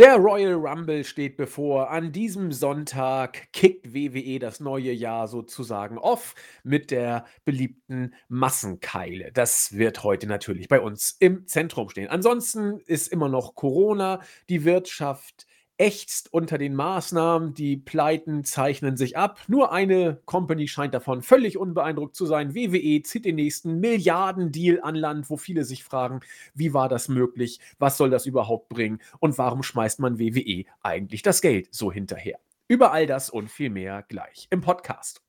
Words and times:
Der 0.00 0.16
Royal 0.16 0.54
Rumble 0.54 1.04
steht 1.04 1.36
bevor. 1.36 1.88
An 1.88 2.10
diesem 2.10 2.50
Sonntag 2.50 3.52
kickt 3.52 3.94
WWE 3.94 4.40
das 4.40 4.58
neue 4.58 4.90
Jahr 4.90 5.28
sozusagen 5.28 5.98
off 5.98 6.34
mit 6.64 6.90
der 6.90 7.26
beliebten 7.44 8.12
Massenkeile. 8.26 9.30
Das 9.30 9.78
wird 9.78 10.02
heute 10.02 10.26
natürlich 10.26 10.66
bei 10.66 10.80
uns 10.80 11.14
im 11.20 11.46
Zentrum 11.46 11.90
stehen. 11.90 12.08
Ansonsten 12.08 12.80
ist 12.86 13.06
immer 13.06 13.28
noch 13.28 13.54
Corona, 13.54 14.20
die 14.48 14.64
Wirtschaft 14.64 15.46
ächzt 15.76 16.32
unter 16.32 16.58
den 16.58 16.74
Maßnahmen, 16.74 17.54
die 17.54 17.76
Pleiten 17.76 18.44
zeichnen 18.44 18.96
sich 18.96 19.16
ab. 19.16 19.40
Nur 19.48 19.72
eine 19.72 20.20
Company 20.24 20.68
scheint 20.68 20.94
davon 20.94 21.22
völlig 21.22 21.58
unbeeindruckt 21.58 22.14
zu 22.14 22.26
sein. 22.26 22.54
WWE 22.54 23.02
zieht 23.02 23.24
den 23.24 23.36
nächsten 23.36 23.80
Milliardendeal 23.80 24.80
an 24.82 24.94
Land, 24.94 25.30
wo 25.30 25.36
viele 25.36 25.64
sich 25.64 25.84
fragen, 25.84 26.20
wie 26.54 26.74
war 26.74 26.88
das 26.88 27.08
möglich? 27.08 27.60
Was 27.78 27.96
soll 27.96 28.10
das 28.10 28.26
überhaupt 28.26 28.68
bringen? 28.68 29.00
Und 29.18 29.36
warum 29.38 29.62
schmeißt 29.62 30.00
man 30.00 30.18
WWE 30.18 30.64
eigentlich 30.82 31.22
das 31.22 31.40
Geld 31.40 31.68
so 31.72 31.90
hinterher? 31.90 32.38
Über 32.68 32.92
all 32.92 33.06
das 33.06 33.28
und 33.28 33.50
viel 33.50 33.70
mehr 33.70 34.04
gleich 34.08 34.46
im 34.50 34.60
Podcast. 34.60 35.20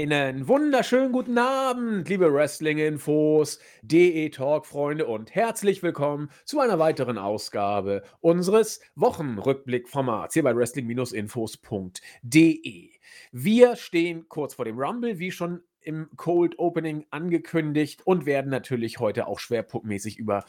Einen 0.00 0.48
wunderschönen 0.48 1.12
guten 1.12 1.36
Abend, 1.36 2.08
liebe 2.08 2.32
Wrestling-Infos, 2.32 3.58
DE-Talk-Freunde 3.82 5.06
und 5.06 5.34
herzlich 5.34 5.82
willkommen 5.82 6.30
zu 6.46 6.58
einer 6.58 6.78
weiteren 6.78 7.18
Ausgabe 7.18 8.02
unseres 8.20 8.80
Wochenrückblick-Formats 8.94 10.32
hier 10.32 10.42
bei 10.42 10.56
wrestling-infos.de. 10.56 12.90
Wir 13.32 13.76
stehen 13.76 14.26
kurz 14.30 14.54
vor 14.54 14.64
dem 14.64 14.78
Rumble, 14.78 15.18
wie 15.18 15.32
schon 15.32 15.60
im 15.82 16.08
Cold 16.16 16.58
Opening 16.58 17.04
angekündigt 17.10 18.00
und 18.06 18.24
werden 18.24 18.50
natürlich 18.50 19.00
heute 19.00 19.26
auch 19.26 19.38
schwerpunktmäßig 19.38 20.18
über 20.18 20.46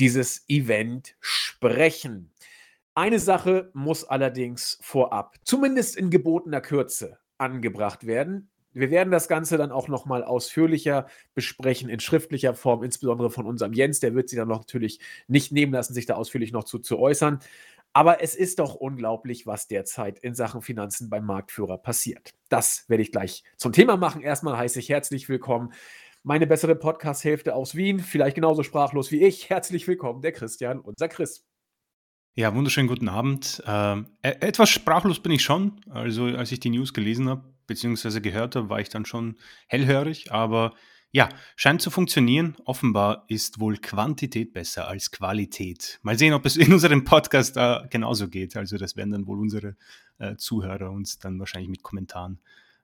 dieses 0.00 0.44
Event 0.48 1.14
sprechen. 1.20 2.32
Eine 2.96 3.20
Sache 3.20 3.70
muss 3.74 4.02
allerdings 4.02 4.76
vorab, 4.82 5.36
zumindest 5.44 5.96
in 5.96 6.10
gebotener 6.10 6.60
Kürze, 6.60 7.20
angebracht 7.38 8.04
werden. 8.04 8.50
Wir 8.72 8.90
werden 8.90 9.10
das 9.10 9.28
Ganze 9.28 9.56
dann 9.56 9.72
auch 9.72 9.88
noch 9.88 10.06
mal 10.06 10.22
ausführlicher 10.22 11.06
besprechen 11.34 11.88
in 11.88 12.00
schriftlicher 12.00 12.54
Form, 12.54 12.82
insbesondere 12.82 13.30
von 13.30 13.46
unserem 13.46 13.72
Jens. 13.72 14.00
Der 14.00 14.14
wird 14.14 14.28
sich 14.28 14.38
dann 14.38 14.48
noch 14.48 14.60
natürlich 14.60 15.00
nicht 15.26 15.52
nehmen 15.52 15.72
lassen, 15.72 15.94
sich 15.94 16.06
da 16.06 16.14
ausführlich 16.14 16.52
noch 16.52 16.64
zu, 16.64 16.78
zu 16.78 16.98
äußern. 16.98 17.40
Aber 17.92 18.22
es 18.22 18.34
ist 18.34 18.58
doch 18.58 18.74
unglaublich, 18.74 19.46
was 19.46 19.66
derzeit 19.66 20.18
in 20.18 20.34
Sachen 20.34 20.62
Finanzen 20.62 21.08
beim 21.08 21.24
Marktführer 21.24 21.78
passiert. 21.78 22.34
Das 22.48 22.88
werde 22.88 23.02
ich 23.02 23.10
gleich 23.10 23.42
zum 23.56 23.72
Thema 23.72 23.96
machen. 23.96 24.20
Erstmal 24.20 24.56
heiße 24.56 24.78
ich 24.78 24.88
herzlich 24.88 25.28
willkommen 25.28 25.72
meine 26.22 26.46
bessere 26.46 26.74
Podcast-Hälfte 26.74 27.54
aus 27.54 27.74
Wien, 27.74 28.00
vielleicht 28.00 28.34
genauso 28.34 28.62
sprachlos 28.62 29.10
wie 29.10 29.24
ich. 29.24 29.48
Herzlich 29.48 29.88
willkommen, 29.88 30.20
der 30.20 30.32
Christian, 30.32 30.80
unser 30.80 31.08
Chris. 31.08 31.46
Ja, 32.34 32.54
wunderschönen 32.54 32.86
guten 32.86 33.08
Abend. 33.08 33.62
Ähm, 33.66 34.06
etwas 34.22 34.68
sprachlos 34.68 35.20
bin 35.20 35.32
ich 35.32 35.42
schon. 35.42 35.80
Also, 35.88 36.24
als 36.24 36.52
ich 36.52 36.60
die 36.60 36.70
News 36.70 36.92
gelesen 36.92 37.28
habe, 37.28 37.42
beziehungsweise 37.68 38.20
gehört 38.20 38.56
habe, 38.56 38.68
war 38.68 38.80
ich 38.80 38.88
dann 38.88 39.04
schon 39.04 39.36
hellhörig. 39.68 40.32
Aber 40.32 40.74
ja, 41.10 41.28
scheint 41.56 41.80
zu 41.80 41.90
funktionieren. 41.90 42.56
Offenbar 42.64 43.24
ist 43.28 43.60
wohl 43.60 43.76
Quantität 43.78 44.52
besser 44.52 44.88
als 44.88 45.10
Qualität. 45.10 46.00
Mal 46.02 46.18
sehen, 46.18 46.34
ob 46.34 46.44
es 46.44 46.56
in 46.56 46.72
unserem 46.72 47.04
Podcast 47.04 47.56
da 47.56 47.86
genauso 47.88 48.28
geht. 48.28 48.56
Also, 48.56 48.76
das 48.76 48.96
werden 48.96 49.12
dann 49.12 49.26
wohl 49.26 49.38
unsere 49.38 49.76
äh, 50.18 50.36
Zuhörer 50.36 50.90
uns 50.90 51.18
dann 51.18 51.38
wahrscheinlich 51.38 51.70
mit 51.70 51.82
Kommentaren 51.82 52.40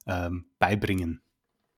ähm, 0.07 0.47
beibringen. 0.59 1.21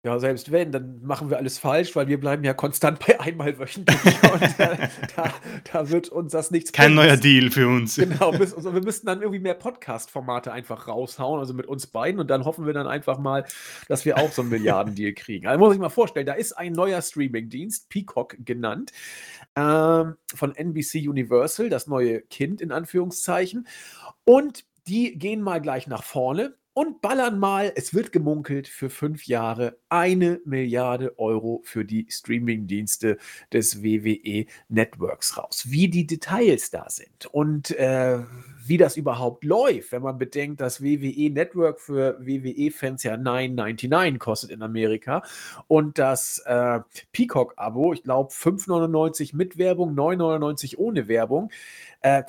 Ja, 0.06 0.20
selbst 0.20 0.52
wenn, 0.52 0.70
dann 0.70 1.02
machen 1.02 1.30
wir 1.30 1.36
alles 1.36 1.58
falsch, 1.58 1.96
weil 1.96 2.06
wir 2.06 2.20
bleiben 2.20 2.44
ja 2.44 2.54
konstant 2.54 3.04
bei 3.04 3.18
einmal 3.18 3.58
wöchentlich 3.58 3.98
und 4.32 4.60
äh, 4.60 4.88
da, 5.16 5.34
da 5.72 5.90
wird 5.90 6.10
uns 6.10 6.30
das 6.30 6.52
nichts 6.52 6.70
Kein 6.70 6.94
bringen. 6.94 7.08
neuer 7.08 7.16
Deal 7.16 7.50
für 7.50 7.66
uns. 7.66 7.96
Genau, 7.96 8.30
also 8.30 8.72
wir 8.72 8.84
müssten 8.84 9.08
dann 9.08 9.20
irgendwie 9.20 9.40
mehr 9.40 9.54
Podcast-Formate 9.54 10.52
einfach 10.52 10.86
raushauen, 10.86 11.40
also 11.40 11.54
mit 11.54 11.66
uns 11.66 11.88
beiden 11.88 12.20
und 12.20 12.30
dann 12.30 12.44
hoffen 12.44 12.66
wir 12.66 12.72
dann 12.72 12.86
einfach 12.86 13.18
mal, 13.18 13.46
dass 13.88 14.04
wir 14.04 14.16
auch 14.18 14.30
so 14.30 14.42
einen 14.42 14.52
Milliardendeal 14.52 15.12
kriegen. 15.14 15.48
Also 15.48 15.58
muss 15.58 15.74
ich 15.74 15.80
mal 15.80 15.88
vorstellen, 15.88 16.26
da 16.26 16.34
ist 16.34 16.52
ein 16.52 16.70
neuer 16.70 17.02
Streaming-Dienst, 17.02 17.88
Peacock 17.88 18.36
genannt, 18.38 18.92
ähm, 19.56 20.14
von 20.32 20.54
NBC 20.54 21.08
Universal, 21.08 21.68
das 21.68 21.88
neue 21.88 22.20
Kind 22.20 22.60
in 22.60 22.70
Anführungszeichen 22.70 23.66
und 24.22 24.66
die 24.86 25.18
gehen 25.18 25.42
mal 25.42 25.60
gleich 25.60 25.88
nach 25.88 26.04
vorne 26.04 26.54
und 26.76 27.00
ballern 27.00 27.38
mal, 27.38 27.72
es 27.74 27.94
wird 27.94 28.12
gemunkelt, 28.12 28.68
für 28.68 28.90
fünf 28.90 29.26
Jahre 29.26 29.78
eine 29.88 30.42
Milliarde 30.44 31.18
Euro 31.18 31.62
für 31.64 31.86
die 31.86 32.06
Streaming-Dienste 32.10 33.16
des 33.50 33.82
WWE 33.82 34.44
Networks 34.68 35.38
raus. 35.38 35.64
Wie 35.68 35.88
die 35.88 36.06
Details 36.06 36.70
da 36.70 36.90
sind 36.90 37.24
und 37.32 37.70
äh, 37.70 38.18
wie 38.66 38.76
das 38.76 38.98
überhaupt 38.98 39.44
läuft, 39.44 39.92
wenn 39.92 40.02
man 40.02 40.18
bedenkt, 40.18 40.60
dass 40.60 40.82
WWE 40.82 41.30
Network 41.30 41.80
für 41.80 42.18
WWE-Fans 42.20 43.04
ja 43.04 43.14
9,99 43.14 44.18
kostet 44.18 44.50
in 44.50 44.60
Amerika 44.60 45.22
und 45.68 45.98
das 45.98 46.42
äh, 46.44 46.80
Peacock-Abo, 47.12 47.94
ich 47.94 48.02
glaube 48.02 48.30
5,99 48.30 49.34
mit 49.34 49.56
Werbung, 49.56 49.94
9,99 49.94 50.76
ohne 50.76 51.08
Werbung. 51.08 51.50
Äh, 52.06 52.22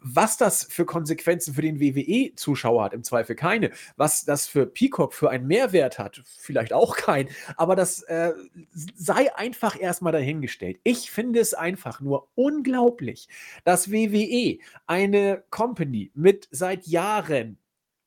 was 0.00 0.36
das 0.36 0.62
für 0.62 0.84
Konsequenzen 0.86 1.54
für 1.54 1.62
den 1.62 1.80
WWE-Zuschauer 1.80 2.84
hat, 2.84 2.94
im 2.94 3.02
Zweifel 3.02 3.34
keine. 3.34 3.72
Was 3.96 4.24
das 4.24 4.46
für 4.46 4.64
Peacock 4.64 5.12
für 5.12 5.28
einen 5.28 5.48
Mehrwert 5.48 5.98
hat, 5.98 6.22
vielleicht 6.24 6.72
auch 6.72 6.96
kein. 6.96 7.28
Aber 7.56 7.74
das 7.74 8.04
äh, 8.04 8.32
sei 8.72 9.34
einfach 9.34 9.80
erstmal 9.80 10.12
dahingestellt. 10.12 10.78
Ich 10.84 11.10
finde 11.10 11.40
es 11.40 11.52
einfach 11.52 12.00
nur 12.00 12.28
unglaublich, 12.36 13.28
dass 13.64 13.90
WWE 13.90 14.58
eine 14.86 15.42
Company 15.50 16.12
mit 16.14 16.46
seit 16.52 16.86
Jahren 16.86 17.58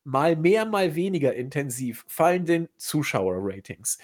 mal 0.06 0.38
mehr, 0.38 0.64
mal 0.64 0.96
weniger 0.96 1.34
intensiv 1.34 2.06
fallenden 2.08 2.70
Zuschauerratings 2.78 3.98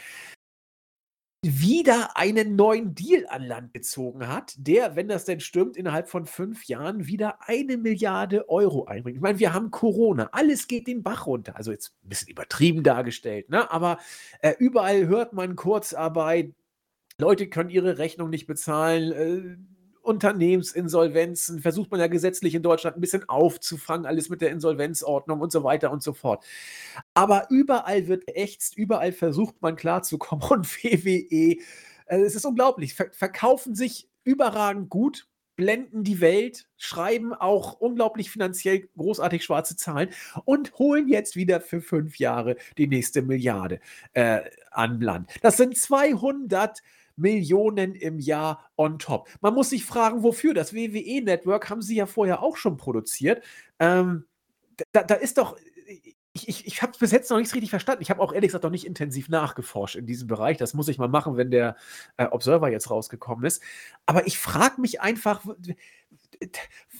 wieder 1.44 2.16
einen 2.16 2.56
neuen 2.56 2.96
Deal 2.96 3.26
an 3.28 3.44
Land 3.44 3.74
gezogen 3.74 4.28
hat, 4.28 4.54
der, 4.58 4.96
wenn 4.96 5.10
das 5.10 5.26
denn 5.26 5.42
stimmt, 5.42 5.76
innerhalb 5.76 6.10
von 6.10 6.26
fünf 6.26 6.66
Jahren 6.66 7.06
wieder 7.06 7.48
eine 7.48 7.78
Milliarde 7.78 8.48
Euro 8.50 8.86
einbringt. 8.86 9.18
Ich 9.18 9.22
meine, 9.22 9.40
wir 9.40 9.54
haben 9.54 9.70
Corona, 9.70 10.30
alles 10.32 10.68
geht 10.68 10.88
den 10.88 11.04
Bach 11.04 11.28
runter. 11.28 11.58
Also 11.58 11.72
jetzt 11.72 11.94
ein 12.04 12.10
bisschen 12.10 12.30
übertrieben 12.30 12.84
dargestellt, 12.84 13.50
ne? 13.50 13.70
aber 13.70 14.00
äh, 14.40 14.54
überall 14.58 15.08
hört 15.08 15.34
man 15.34 15.58
Kurzarbeit, 15.58 16.54
Leute 17.18 17.48
können 17.48 17.70
ihre 17.70 17.98
Rechnung 17.98 18.30
nicht 18.30 18.48
bezahlen. 18.48 19.12
Äh, 19.12 19.58
Unternehmensinsolvenzen 20.04 21.60
versucht 21.60 21.90
man 21.90 22.00
ja 22.00 22.08
gesetzlich 22.08 22.54
in 22.56 22.62
Deutschland 22.62 22.98
ein 22.98 23.02
bisschen 23.02 23.28
aufzufangen, 23.30 24.06
alles 24.06 24.30
mit 24.30 24.42
der 24.42 24.52
Insolvenzordnung 24.52 25.40
und 25.40 25.52
so 25.52 25.64
weiter 25.64 25.92
und 25.92 26.04
so 26.04 26.14
fort. 26.14 26.44
Aber 27.14 27.48
überall 27.50 28.08
wird 28.08 28.28
geächtzt, 28.28 28.78
überall 28.78 29.14
versucht 29.14 29.62
man 29.62 29.76
klarzukommen 29.76 30.46
und 30.50 30.68
WWE, 30.68 31.58
äh, 32.06 32.20
es 32.20 32.36
ist 32.36 32.46
unglaublich, 32.46 32.94
ver 32.94 33.08
verkaufen 33.12 33.76
sich 33.76 34.10
überragend 34.26 34.90
gut, 34.90 35.28
blenden 35.56 36.04
die 36.04 36.20
Welt, 36.20 36.68
schreiben 36.78 37.34
auch 37.34 37.74
unglaublich 37.80 38.30
finanziell 38.30 38.88
großartig 38.98 39.44
schwarze 39.44 39.76
Zahlen 39.76 40.10
und 40.46 40.74
holen 40.80 41.08
jetzt 41.08 41.36
wieder 41.36 41.62
für 41.62 41.82
fünf 41.82 42.18
Jahre 42.18 42.58
die 42.78 42.88
nächste 42.88 43.22
Milliarde 43.22 43.80
äh, 44.14 44.42
an 44.72 45.00
Land. 45.00 45.32
Das 45.42 45.58
sind 45.58 45.78
200 45.78 46.82
Millionen 47.16 47.96
im 47.96 48.20
Jahr 48.20 48.70
on 48.76 49.00
top. 49.00 49.30
Man 49.42 49.54
muss 49.54 49.70
sich 49.70 49.86
fragen, 49.86 50.24
wofür. 50.24 50.54
Das 50.54 50.74
WWE-Network 50.74 51.70
haben 51.70 51.82
sie 51.82 51.96
ja 51.96 52.06
vorher 52.06 52.42
auch 52.42 52.58
schon 52.58 52.78
produziert. 52.78 53.44
Ähm, 53.80 54.26
da, 54.92 55.04
da 55.04 55.16
ist 55.16 55.38
doch 55.38 55.58
ich, 56.34 56.48
ich, 56.48 56.66
ich 56.66 56.82
habe 56.82 56.94
bis 57.00 57.12
jetzt 57.12 57.30
noch 57.30 57.38
nichts 57.38 57.54
richtig 57.54 57.70
verstanden. 57.70 58.02
Ich 58.02 58.10
habe 58.10 58.20
auch 58.22 58.34
ehrlich 58.34 58.50
gesagt 58.50 58.64
noch 58.64 58.72
nicht 58.72 58.88
intensiv 58.88 59.30
nachgeforscht 59.30 59.96
in 59.96 60.08
diesem 60.08 60.28
Bereich. 60.28 60.58
Das 60.58 60.74
muss 60.74 60.88
ich 60.88 60.98
mal 60.98 61.08
machen, 61.08 61.38
wenn 61.38 61.52
der 61.52 61.76
äh, 62.18 62.26
Observer 62.26 62.70
jetzt 62.70 62.90
rausgekommen 62.90 63.46
ist. 63.46 63.62
Aber 64.08 64.26
ich 64.26 64.40
frage 64.40 64.82
mich 64.82 65.00
einfach, 65.00 65.46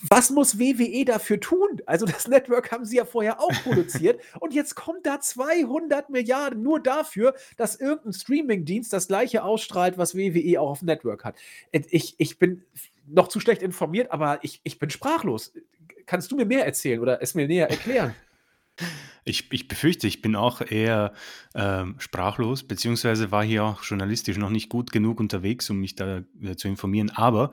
was 0.08 0.30
muss 0.30 0.60
WWE 0.60 1.06
dafür 1.06 1.40
tun? 1.40 1.82
Also 1.88 2.06
das 2.06 2.28
Network 2.30 2.72
haben 2.72 2.86
sie 2.86 2.98
ja 2.98 3.06
vorher 3.06 3.42
auch 3.42 3.52
produziert 3.64 4.22
und 4.40 4.54
jetzt 4.54 4.76
kommt 4.76 5.06
da 5.06 5.20
200 5.20 6.12
Milliarden 6.12 6.62
nur 6.62 6.80
dafür, 6.80 7.34
dass 7.58 7.76
irgendein 7.76 8.14
Streamingdienst 8.14 8.94
das 8.94 9.08
gleiche 9.08 9.44
ausstrahlt, 9.44 9.98
was 9.98 10.16
WWE 10.16 10.62
auch 10.62 10.70
auf 10.72 10.80
dem 10.80 10.88
Network 10.88 11.26
hat. 11.26 11.36
Ich, 11.72 12.16
ich 12.20 12.38
bin 12.38 12.64
noch 13.08 13.30
zu 13.30 13.40
schlecht 13.40 13.64
informiert, 13.64 14.12
aber 14.12 14.40
ich, 14.44 14.62
ich 14.64 14.78
bin 14.78 14.92
sprachlos. 14.92 15.54
Kannst 16.06 16.32
du 16.32 16.36
mir 16.36 16.46
mehr 16.46 16.66
erzählen 16.66 17.00
oder 17.00 17.22
es 17.22 17.34
mir 17.34 17.48
näher 17.48 17.70
erklären? 17.70 18.14
Ich, 19.26 19.52
ich 19.52 19.68
befürchte, 19.68 20.08
ich 20.08 20.22
bin 20.22 20.36
auch 20.36 20.62
eher 20.62 21.14
ähm, 21.56 21.96
sprachlos, 22.00 22.64
beziehungsweise 22.64 23.32
war 23.32 23.44
hier 23.44 23.64
auch 23.64 23.84
journalistisch 23.84 24.38
noch 24.38 24.50
nicht 24.50 24.70
gut 24.70 24.92
genug 24.92 25.20
unterwegs, 25.20 25.70
um 25.70 25.80
mich 25.80 25.96
da 25.96 26.24
äh, 26.42 26.56
zu 26.56 26.68
informieren. 26.68 27.10
Aber 27.10 27.52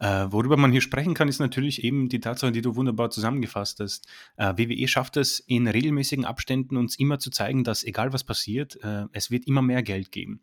Äh, 0.00 0.26
worüber 0.32 0.56
man 0.56 0.72
hier 0.72 0.80
sprechen 0.80 1.14
kann, 1.14 1.28
ist 1.28 1.38
natürlich 1.38 1.84
eben 1.84 2.08
die 2.08 2.18
Tatsache, 2.20 2.50
die 2.52 2.62
du 2.62 2.74
wunderbar 2.74 3.10
zusammengefasst 3.10 3.78
hast. 3.80 4.08
Äh, 4.36 4.52
WWE 4.56 4.88
schafft 4.88 5.16
es 5.16 5.38
in 5.38 5.68
regelmäßigen 5.68 6.24
Abständen, 6.24 6.76
uns 6.76 6.98
immer 6.98 7.20
zu 7.20 7.30
zeigen, 7.30 7.62
dass 7.62 7.84
egal 7.84 8.12
was 8.12 8.24
passiert, 8.24 8.76
äh, 8.82 9.04
es 9.12 9.30
wird 9.30 9.46
immer 9.46 9.62
mehr 9.62 9.82
Geld 9.84 10.10
geben. 10.10 10.40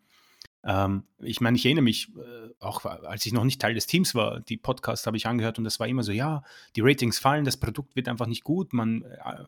Ähm, 0.64 1.04
ich 1.20 1.40
meine, 1.40 1.56
ich 1.56 1.64
erinnere 1.64 1.82
mich, 1.82 2.08
äh, 2.16 2.50
auch 2.60 2.84
als 2.84 3.26
ich 3.26 3.32
noch 3.32 3.44
nicht 3.44 3.60
Teil 3.60 3.74
des 3.74 3.86
Teams 3.86 4.14
war, 4.14 4.40
die 4.40 4.56
Podcasts 4.56 5.06
habe 5.06 5.16
ich 5.16 5.26
angehört 5.26 5.58
und 5.58 5.64
das 5.64 5.80
war 5.80 5.88
immer 5.88 6.02
so, 6.02 6.12
ja, 6.12 6.42
die 6.76 6.80
Ratings 6.82 7.18
fallen, 7.18 7.44
das 7.44 7.56
Produkt 7.56 7.96
wird 7.96 8.08
einfach 8.08 8.26
nicht 8.26 8.44
gut, 8.44 8.72
man 8.72 9.02
äh, 9.02 9.44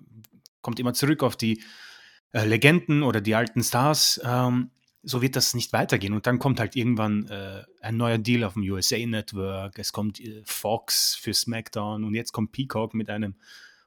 kommt 0.60 0.80
immer 0.80 0.94
zurück 0.94 1.22
auf 1.22 1.36
die 1.36 1.62
äh, 2.32 2.44
Legenden 2.44 3.02
oder 3.02 3.20
die 3.20 3.34
alten 3.34 3.62
Stars. 3.62 4.20
Ähm, 4.24 4.70
so 5.04 5.22
wird 5.22 5.36
das 5.36 5.54
nicht 5.54 5.72
weitergehen. 5.72 6.14
Und 6.14 6.26
dann 6.26 6.38
kommt 6.38 6.58
halt 6.58 6.76
irgendwann 6.76 7.28
äh, 7.28 7.62
ein 7.80 7.96
neuer 7.96 8.18
Deal 8.18 8.42
auf 8.42 8.54
dem 8.54 8.62
USA 8.62 8.96
Network, 8.96 9.78
es 9.78 9.92
kommt 9.92 10.18
äh, 10.18 10.42
Fox 10.44 11.14
für 11.14 11.34
SmackDown 11.34 12.04
und 12.04 12.14
jetzt 12.14 12.32
kommt 12.32 12.52
Peacock 12.52 12.94
mit 12.94 13.10
einem 13.10 13.34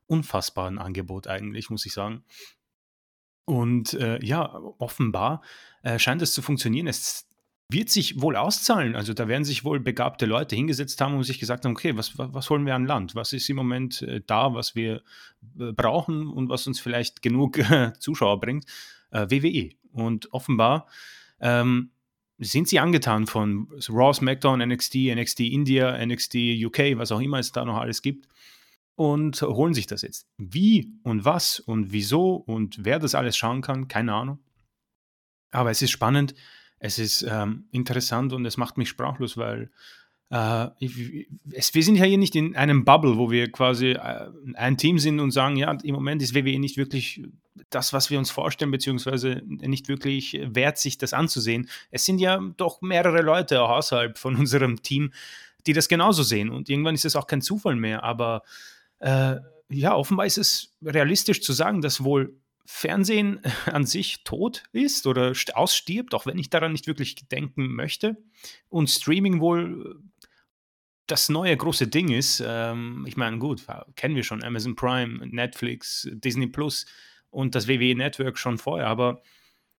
unfassbaren 0.06 0.78
Angebot 0.78 1.28
eigentlich, 1.28 1.70
muss 1.70 1.86
ich 1.86 1.94
sagen. 1.94 2.24
Und 3.48 3.94
äh, 3.94 4.24
ja, 4.24 4.60
offenbar 4.78 5.42
äh, 5.82 5.98
scheint 6.00 6.22
es 6.22 6.34
zu 6.34 6.42
funktionieren. 6.42 6.86
Es 6.86 7.30
wird 7.70 7.90
sich 7.90 8.22
wohl 8.22 8.36
auszahlen. 8.36 8.94
Also 8.94 9.14
da 9.14 9.30
werden 9.30 9.46
sich 9.46 9.64
wohl 9.64 9.80
begabte 9.80 10.26
Leute 10.26 10.58
hingesetzt 10.58 11.00
haben 11.00 11.16
und 11.16 11.24
sich 11.24 11.40
gesagt 11.40 11.64
haben, 11.64 11.72
okay, 11.72 11.96
was, 11.96 12.18
was, 12.18 12.34
was 12.34 12.50
holen 12.50 12.66
wir 12.66 12.76
an 12.76 12.86
Land? 12.86 13.16
Was 13.16 13.32
ist 13.32 13.50
im 13.50 13.56
Moment 13.56 14.02
äh, 14.02 14.20
da, 14.28 14.54
was 14.54 14.76
wir 14.76 15.02
äh, 15.60 15.72
brauchen 15.72 16.28
und 16.28 16.50
was 16.50 16.68
uns 16.68 16.82
vielleicht 16.82 17.22
genug 17.22 17.58
Zuschauer 18.00 18.40
bringt? 18.42 18.66
WWE. 19.10 19.70
Und 19.94 20.34
offenbar 20.34 20.86
ähm, 21.40 21.92
sind 22.40 22.68
sie 22.68 22.80
angetan 22.80 23.26
von 23.26 23.70
Raw, 23.88 24.14
SmackDown, 24.14 24.60
NXT, 24.60 24.96
NXT 25.16 25.40
India, 25.40 26.06
NXT 26.06 26.36
UK, 26.62 26.98
was 26.98 27.14
auch 27.14 27.22
immer 27.22 27.40
es 27.40 27.54
da 27.54 27.64
noch 27.64 27.78
alles 27.78 28.02
gibt 28.02 28.28
und 28.98 29.40
holen 29.44 29.76
sich 29.76 29.86
das 29.86 30.02
jetzt. 30.02 30.28
Wie 30.38 30.92
und 31.04 31.24
was 31.24 31.60
und 31.60 31.92
wieso 31.92 32.34
und 32.34 32.84
wer 32.84 32.98
das 32.98 33.14
alles 33.14 33.38
schauen 33.38 33.62
kann, 33.62 33.88
keine 33.88 34.14
Ahnung. 34.14 34.40
Aber 35.52 35.70
es 35.70 35.84
ist 35.84 35.92
spannend, 35.92 36.34
es 36.80 36.98
ist 36.98 37.22
ähm, 37.22 37.68
interessant 37.72 38.34
und 38.34 38.44
es 38.46 38.58
macht 38.58 38.78
mich 38.78 38.90
sprachlos, 38.90 39.38
weil 39.38 39.70
äh, 40.32 40.68
es, 41.52 41.76
wir 41.76 41.84
sind 41.84 41.98
ja 41.98 42.06
hier 42.06 42.18
nicht 42.18 42.36
in 42.36 42.56
einem 42.56 42.86
Bubble, 42.86 43.18
wo 43.18 43.30
wir 43.30 43.52
quasi 43.52 43.92
äh, 43.92 44.30
ein 44.56 44.78
Team 44.78 44.98
sind 44.98 45.20
und 45.20 45.30
sagen, 45.30 45.58
ja, 45.58 45.72
im 45.84 45.94
Moment 45.94 46.24
ist 46.24 46.34
WWE 46.34 46.58
nicht 46.58 46.78
wirklich 46.78 47.24
das, 47.70 47.94
was 47.94 48.10
wir 48.10 48.18
uns 48.18 48.32
vorstellen, 48.32 48.72
beziehungsweise 48.72 49.44
nicht 49.46 49.90
wirklich 49.90 50.40
wert, 50.44 50.80
sich 50.80 50.98
das 50.98 51.14
anzusehen. 51.14 51.70
Es 51.92 52.04
sind 52.04 52.18
ja 52.18 52.40
doch 52.58 52.82
mehrere 52.82 53.22
Leute 53.22 53.62
außerhalb 53.62 54.18
von 54.18 54.36
unserem 54.38 54.82
Team, 54.82 55.14
die 55.68 55.74
das 55.74 55.88
genauso 55.88 56.24
sehen. 56.24 56.50
Und 56.50 56.68
irgendwann 56.68 56.96
ist 56.96 57.06
es 57.06 57.16
auch 57.16 57.28
kein 57.28 57.42
Zufall 57.44 57.76
mehr. 57.76 58.04
Aber 58.04 58.42
äh, 59.00 59.36
ja, 59.70 59.96
offenbar 59.96 60.26
ist 60.26 60.38
es 60.38 60.78
realistisch 60.82 61.42
zu 61.42 61.54
sagen, 61.54 61.82
dass 61.82 62.04
wohl 62.04 62.40
Fernsehen 62.66 63.42
an 63.66 63.86
sich 63.86 64.24
tot 64.24 64.64
ist 64.72 65.08
oder 65.08 65.34
ausstirbt, 65.54 66.14
auch 66.14 66.26
wenn 66.26 66.38
ich 66.38 66.50
daran 66.50 66.74
nicht 66.74 66.88
wirklich 66.88 67.16
denken 67.28 67.76
möchte. 67.76 68.18
Und 68.70 68.90
Streaming 68.90 69.40
wohl 69.40 70.02
das 71.08 71.30
neue 71.30 71.56
große 71.56 71.88
Ding 71.88 72.10
ist, 72.10 72.44
ähm, 72.46 73.06
ich 73.08 73.16
meine, 73.16 73.38
gut, 73.38 73.66
kennen 73.96 74.16
wir 74.16 74.24
schon 74.24 74.44
Amazon 74.44 74.76
Prime, 74.76 75.26
Netflix, 75.28 76.08
Disney 76.12 76.48
Plus 76.48 76.86
und 77.30 77.56
das 77.56 77.68
WWE 77.70 77.96
Network 77.96 78.38
schon 78.38 78.58
vorher, 78.58 78.88
aber 78.88 79.22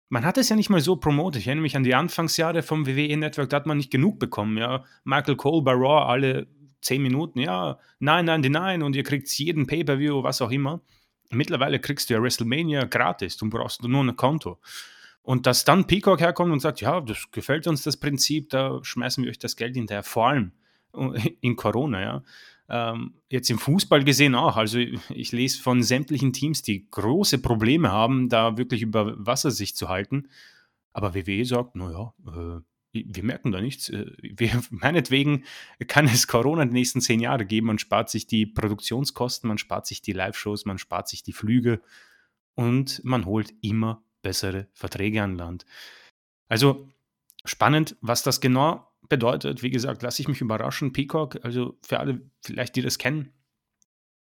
man 0.09 0.25
hat 0.25 0.38
es 0.38 0.49
ja 0.49 0.56
nicht 0.56 0.71
mal 0.71 0.81
so 0.81 0.97
promotet. 0.97 1.43
Ich 1.43 1.49
erinnere 1.49 1.62
mich 1.62 1.76
an 1.76 1.85
die 1.85 1.94
Anfangsjahre 1.94 2.62
vom 2.62 2.87
WWE 2.87 3.14
Network, 3.19 3.50
da 3.50 3.56
hat 3.56 3.67
man 3.67 3.76
nicht 3.76 3.91
genug 3.91 4.19
bekommen. 4.19 4.56
Ja, 4.56 4.85
Michael 5.05 5.37
Cole 5.37 5.62
bei 5.62 5.73
Raw 5.73 6.06
alle 6.06 6.47
zehn 6.81 7.03
Minuten, 7.03 7.41
ja, 7.41 7.79
nein, 7.99 8.25
nein, 8.25 8.41
nein, 8.41 8.83
und 8.83 8.97
ihr 8.97 9.03
kriegt 9.03 9.29
jeden 9.39 9.67
Pay-per-View, 9.67 10.23
was 10.23 10.43
auch 10.43 10.51
immer. 10.51 10.81
Mittlerweile 11.31 11.79
kriegst 11.79 12.09
du 12.09 12.15
ja 12.15 12.23
WrestleMania 12.23 12.85
gratis, 12.85 13.37
du 13.37 13.49
brauchst 13.51 13.83
nur 13.83 14.03
ein 14.03 14.17
Konto. 14.17 14.59
Und 15.23 15.47
dass 15.47 15.65
dann 15.65 15.87
Peacock 15.87 16.21
herkommt 16.21 16.53
und 16.53 16.61
sagt, 16.61 16.81
ja, 16.81 17.01
das 17.01 17.31
gefällt 17.31 17.67
uns 17.67 17.83
das 17.83 17.99
Prinzip, 17.99 18.49
da 18.49 18.79
schmeißen 18.83 19.23
wir 19.23 19.31
euch 19.31 19.39
das 19.39 19.57
Geld 19.57 19.75
hinterher. 19.75 20.03
Vor 20.03 20.29
allem, 20.29 20.53
in 21.41 21.57
Corona, 21.57 22.01
ja. 22.01 22.23
Ähm, 22.71 23.15
jetzt 23.31 23.51
im 23.51 23.59
Fußball 23.59 24.05
gesehen 24.05 24.35
auch. 24.35 24.57
Also 24.57 24.79
ich 24.79 25.33
lese 25.33 25.63
von 25.63 25.83
sämtlichen 25.83 26.33
Teams, 26.33 26.63
die 26.63 26.89
große 26.91 27.39
Probleme 27.39 27.91
haben, 27.91 28.29
da 28.29 28.59
wirklich 28.59 28.83
über 28.83 29.15
Wasser 29.19 29.51
sich 29.51 29.75
zu 29.75 29.89
halten. 29.89 30.29
Aber 30.93 31.15
WWE 31.15 31.45
sagt, 31.45 31.77
naja, 31.77 32.13
äh, 32.27 32.61
wir 32.93 33.23
merken 33.23 33.52
da 33.52 33.61
nichts. 33.61 33.88
Äh, 33.88 34.06
wir, 34.23 34.62
meinetwegen 34.70 35.44
kann 35.87 36.06
es 36.06 36.26
Corona 36.26 36.64
die 36.64 36.73
nächsten 36.73 37.00
zehn 37.00 37.20
Jahre 37.20 37.46
geben. 37.46 37.69
Man 37.69 37.79
spart 37.79 38.11
sich 38.11 38.26
die 38.26 38.46
Produktionskosten, 38.46 39.49
man 39.49 39.58
spart 39.58 39.87
sich 39.87 40.02
die 40.02 40.12
Live-Shows, 40.12 40.64
man 40.64 40.79
spart 40.79 41.08
sich 41.08 41.23
die 41.23 41.32
Flüge 41.32 41.81
und 42.55 43.02
man 43.05 43.25
holt 43.25 43.52
immer 43.62 44.02
bessere 44.23 44.69
Verträge 44.73 45.23
an 45.23 45.37
Land. 45.37 45.64
Also 46.49 46.88
spannend, 47.44 47.96
was 48.00 48.23
das 48.23 48.40
genau 48.40 48.88
bedeutet, 49.08 49.62
wie 49.62 49.70
gesagt, 49.70 50.02
lasse 50.02 50.23
ich 50.23 50.29
mich 50.29 50.40
überraschen. 50.40 50.93
Peacock, 50.93 51.44
also 51.44 51.79
für 51.82 52.00
alle 52.00 52.20
vielleicht, 52.43 52.76
die 52.76 52.82
das 52.82 52.99
kennen, 52.99 53.32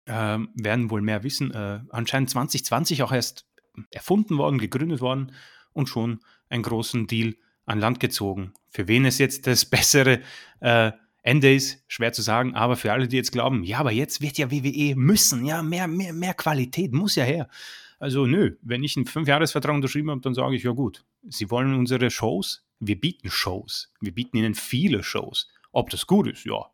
äh, 0.06 0.38
werden 0.54 0.90
wohl 0.90 1.02
mehr 1.02 1.24
wissen. 1.24 1.52
Äh, 1.52 1.82
anscheinend 1.90 2.30
2020 2.30 3.04
auch 3.04 3.12
erst 3.12 3.48
erfunden 3.92 4.38
worden, 4.38 4.58
gegründet 4.58 5.02
worden 5.02 5.32
und 5.74 5.90
schon 5.90 6.20
einen 6.50 6.64
großen 6.64 7.08
Deal 7.08 7.36
an 7.66 7.80
Land 7.80 8.00
gezogen. 8.00 8.54
Für 8.70 8.88
wen 8.88 9.06
es 9.06 9.18
jetzt 9.18 9.48
das 9.48 9.66
bessere 9.70 10.22
äh, 10.60 10.92
Ende 11.24 11.54
ist, 11.54 11.84
schwer 11.88 12.14
zu 12.14 12.22
sagen, 12.22 12.54
aber 12.54 12.76
für 12.76 12.92
alle, 12.92 13.08
die 13.08 13.16
jetzt 13.16 13.32
glauben, 13.32 13.64
ja, 13.64 13.80
aber 13.80 13.92
jetzt 13.92 14.22
wird 14.22 14.38
ja 14.38 14.52
WWE 14.52 14.96
müssen, 14.96 15.46
ja, 15.46 15.64
mehr, 15.64 15.88
mehr, 15.88 16.14
mehr 16.14 16.36
Qualität 16.36 16.94
muss 16.94 17.16
ja 17.16 17.24
her. 17.24 17.50
Also 17.98 18.28
nö, 18.28 18.58
wenn 18.62 18.84
ich 18.84 18.96
einen 18.96 19.08
Fünfjahresvertrag 19.08 19.74
unterschrieben 19.74 20.12
habe, 20.12 20.22
dann 20.22 20.36
sage 20.36 20.56
ich, 20.56 20.64
ja 20.64 20.72
gut, 20.72 21.04
Sie 21.28 21.50
wollen 21.50 21.74
unsere 21.74 22.12
Shows, 22.12 22.66
wir 22.80 23.00
bieten 23.00 23.32
Shows. 23.32 23.92
Wir 24.00 24.14
bieten 24.14 24.38
ihnen 24.38 24.54
viele 24.54 25.04
Shows. 25.04 25.48
Ob 25.72 25.90
das 25.90 26.08
gut 26.08 26.28
ist, 26.28 26.46
ja. 26.46 26.66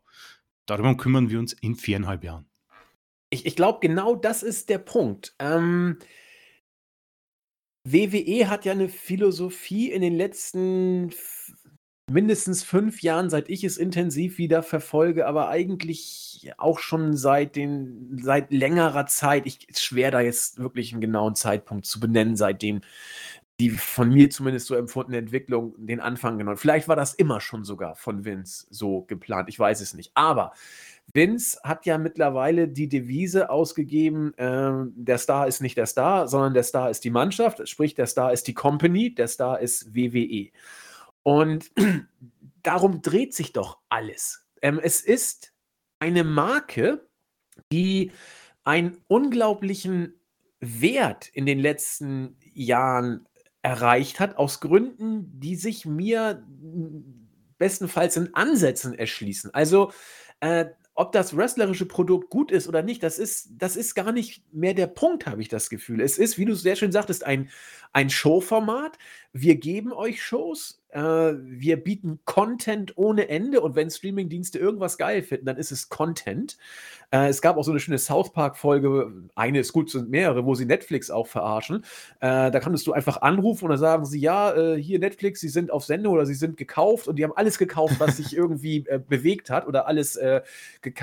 Darüber 0.66 0.96
kümmern 0.96 1.30
wir 1.30 1.38
uns 1.38 1.52
in 1.54 1.74
viereinhalb 1.74 2.24
Jahren. 2.24 2.46
Ich, 3.30 3.46
ich 3.46 3.56
glaube, 3.56 3.78
genau 3.80 4.14
das 4.14 4.42
ist 4.42 4.68
der 4.68 4.78
Punkt. 4.78 5.34
Ähm, 5.38 5.98
WWE 7.84 8.48
hat 8.48 8.64
ja 8.64 8.72
eine 8.72 8.88
Philosophie 8.88 9.90
in 9.90 10.02
den 10.02 10.14
letzten 10.14 11.10
mindestens 12.10 12.62
fünf 12.62 13.02
Jahren, 13.02 13.30
seit 13.30 13.48
ich 13.48 13.64
es 13.64 13.76
intensiv 13.76 14.38
wieder 14.38 14.62
verfolge, 14.62 15.26
aber 15.26 15.48
eigentlich 15.48 16.52
auch 16.58 16.78
schon 16.78 17.16
seit, 17.16 17.56
den, 17.56 18.18
seit 18.22 18.52
längerer 18.52 19.06
Zeit. 19.06 19.46
Ich 19.46 19.66
schwer, 19.76 20.10
da 20.10 20.20
jetzt 20.20 20.58
wirklich 20.58 20.92
einen 20.92 21.00
genauen 21.00 21.34
Zeitpunkt 21.34 21.86
zu 21.86 22.00
benennen, 22.00 22.36
seitdem 22.36 22.82
die 23.60 23.70
von 23.70 24.10
mir 24.10 24.30
zumindest 24.30 24.66
so 24.66 24.74
empfundene 24.74 25.18
Entwicklung 25.18 25.74
den 25.78 26.00
Anfang 26.00 26.38
genommen. 26.38 26.56
Vielleicht 26.56 26.88
war 26.88 26.96
das 26.96 27.14
immer 27.14 27.40
schon 27.40 27.64
sogar 27.64 27.94
von 27.94 28.24
Vince 28.24 28.66
so 28.70 29.02
geplant, 29.02 29.48
ich 29.48 29.58
weiß 29.58 29.80
es 29.80 29.94
nicht. 29.94 30.10
Aber 30.14 30.52
Vince 31.14 31.58
hat 31.62 31.84
ja 31.84 31.98
mittlerweile 31.98 32.68
die 32.68 32.88
Devise 32.88 33.50
ausgegeben, 33.50 34.32
äh, 34.38 34.72
der 34.94 35.18
Star 35.18 35.46
ist 35.46 35.60
nicht 35.60 35.76
der 35.76 35.86
Star, 35.86 36.26
sondern 36.26 36.54
der 36.54 36.62
Star 36.62 36.90
ist 36.90 37.04
die 37.04 37.10
Mannschaft, 37.10 37.68
sprich 37.68 37.94
der 37.94 38.06
Star 38.06 38.32
ist 38.32 38.46
die 38.46 38.54
Company, 38.54 39.14
der 39.14 39.28
Star 39.28 39.60
ist 39.60 39.94
WWE. 39.94 40.50
Und 41.22 41.70
darum 42.62 43.02
dreht 43.02 43.34
sich 43.34 43.52
doch 43.52 43.78
alles. 43.88 44.46
Ähm, 44.62 44.80
es 44.82 45.00
ist 45.00 45.52
eine 45.98 46.24
Marke, 46.24 47.06
die 47.70 48.10
einen 48.64 48.98
unglaublichen 49.08 50.14
Wert 50.60 51.28
in 51.28 51.44
den 51.44 51.58
letzten 51.58 52.36
Jahren 52.54 53.28
erreicht 53.62 54.18
hat, 54.18 54.36
aus 54.36 54.60
Gründen, 54.60 55.38
die 55.40 55.56
sich 55.56 55.84
mir 55.84 56.46
bestenfalls 57.58 58.16
in 58.16 58.34
Ansätzen 58.34 58.94
erschließen. 58.94 59.52
Also, 59.54 59.92
äh, 60.40 60.66
ob 60.94 61.12
das 61.12 61.36
wrestlerische 61.36 61.86
Produkt 61.86 62.28
gut 62.28 62.50
ist 62.50 62.68
oder 62.68 62.82
nicht, 62.82 63.02
das 63.02 63.18
ist, 63.18 63.50
das 63.56 63.76
ist 63.76 63.94
gar 63.94 64.12
nicht 64.12 64.44
mehr 64.52 64.74
der 64.74 64.88
Punkt, 64.88 65.26
habe 65.26 65.40
ich 65.40 65.48
das 65.48 65.70
Gefühl. 65.70 66.00
Es 66.00 66.18
ist, 66.18 66.36
wie 66.36 66.44
du 66.44 66.54
sehr 66.54 66.76
schön 66.76 66.92
sagtest, 66.92 67.24
ein, 67.24 67.50
ein 67.92 68.10
Showformat. 68.10 68.98
Wir 69.32 69.56
geben 69.56 69.92
euch 69.92 70.22
Shows, 70.22 70.81
wir 70.94 71.82
bieten 71.82 72.20
Content 72.24 72.96
ohne 72.96 73.28
Ende 73.28 73.60
und 73.60 73.76
wenn 73.76 73.90
Streamingdienste 73.90 74.58
irgendwas 74.58 74.98
geil 74.98 75.22
finden, 75.22 75.46
dann 75.46 75.56
ist 75.56 75.72
es 75.72 75.88
Content. 75.88 76.58
Äh, 77.12 77.28
es 77.28 77.42
gab 77.42 77.56
auch 77.56 77.62
so 77.62 77.70
eine 77.70 77.80
schöne 77.80 77.98
South 77.98 78.32
Park-Folge, 78.32 79.12
eine 79.34 79.60
ist 79.60 79.72
gut, 79.72 79.90
sind 79.90 80.10
mehrere, 80.10 80.44
wo 80.44 80.54
sie 80.54 80.64
Netflix 80.64 81.10
auch 81.10 81.26
verarschen. 81.26 81.84
Äh, 82.20 82.50
da 82.50 82.60
kannst 82.60 82.86
du 82.86 82.92
einfach 82.92 83.22
anrufen 83.22 83.66
und 83.66 83.70
dann 83.70 83.78
sagen 83.78 84.04
sie, 84.06 84.18
ja, 84.18 84.54
äh, 84.54 84.82
hier 84.82 84.98
Netflix, 84.98 85.40
sie 85.40 85.48
sind 85.48 85.70
auf 85.70 85.84
Sendung 85.84 86.14
oder 86.14 86.26
sie 86.26 86.34
sind 86.34 86.56
gekauft 86.56 87.08
und 87.08 87.16
die 87.16 87.24
haben 87.24 87.36
alles 87.36 87.58
gekauft, 87.58 88.00
was 88.00 88.16
sich 88.16 88.36
irgendwie 88.36 88.84
äh, 88.86 88.98
bewegt 88.98 89.50
hat 89.50 89.66
oder 89.66 89.86
alles 89.86 90.16
äh, 90.16 90.40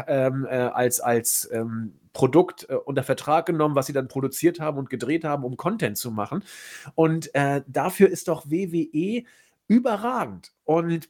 ähm, 0.07 0.47
als, 0.49 0.99
als 0.99 1.49
ähm, 1.51 1.93
Produkt 2.13 2.67
äh, 2.69 2.73
unter 2.73 3.03
Vertrag 3.03 3.45
genommen, 3.45 3.75
was 3.75 3.85
sie 3.85 3.93
dann 3.93 4.07
produziert 4.07 4.59
haben 4.59 4.77
und 4.77 4.89
gedreht 4.89 5.23
haben, 5.23 5.43
um 5.43 5.57
Content 5.57 5.97
zu 5.97 6.11
machen. 6.11 6.43
Und 6.95 7.33
äh, 7.35 7.61
dafür 7.67 8.09
ist 8.09 8.27
doch 8.27 8.49
WWE 8.49 9.23
überragend. 9.69 10.51
Und 10.65 11.09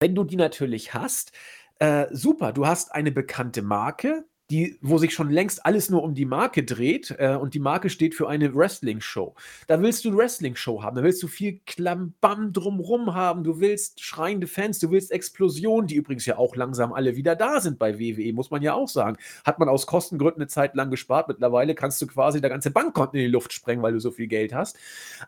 wenn 0.00 0.16
du 0.16 0.24
die 0.24 0.36
natürlich 0.36 0.94
hast, 0.94 1.30
äh, 1.78 2.08
super, 2.10 2.52
du 2.52 2.66
hast 2.66 2.92
eine 2.92 3.12
bekannte 3.12 3.62
Marke, 3.62 4.24
die, 4.52 4.78
wo 4.82 4.98
sich 4.98 5.14
schon 5.14 5.30
längst 5.30 5.64
alles 5.64 5.88
nur 5.88 6.02
um 6.02 6.14
die 6.14 6.26
Marke 6.26 6.62
dreht 6.62 7.14
äh, 7.18 7.36
und 7.40 7.54
die 7.54 7.58
Marke 7.58 7.88
steht 7.88 8.14
für 8.14 8.28
eine 8.28 8.54
Wrestling-Show. 8.54 9.34
Da 9.66 9.80
willst 9.80 10.04
du 10.04 10.10
eine 10.10 10.18
Wrestling-Show 10.18 10.82
haben, 10.82 10.94
da 10.94 11.02
willst 11.02 11.22
du 11.22 11.26
viel 11.26 11.60
Klambam 11.64 12.52
drumrum 12.52 13.14
haben, 13.14 13.44
du 13.44 13.60
willst 13.60 14.02
schreiende 14.02 14.46
Fans, 14.46 14.78
du 14.78 14.90
willst 14.90 15.10
Explosionen, 15.10 15.86
die 15.86 15.94
übrigens 15.94 16.26
ja 16.26 16.36
auch 16.36 16.54
langsam 16.54 16.92
alle 16.92 17.16
wieder 17.16 17.34
da 17.34 17.60
sind 17.60 17.78
bei 17.78 17.98
WWE, 17.98 18.32
muss 18.34 18.50
man 18.50 18.60
ja 18.60 18.74
auch 18.74 18.88
sagen. 18.88 19.16
Hat 19.44 19.58
man 19.58 19.70
aus 19.70 19.86
Kostengründen 19.86 20.42
eine 20.42 20.48
Zeit 20.48 20.74
lang 20.74 20.90
gespart, 20.90 21.28
mittlerweile 21.28 21.74
kannst 21.74 22.02
du 22.02 22.06
quasi 22.06 22.42
der 22.42 22.50
ganze 22.50 22.70
Bankkonten 22.70 23.18
in 23.18 23.26
die 23.26 23.32
Luft 23.32 23.54
sprengen, 23.54 23.82
weil 23.82 23.94
du 23.94 24.00
so 24.00 24.10
viel 24.10 24.26
Geld 24.26 24.52
hast. 24.52 24.76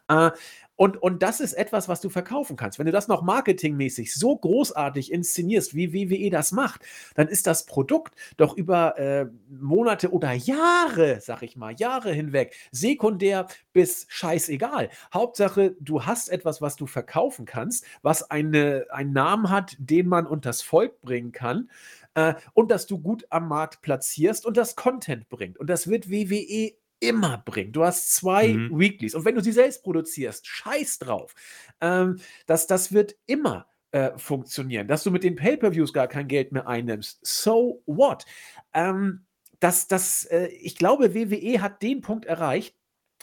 Äh, 0.08 0.32
und, 0.76 1.00
und 1.00 1.22
das 1.22 1.40
ist 1.40 1.52
etwas, 1.52 1.88
was 1.88 2.00
du 2.00 2.08
verkaufen 2.08 2.56
kannst. 2.56 2.78
Wenn 2.78 2.86
du 2.86 2.92
das 2.92 3.06
noch 3.06 3.22
marketingmäßig 3.22 4.14
so 4.14 4.36
großartig 4.36 5.12
inszenierst, 5.12 5.74
wie 5.74 5.92
WWE 5.92 6.30
das 6.30 6.52
macht, 6.52 6.82
dann 7.14 7.28
ist 7.28 7.46
das 7.46 7.66
Produkt 7.66 8.14
doch 8.36 8.56
über 8.56 8.98
äh, 8.98 9.26
Monate 9.48 10.10
oder 10.12 10.32
Jahre, 10.32 11.20
sag 11.20 11.42
ich 11.42 11.56
mal, 11.56 11.74
Jahre 11.76 12.12
hinweg, 12.12 12.54
sekundär 12.72 13.46
bis 13.72 14.06
scheißegal. 14.08 14.90
Hauptsache, 15.12 15.76
du 15.80 16.04
hast 16.04 16.28
etwas, 16.28 16.60
was 16.60 16.74
du 16.76 16.86
verkaufen 16.86 17.44
kannst, 17.44 17.84
was 18.02 18.30
eine, 18.30 18.86
einen 18.90 19.12
Namen 19.12 19.50
hat, 19.50 19.76
den 19.78 20.08
man 20.08 20.26
unters 20.26 20.62
Volk 20.62 21.00
bringen 21.02 21.32
kann. 21.32 21.70
Äh, 22.14 22.34
und 22.52 22.70
dass 22.70 22.86
du 22.86 22.98
gut 22.98 23.26
am 23.30 23.48
Markt 23.48 23.82
platzierst 23.82 24.46
und 24.46 24.56
das 24.56 24.76
Content 24.76 25.28
bringt. 25.28 25.58
Und 25.58 25.68
das 25.68 25.88
wird 25.88 26.10
WWE 26.10 26.74
immer 27.08 27.38
bringt. 27.38 27.76
Du 27.76 27.84
hast 27.84 28.14
zwei 28.14 28.48
mhm. 28.48 28.78
Weeklies. 28.78 29.14
Und 29.14 29.24
wenn 29.24 29.34
du 29.34 29.42
sie 29.42 29.52
selbst 29.52 29.82
produzierst, 29.82 30.46
scheiß 30.46 30.98
drauf. 30.98 31.34
Ähm, 31.80 32.20
das, 32.46 32.66
das 32.66 32.92
wird 32.92 33.14
immer 33.26 33.66
äh, 33.92 34.16
funktionieren. 34.16 34.88
Dass 34.88 35.04
du 35.04 35.10
mit 35.10 35.24
den 35.24 35.36
Pay-Per-Views 35.36 35.92
gar 35.92 36.08
kein 36.08 36.28
Geld 36.28 36.52
mehr 36.52 36.66
einnimmst. 36.66 37.20
So 37.22 37.82
what? 37.86 38.24
Ähm, 38.72 39.24
das, 39.60 39.88
das, 39.88 40.24
äh, 40.24 40.46
ich 40.46 40.76
glaube, 40.76 41.14
WWE 41.14 41.60
hat 41.60 41.82
den 41.82 42.00
Punkt 42.00 42.26
erreicht, 42.26 42.76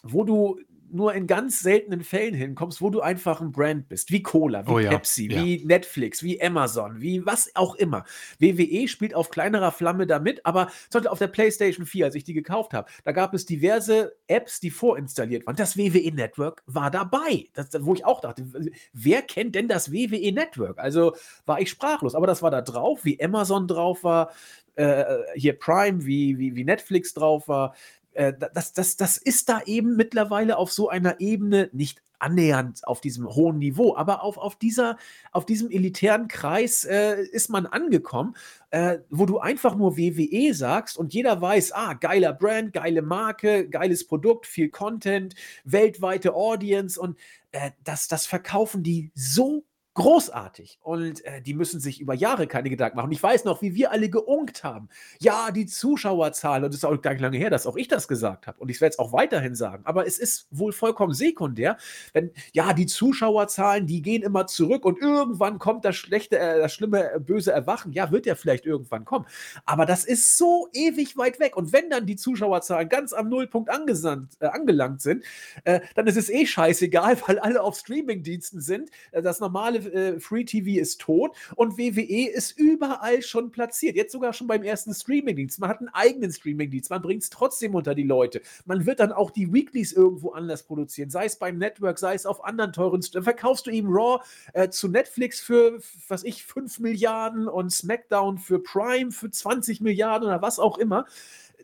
wo 0.03 0.23
du 0.23 0.59
nur 0.93 1.13
in 1.13 1.27
ganz 1.27 1.59
seltenen 1.59 2.03
Fällen 2.03 2.33
hinkommst, 2.33 2.81
wo 2.81 2.89
du 2.89 3.01
einfach 3.01 3.41
ein 3.41 3.51
Brand 3.51 3.89
bist, 3.89 4.11
wie 4.11 4.23
Cola, 4.23 4.65
wie 4.67 4.71
oh, 4.71 4.89
Pepsi, 4.89 5.31
ja. 5.31 5.43
wie 5.43 5.63
Netflix, 5.65 6.23
wie 6.23 6.41
Amazon, 6.41 7.01
wie 7.01 7.25
was 7.25 7.51
auch 7.55 7.75
immer. 7.75 8.05
WWE 8.39 8.87
spielt 8.87 9.13
auf 9.13 9.29
kleinerer 9.29 9.71
Flamme 9.71 10.07
damit, 10.07 10.45
aber 10.45 10.69
zum 10.89 11.01
auf 11.07 11.19
der 11.19 11.27
PlayStation 11.27 11.85
4, 11.85 12.05
als 12.05 12.15
ich 12.15 12.23
die 12.23 12.33
gekauft 12.33 12.73
habe, 12.73 12.89
da 13.03 13.11
gab 13.11 13.33
es 13.33 13.45
diverse 13.45 14.15
Apps, 14.27 14.59
die 14.59 14.69
vorinstalliert 14.69 15.47
waren. 15.47 15.55
Das 15.55 15.77
WWE 15.77 16.13
Network 16.13 16.63
war 16.67 16.91
dabei, 16.91 17.47
das, 17.53 17.69
wo 17.79 17.93
ich 17.93 18.05
auch 18.05 18.21
dachte, 18.21 18.45
wer 18.93 19.21
kennt 19.23 19.55
denn 19.55 19.67
das 19.67 19.91
WWE 19.91 20.31
Network? 20.31 20.79
Also 20.79 21.15
war 21.45 21.59
ich 21.59 21.69
sprachlos, 21.69 22.13
aber 22.13 22.27
das 22.27 22.41
war 22.41 22.51
da 22.51 22.61
drauf, 22.61 23.03
wie 23.03 23.21
Amazon 23.21 23.67
drauf 23.67 24.03
war, 24.03 24.31
äh, 24.75 25.03
hier 25.35 25.57
Prime, 25.57 26.05
wie, 26.05 26.37
wie, 26.37 26.55
wie 26.55 26.63
Netflix 26.63 27.13
drauf 27.13 27.47
war, 27.47 27.75
äh, 28.13 28.33
das, 28.53 28.73
das, 28.73 28.97
das 28.97 29.17
ist 29.17 29.49
da 29.49 29.61
eben 29.65 29.95
mittlerweile 29.95 30.57
auf 30.57 30.71
so 30.71 30.89
einer 30.89 31.19
Ebene 31.19 31.69
nicht 31.73 32.01
annähernd 32.21 32.87
auf 32.87 33.01
diesem 33.01 33.27
hohen 33.27 33.57
Niveau, 33.57 33.95
aber 33.95 34.23
auf, 34.23 34.37
auf, 34.37 34.55
dieser, 34.55 34.97
auf 35.31 35.45
diesem 35.45 35.71
elitären 35.71 36.27
Kreis 36.27 36.85
äh, 36.85 37.21
ist 37.23 37.49
man 37.49 37.65
angekommen, 37.65 38.35
äh, 38.69 38.99
wo 39.09 39.25
du 39.25 39.39
einfach 39.39 39.75
nur 39.75 39.97
WWE 39.97 40.53
sagst 40.53 40.97
und 40.97 41.13
jeder 41.13 41.41
weiß, 41.41 41.71
ah, 41.71 41.93
geiler 41.93 42.33
Brand, 42.33 42.73
geile 42.73 43.01
Marke, 43.01 43.67
geiles 43.67 44.05
Produkt, 44.05 44.45
viel 44.45 44.69
Content, 44.69 45.35
weltweite 45.63 46.33
Audience 46.33 46.99
und 46.99 47.17
äh, 47.51 47.71
das, 47.83 48.07
das 48.07 48.27
verkaufen 48.27 48.83
die 48.83 49.11
so 49.15 49.65
großartig. 49.93 50.79
Und 50.81 51.23
äh, 51.25 51.41
die 51.41 51.53
müssen 51.53 51.79
sich 51.79 51.99
über 51.99 52.13
Jahre 52.13 52.47
keine 52.47 52.69
Gedanken 52.69 52.97
machen. 52.97 53.11
Ich 53.11 53.21
weiß 53.21 53.43
noch, 53.43 53.61
wie 53.61 53.75
wir 53.75 53.91
alle 53.91 54.09
geunkt 54.09 54.63
haben. 54.63 54.87
Ja, 55.19 55.51
die 55.51 55.65
Zuschauerzahl, 55.65 56.63
und 56.63 56.69
es 56.69 56.77
ist 56.77 56.85
auch 56.85 57.01
gar 57.01 57.11
nicht 57.11 57.21
lange 57.21 57.37
her, 57.37 57.49
dass 57.49 57.67
auch 57.67 57.75
ich 57.75 57.89
das 57.89 58.07
gesagt 58.07 58.47
habe. 58.47 58.59
Und 58.59 58.69
ich 58.69 58.79
werde 58.79 58.93
es 58.93 58.99
auch 58.99 59.11
weiterhin 59.11 59.53
sagen. 59.53 59.83
Aber 59.85 60.07
es 60.07 60.17
ist 60.17 60.47
wohl 60.49 60.71
vollkommen 60.71 61.13
sekundär. 61.13 61.77
Denn 62.15 62.31
ja, 62.53 62.73
die 62.73 62.85
Zuschauerzahlen, 62.85 63.85
die 63.85 64.01
gehen 64.01 64.23
immer 64.23 64.47
zurück 64.47 64.85
und 64.85 64.99
irgendwann 64.99 65.59
kommt 65.59 65.83
das 65.83 65.97
schlechte, 65.97 66.39
äh, 66.39 66.59
das 66.59 66.73
schlimme, 66.73 67.11
äh, 67.11 67.19
böse 67.19 67.51
Erwachen. 67.51 67.91
Ja, 67.91 68.11
wird 68.11 68.25
ja 68.25 68.35
vielleicht 68.35 68.65
irgendwann 68.65 69.03
kommen. 69.03 69.25
Aber 69.65 69.85
das 69.85 70.05
ist 70.05 70.37
so 70.37 70.69
ewig 70.71 71.17
weit 71.17 71.39
weg. 71.39 71.57
Und 71.57 71.73
wenn 71.73 71.89
dann 71.89 72.05
die 72.05 72.15
Zuschauerzahlen 72.15 72.87
ganz 72.87 73.11
am 73.11 73.27
Nullpunkt 73.27 73.69
angesandt, 73.69 74.35
äh, 74.39 74.47
angelangt 74.47 75.01
sind, 75.01 75.25
äh, 75.65 75.81
dann 75.95 76.07
ist 76.07 76.17
es 76.17 76.29
eh 76.29 76.45
scheißegal, 76.45 77.17
weil 77.27 77.39
alle 77.39 77.61
auf 77.61 77.77
Streamingdiensten 77.77 78.61
sind. 78.61 78.89
Äh, 79.11 79.21
das 79.21 79.41
normale 79.41 79.80
äh, 79.85 80.19
Free 80.19 80.43
TV 80.43 80.79
ist 80.81 81.01
tot 81.01 81.35
und 81.55 81.77
WWE 81.77 82.29
ist 82.29 82.57
überall 82.57 83.21
schon 83.21 83.51
platziert. 83.51 83.95
Jetzt 83.95 84.11
sogar 84.11 84.33
schon 84.33 84.47
beim 84.47 84.63
ersten 84.63 84.93
Streamingdienst. 84.93 85.59
Man 85.59 85.69
hat 85.69 85.79
einen 85.79 85.89
eigenen 85.89 86.31
Streamingdienst, 86.31 86.89
man 86.89 87.01
bringt 87.01 87.23
es 87.23 87.29
trotzdem 87.29 87.75
unter 87.75 87.95
die 87.95 88.03
Leute. 88.03 88.41
Man 88.65 88.85
wird 88.85 88.99
dann 88.99 89.11
auch 89.11 89.31
die 89.31 89.51
Weeklies 89.51 89.91
irgendwo 89.91 90.31
anders 90.31 90.63
produzieren, 90.63 91.09
sei 91.09 91.25
es 91.25 91.37
beim 91.37 91.57
Network, 91.57 91.99
sei 91.99 92.13
es 92.13 92.25
auf 92.25 92.43
anderen 92.43 92.73
teuren. 92.73 93.03
Dann 93.13 93.23
verkaufst 93.23 93.67
du 93.67 93.71
eben 93.71 93.89
Raw 93.89 94.23
äh, 94.53 94.69
zu 94.69 94.87
Netflix 94.87 95.39
für, 95.39 95.79
was 96.07 96.23
ich, 96.23 96.45
5 96.45 96.79
Milliarden 96.79 97.47
und 97.47 97.71
SmackDown 97.71 98.37
für 98.37 98.61
Prime 98.61 99.11
für 99.11 99.29
20 99.29 99.81
Milliarden 99.81 100.27
oder 100.27 100.41
was 100.41 100.59
auch 100.59 100.77
immer. 100.77 101.05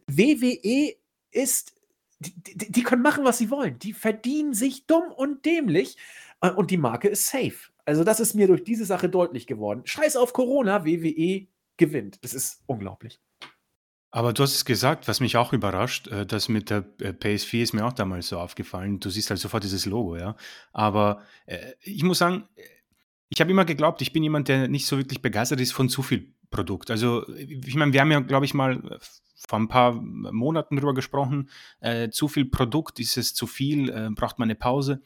WWE 0.07 0.95
ist 1.31 1.73
die, 2.19 2.33
die, 2.55 2.71
die, 2.71 2.83
können 2.83 3.01
machen, 3.01 3.25
was 3.25 3.37
sie 3.37 3.51
wollen. 3.51 3.77
Die 3.79 3.93
verdienen 3.93 4.53
sich 4.53 4.87
dumm 4.87 5.11
und 5.15 5.45
dämlich 5.45 5.97
äh, 6.41 6.49
und 6.49 6.71
die 6.71 6.77
Marke 6.77 7.09
ist 7.09 7.27
safe. 7.27 7.69
Also, 7.87 8.03
das 8.03 8.19
ist 8.19 8.33
mir 8.33 8.47
durch 8.47 8.65
diese 8.65 8.83
Sache 8.83 9.07
deutlich 9.07 9.47
geworden. 9.47 9.81
Scheiß 9.85 10.17
auf 10.17 10.33
Corona, 10.33 10.85
WWE 10.85 11.47
gewinnt. 11.77 12.21
Das 12.21 12.33
ist 12.33 12.61
unglaublich. 12.65 13.21
Aber 14.11 14.33
du 14.33 14.43
hast 14.43 14.55
es 14.55 14.65
gesagt, 14.65 15.07
was 15.07 15.21
mich 15.21 15.37
auch 15.37 15.53
überrascht, 15.53 16.09
äh, 16.09 16.25
das 16.25 16.49
mit 16.49 16.69
der 16.69 16.79
äh, 16.99 17.11
PS4 17.11 17.61
ist 17.61 17.73
mir 17.73 17.85
auch 17.85 17.93
damals 17.93 18.27
so 18.27 18.39
aufgefallen. 18.39 18.99
Du 18.99 19.09
siehst 19.09 19.29
halt 19.29 19.39
sofort 19.39 19.63
dieses 19.63 19.85
Logo, 19.85 20.17
ja. 20.17 20.35
Aber 20.73 21.21
äh, 21.45 21.59
ich 21.81 22.03
muss 22.03 22.17
sagen, 22.17 22.49
ich 23.29 23.39
habe 23.39 23.51
immer 23.51 23.63
geglaubt, 23.63 24.01
ich 24.01 24.11
bin 24.11 24.21
jemand, 24.21 24.49
der 24.49 24.67
nicht 24.67 24.85
so 24.85 24.97
wirklich 24.97 25.21
begeistert 25.21 25.61
ist 25.61 25.71
von 25.71 25.87
zu 25.87 26.03
viel 26.03 26.33
Produkt. 26.49 26.91
Also, 26.91 27.25
ich 27.37 27.75
meine, 27.75 27.93
wir 27.93 28.01
haben 28.01 28.11
ja, 28.11 28.19
glaube 28.19 28.45
ich, 28.45 28.53
mal 28.53 28.99
vor 29.47 29.59
ein 29.59 29.69
paar 29.69 29.93
Monaten 29.93 30.75
drüber 30.75 30.93
gesprochen. 30.93 31.49
Äh, 31.79 32.09
zu 32.09 32.27
viel 32.27 32.45
Produkt, 32.45 32.99
ist 32.99 33.15
es 33.15 33.33
zu 33.33 33.47
viel, 33.47 33.89
äh, 33.89 34.09
braucht 34.13 34.39
man 34.39 34.47
eine 34.47 34.55
Pause 34.55 35.01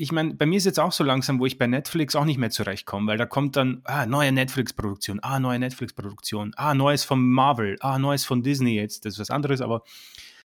ich 0.00 0.12
meine, 0.12 0.34
bei 0.34 0.46
mir 0.46 0.56
ist 0.56 0.64
jetzt 0.64 0.78
auch 0.78 0.92
so 0.92 1.02
langsam, 1.02 1.40
wo 1.40 1.46
ich 1.46 1.58
bei 1.58 1.66
Netflix 1.66 2.14
auch 2.14 2.24
nicht 2.24 2.38
mehr 2.38 2.50
zurechtkomme, 2.50 3.08
weil 3.08 3.18
da 3.18 3.26
kommt 3.26 3.56
dann, 3.56 3.82
ah, 3.82 4.06
neue 4.06 4.30
Netflix-Produktion, 4.30 5.18
ah, 5.22 5.40
neue 5.40 5.58
Netflix-Produktion, 5.58 6.52
ah, 6.56 6.72
neues 6.72 7.02
von 7.02 7.20
Marvel, 7.20 7.76
ah, 7.80 7.98
neues 7.98 8.24
von 8.24 8.44
Disney 8.44 8.76
jetzt, 8.76 9.04
das 9.04 9.14
ist 9.14 9.18
was 9.18 9.30
anderes, 9.30 9.60
aber 9.60 9.82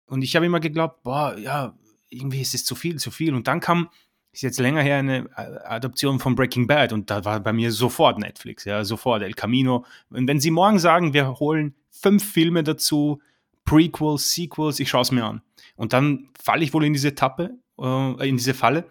und 0.06 0.22
ich 0.22 0.36
habe 0.36 0.46
immer 0.46 0.60
geglaubt, 0.60 1.02
boah, 1.02 1.36
ja, 1.38 1.74
irgendwie 2.10 2.42
ist 2.42 2.54
es 2.54 2.66
zu 2.66 2.76
viel, 2.76 2.98
zu 2.98 3.10
viel. 3.10 3.34
Und 3.34 3.48
dann 3.48 3.62
kam, 3.62 3.90
ist 4.32 4.44
jetzt 4.44 4.60
länger 4.60 4.82
her, 4.82 4.98
eine 4.98 5.30
Adoption 5.66 6.20
von 6.20 6.36
Breaking 6.36 6.68
Bad 6.68 6.94
und 6.94 7.10
da 7.10 7.26
war 7.26 7.40
bei 7.40 7.54
mir 7.54 7.72
sofort 7.72 8.20
Netflix, 8.20 8.66
ja, 8.66 8.84
sofort 8.84 9.24
El 9.24 9.34
Camino. 9.34 9.86
Und 10.10 10.28
wenn 10.28 10.40
sie 10.40 10.52
morgen 10.52 10.78
sagen, 10.78 11.14
wir 11.14 11.40
holen 11.40 11.74
fünf 11.90 12.30
Filme 12.30 12.64
dazu, 12.64 13.22
Prequels, 13.66 14.34
Sequels, 14.34 14.80
ich 14.80 14.90
schaue 14.90 15.02
es 15.02 15.12
mir 15.12 15.24
an. 15.24 15.42
Und 15.78 15.94
dann 15.94 16.30
falle 16.40 16.64
ich 16.64 16.74
wohl 16.74 16.86
in 16.86 16.94
diese 16.94 17.16
Tappe, 17.16 17.58
äh, 17.80 18.30
in 18.30 18.38
diese 18.38 18.54
Falle. 18.54 18.86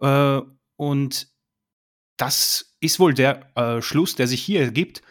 Äh, 0.00 0.40
und 0.76 1.28
das 2.16 2.76
ist 2.80 2.98
wohl 3.00 3.14
der 3.14 3.56
äh, 3.56 3.82
Schluss, 3.82 4.14
der 4.14 4.26
sich 4.26 4.42
hier 4.42 4.60
ergibt. 4.60 5.02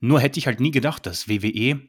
Nur 0.00 0.20
hätte 0.20 0.38
ich 0.38 0.46
halt 0.46 0.60
nie 0.60 0.70
gedacht, 0.70 1.06
dass 1.06 1.28
WWE 1.28 1.80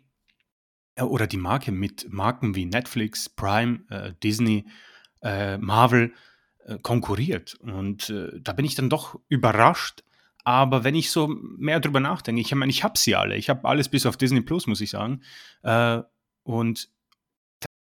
äh, 0.95 1.03
oder 1.03 1.27
die 1.27 1.37
Marke 1.37 1.71
mit 1.71 2.11
Marken 2.11 2.55
wie 2.55 2.65
Netflix, 2.65 3.29
Prime, 3.29 3.81
äh, 3.89 4.13
Disney, 4.23 4.65
äh, 5.21 5.57
Marvel 5.57 6.13
äh, 6.65 6.77
konkurriert. 6.79 7.55
Und 7.55 8.13
da 8.41 8.53
bin 8.53 8.65
ich 8.65 8.75
dann 8.75 8.89
doch 8.89 9.19
überrascht. 9.27 10.03
Aber 10.43 10.83
wenn 10.83 10.95
ich 10.95 11.11
so 11.11 11.27
mehr 11.27 11.79
drüber 11.79 11.99
nachdenke, 11.99 12.41
ich 12.41 12.53
meine, 12.55 12.71
ich 12.71 12.83
habe 12.83 12.97
sie 12.97 13.15
alle. 13.15 13.35
Ich 13.35 13.49
habe 13.49 13.67
alles 13.67 13.89
bis 13.89 14.07
auf 14.07 14.17
Disney 14.17 14.41
Plus, 14.41 14.65
muss 14.65 14.81
ich 14.81 14.89
sagen. 14.89 15.21
und 16.43 16.89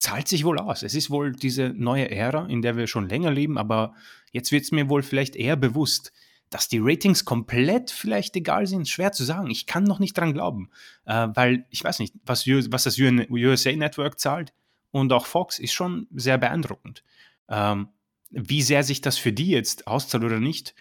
zahlt 0.03 0.27
sich 0.27 0.45
wohl 0.45 0.59
aus. 0.59 0.83
Es 0.83 0.97
ist 0.97 1.11
wohl 1.11 1.31
diese 1.31 1.69
neue 1.69 2.11
Ära, 2.11 2.47
in 2.47 2.61
der 2.61 2.77
wir 2.77 2.89
schon 2.89 3.09
länger 3.09 3.31
leben, 3.31 3.57
aber 3.57 3.95
jetzt 4.33 4.51
wird 4.51 4.65
es 4.65 4.73
mir 4.73 4.89
wohl 4.89 5.05
vielleicht 5.05 5.37
eher 5.37 5.55
bewusst, 5.55 6.13
dass 6.51 6.67
die 6.67 6.81
Ratings 6.83 7.25
komplett 7.25 7.93
vielleicht 7.93 8.35
egal 8.35 8.67
sind. 8.67 8.89
Schwer 8.89 9.13
zu 9.13 9.23
sagen. 9.23 9.49
Ich 9.49 9.65
kann 9.67 9.85
noch 9.85 10.01
nicht 10.01 10.19
dran 10.19 10.33
glauben, 10.35 10.71
äh, 11.05 11.29
weil 11.35 11.67
ich 11.71 11.85
weiß 11.85 12.01
nicht, 12.01 12.15
was, 12.27 12.49
was, 12.49 12.83
das 12.83 12.99
USA 12.99 13.73
Network 13.77 14.19
zahlt 14.19 14.53
und 14.91 15.13
auch 15.13 15.25
Fox 15.25 15.61
ist 15.61 15.73
schon 15.73 16.09
sehr 16.11 16.37
beeindruckend. 16.37 17.05
Ähm, 17.49 17.89
wie 18.31 18.63
sehr 18.63 18.83
sich 18.83 19.03
das 19.03 19.19
für 19.19 19.33
die 19.33 19.51
jetzt 19.51 19.87
auszahlt 19.87 20.25
oder 20.25 20.41
nicht, 20.41 20.75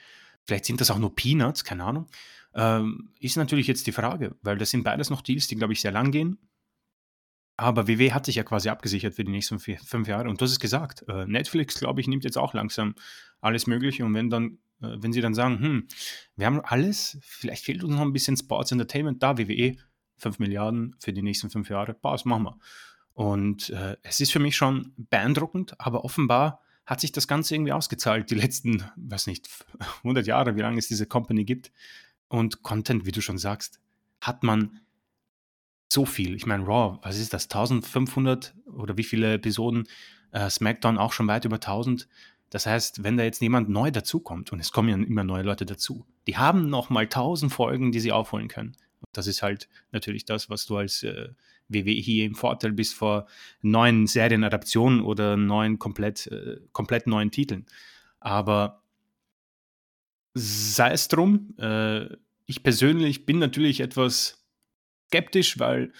vielleicht 0.46 0.66
sind 0.66 0.82
das 0.82 0.90
auch 0.90 0.98
nur 0.98 1.16
Peanuts, 1.16 1.64
keine 1.64 1.84
Ahnung, 1.84 2.08
ähm, 2.56 3.12
ist 3.20 3.38
natürlich 3.38 3.68
jetzt 3.68 3.86
die 3.86 3.92
Frage, 3.92 4.36
weil 4.42 4.58
das 4.58 4.72
sind 4.72 4.84
beides 4.84 5.12
noch 5.12 5.22
Deals, 5.22 5.48
die, 5.48 5.58
glaube 5.58 5.74
ich, 5.74 5.82
sehr 5.82 5.92
lang 5.92 6.10
gehen 6.10 6.40
aber 7.58 7.88
WW 7.88 8.12
hat 8.12 8.26
sich 8.26 8.36
ja 8.36 8.44
quasi 8.44 8.70
abgesichert 8.70 9.16
für 9.16 9.24
die 9.24 9.32
nächsten 9.32 9.60
vier, 9.60 9.80
fünf 9.80 10.08
Jahre. 10.08 10.30
Und 10.30 10.42
du 10.42 10.46
hast 10.46 10.52
es 10.52 10.60
gesagt, 10.60 11.06
äh, 11.08 11.26
Netflix, 11.26 11.80
glaube 11.80 12.02
ich, 12.02 12.08
nimmt 12.08 12.24
jetzt 12.24 12.38
auch 12.38 12.54
langsam 12.54 12.96
alles 13.40 13.68
Mögliche. 13.68 14.06
Und 14.06 14.14
wenn 14.14 14.30
dann 14.30 14.60
Äh, 14.82 14.98
wenn 15.02 15.14
sie 15.14 15.22
dann 15.22 15.34
sagen, 15.34 15.60
hm, 15.60 15.88
wir 16.36 16.46
haben 16.46 16.62
alles, 16.62 17.18
vielleicht 17.22 17.66
fehlt 17.66 17.84
uns 17.84 17.94
noch 17.94 18.02
ein 18.02 18.14
bisschen 18.14 18.38
Sports 18.38 18.72
Entertainment, 18.72 19.22
da 19.22 19.38
WWE, 19.38 19.78
5 20.18 20.40
Milliarden 20.40 20.96
für 21.00 21.14
die 21.14 21.22
nächsten 21.22 21.50
fünf 21.50 21.70
Jahre, 21.70 21.94
passt, 21.94 22.26
machen 22.26 22.44
wir. 22.44 22.60
Und 23.14 23.70
äh, 23.70 23.98
es 24.04 24.20
ist 24.20 24.32
für 24.32 24.40
mich 24.40 24.56
schon 24.56 24.94
beeindruckend, 24.98 25.80
aber 25.80 26.04
offenbar 26.04 26.62
hat 26.86 27.02
sich 27.02 27.12
das 27.12 27.28
Ganze 27.28 27.56
irgendwie 27.56 27.74
ausgezahlt, 27.74 28.30
die 28.32 28.36
letzten, 28.36 28.84
weiß 28.96 29.28
nicht, 29.28 29.50
100 29.98 30.26
Jahre, 30.26 30.56
wie 30.56 30.62
lange 30.62 30.80
es 30.80 30.88
diese 30.88 31.06
Company 31.06 31.46
gibt. 31.46 31.72
Und 32.28 32.64
Content, 32.64 33.06
wie 33.06 33.12
du 33.12 33.22
schon 33.22 33.38
sagst, 33.38 33.80
hat 34.22 34.44
man 34.44 34.80
so 35.92 36.06
viel. 36.06 36.36
Ich 36.36 36.46
meine, 36.46 36.66
Raw, 36.66 37.00
was 37.02 37.18
ist 37.18 37.34
das, 37.34 37.46
1500 37.46 38.56
oder 38.66 38.98
wie 38.98 39.04
viele 39.04 39.34
Episoden? 39.34 39.88
Äh, 40.32 40.50
SmackDown 40.50 40.98
auch 40.98 41.12
schon 41.12 41.28
weit 41.28 41.44
über 41.44 41.58
1000. 41.58 42.08
Das 42.50 42.66
heißt, 42.66 43.04
wenn 43.04 43.18
da 43.18 43.24
jetzt 43.24 43.42
jemand 43.42 43.70
neu 43.70 43.92
dazukommt, 43.92 44.54
und 44.54 44.60
es 44.60 44.72
kommen 44.72 44.90
ja 44.90 44.96
immer 44.96 45.24
neue 45.24 45.44
Leute 45.44 45.66
dazu, 45.66 46.06
die 46.28 46.38
haben 46.38 46.70
nochmal 46.70 47.04
1000 47.04 47.52
Folgen, 47.52 47.92
die 47.92 48.00
sie 48.00 48.14
aufholen 48.14 48.48
können. 48.48 48.78
Das 49.12 49.28
ist 49.28 49.42
halt 49.42 49.68
natürlich 49.92 50.24
das, 50.24 50.50
was 50.50 50.66
du 50.66 50.78
als 50.78 51.04
äh, 51.04 51.30
WWE 51.68 51.92
hier 51.92 52.26
im 52.26 52.36
Vorteil 52.36 52.72
bist 52.72 52.94
vor 52.94 53.28
neuen 53.62 54.08
Serienadaptionen 54.08 55.02
oder 55.02 55.36
neuen 55.36 55.78
komplett, 55.78 56.28
äh, 56.28 56.62
komplett 56.72 57.08
neuen 57.08 57.32
Titeln. 57.32 57.66
Aber 58.22 58.82
sei 60.34 60.92
es 60.92 61.10
drum, 61.10 61.54
äh, 61.58 62.06
ich 62.46 62.64
persönlich 62.64 63.26
bin 63.26 63.40
natürlich 63.40 63.82
etwas 63.82 64.41
skeptisch, 65.12 65.60
weil 65.60 65.92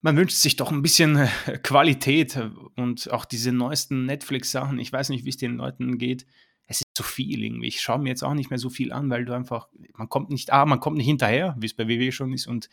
man 0.00 0.16
wünscht 0.16 0.36
sich 0.36 0.56
doch 0.56 0.72
ein 0.72 0.82
bisschen 0.82 1.16
äh, 1.16 1.58
Qualität 1.62 2.38
und 2.76 3.10
auch 3.12 3.24
diese 3.24 3.52
neuesten 3.52 4.06
Netflix-Sachen. 4.06 4.78
Ich 4.78 4.92
weiß 4.92 5.10
nicht, 5.10 5.24
wie 5.24 5.30
es 5.30 5.36
den 5.36 5.56
Leuten 5.56 5.98
geht. 5.98 6.26
Es 6.66 6.80
ist 6.80 6.86
zu 6.94 7.02
viel 7.02 7.44
irgendwie. 7.44 7.68
Ich 7.68 7.80
schaue 7.80 7.98
mir 7.98 8.08
jetzt 8.08 8.24
auch 8.24 8.34
nicht 8.34 8.50
mehr 8.50 8.58
so 8.58 8.70
viel 8.70 8.92
an, 8.92 9.10
weil 9.10 9.24
du 9.24 9.34
einfach, 9.34 9.68
man 9.94 10.08
kommt 10.08 10.30
nicht, 10.30 10.52
ah, 10.52 10.66
man 10.66 10.80
kommt 10.80 10.96
nicht 10.96 11.06
hinterher, 11.06 11.54
wie 11.58 11.66
es 11.66 11.74
bei 11.74 11.88
WWE 11.88 12.10
schon 12.12 12.32
ist 12.32 12.46
und 12.46 12.68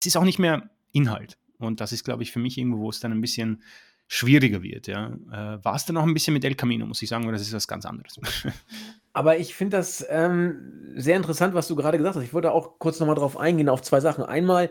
es 0.00 0.06
ist 0.06 0.16
auch 0.16 0.24
nicht 0.24 0.38
mehr 0.38 0.70
Inhalt. 0.92 1.38
Und 1.58 1.80
das 1.80 1.92
ist, 1.92 2.04
glaube 2.04 2.22
ich, 2.22 2.32
für 2.32 2.38
mich 2.38 2.58
irgendwo, 2.58 2.78
wo 2.78 2.90
es 2.90 3.00
dann 3.00 3.12
ein 3.12 3.20
bisschen 3.20 3.62
schwieriger 4.08 4.62
wird. 4.62 4.86
Ja. 4.86 5.08
Äh, 5.30 5.64
War 5.64 5.74
es 5.74 5.84
dann 5.84 5.96
auch 5.96 6.04
ein 6.04 6.14
bisschen 6.14 6.34
mit 6.34 6.44
El 6.44 6.54
Camino, 6.54 6.86
muss 6.86 7.02
ich 7.02 7.08
sagen, 7.08 7.24
oder 7.24 7.32
das 7.32 7.42
ist 7.42 7.52
was 7.52 7.68
ganz 7.68 7.84
anderes? 7.84 8.18
Aber 9.12 9.38
ich 9.38 9.54
finde 9.54 9.78
das 9.78 10.04
ähm, 10.10 10.92
sehr 10.94 11.16
interessant, 11.16 11.54
was 11.54 11.68
du 11.68 11.76
gerade 11.76 11.96
gesagt 11.96 12.16
hast. 12.16 12.22
Ich 12.22 12.34
wollte 12.34 12.52
auch 12.52 12.78
kurz 12.78 13.00
nochmal 13.00 13.16
drauf 13.16 13.38
eingehen, 13.38 13.68
auf 13.68 13.80
zwei 13.80 14.00
Sachen. 14.00 14.24
Einmal 14.24 14.70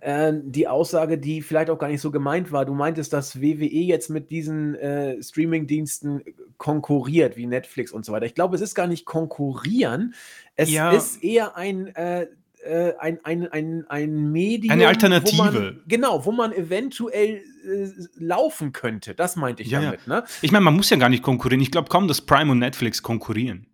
äh, 0.00 0.32
die 0.42 0.68
Aussage, 0.68 1.18
die 1.18 1.42
vielleicht 1.42 1.70
auch 1.70 1.78
gar 1.78 1.88
nicht 1.88 2.00
so 2.00 2.10
gemeint 2.10 2.52
war. 2.52 2.64
Du 2.64 2.72
meintest, 2.72 3.12
dass 3.12 3.40
WWE 3.40 3.66
jetzt 3.66 4.08
mit 4.08 4.30
diesen 4.30 4.76
äh, 4.76 5.22
Streaming-Diensten 5.22 6.22
konkurriert, 6.56 7.36
wie 7.36 7.46
Netflix 7.46 7.92
und 7.92 8.04
so 8.04 8.12
weiter. 8.12 8.26
Ich 8.26 8.34
glaube, 8.34 8.54
es 8.54 8.62
ist 8.62 8.74
gar 8.74 8.86
nicht 8.86 9.04
konkurrieren. 9.04 10.14
Es 10.56 10.70
ja. 10.70 10.92
ist 10.92 11.22
eher 11.22 11.56
ein 11.56 11.88
äh, 11.96 12.28
äh, 12.64 12.92
ein, 12.98 13.24
ein, 13.24 13.48
ein, 13.48 13.86
ein 13.88 14.32
Medium. 14.32 14.72
Eine 14.72 14.88
Alternative. 14.88 15.38
Wo 15.38 15.42
man, 15.42 15.80
genau, 15.86 16.24
wo 16.24 16.32
man 16.32 16.52
eventuell 16.52 17.42
äh, 17.64 17.88
laufen 18.16 18.72
könnte. 18.72 19.14
Das 19.14 19.36
meinte 19.36 19.62
ich 19.62 19.70
ja, 19.70 19.80
damit. 19.80 20.06
Ne? 20.06 20.24
Ich 20.42 20.52
meine, 20.52 20.64
man 20.64 20.74
muss 20.74 20.90
ja 20.90 20.96
gar 20.96 21.08
nicht 21.08 21.22
konkurrieren. 21.22 21.60
Ich 21.60 21.70
glaube 21.70 21.88
kaum, 21.88 22.08
dass 22.08 22.20
Prime 22.20 22.52
und 22.52 22.58
Netflix 22.58 23.02
konkurrieren. 23.02 23.66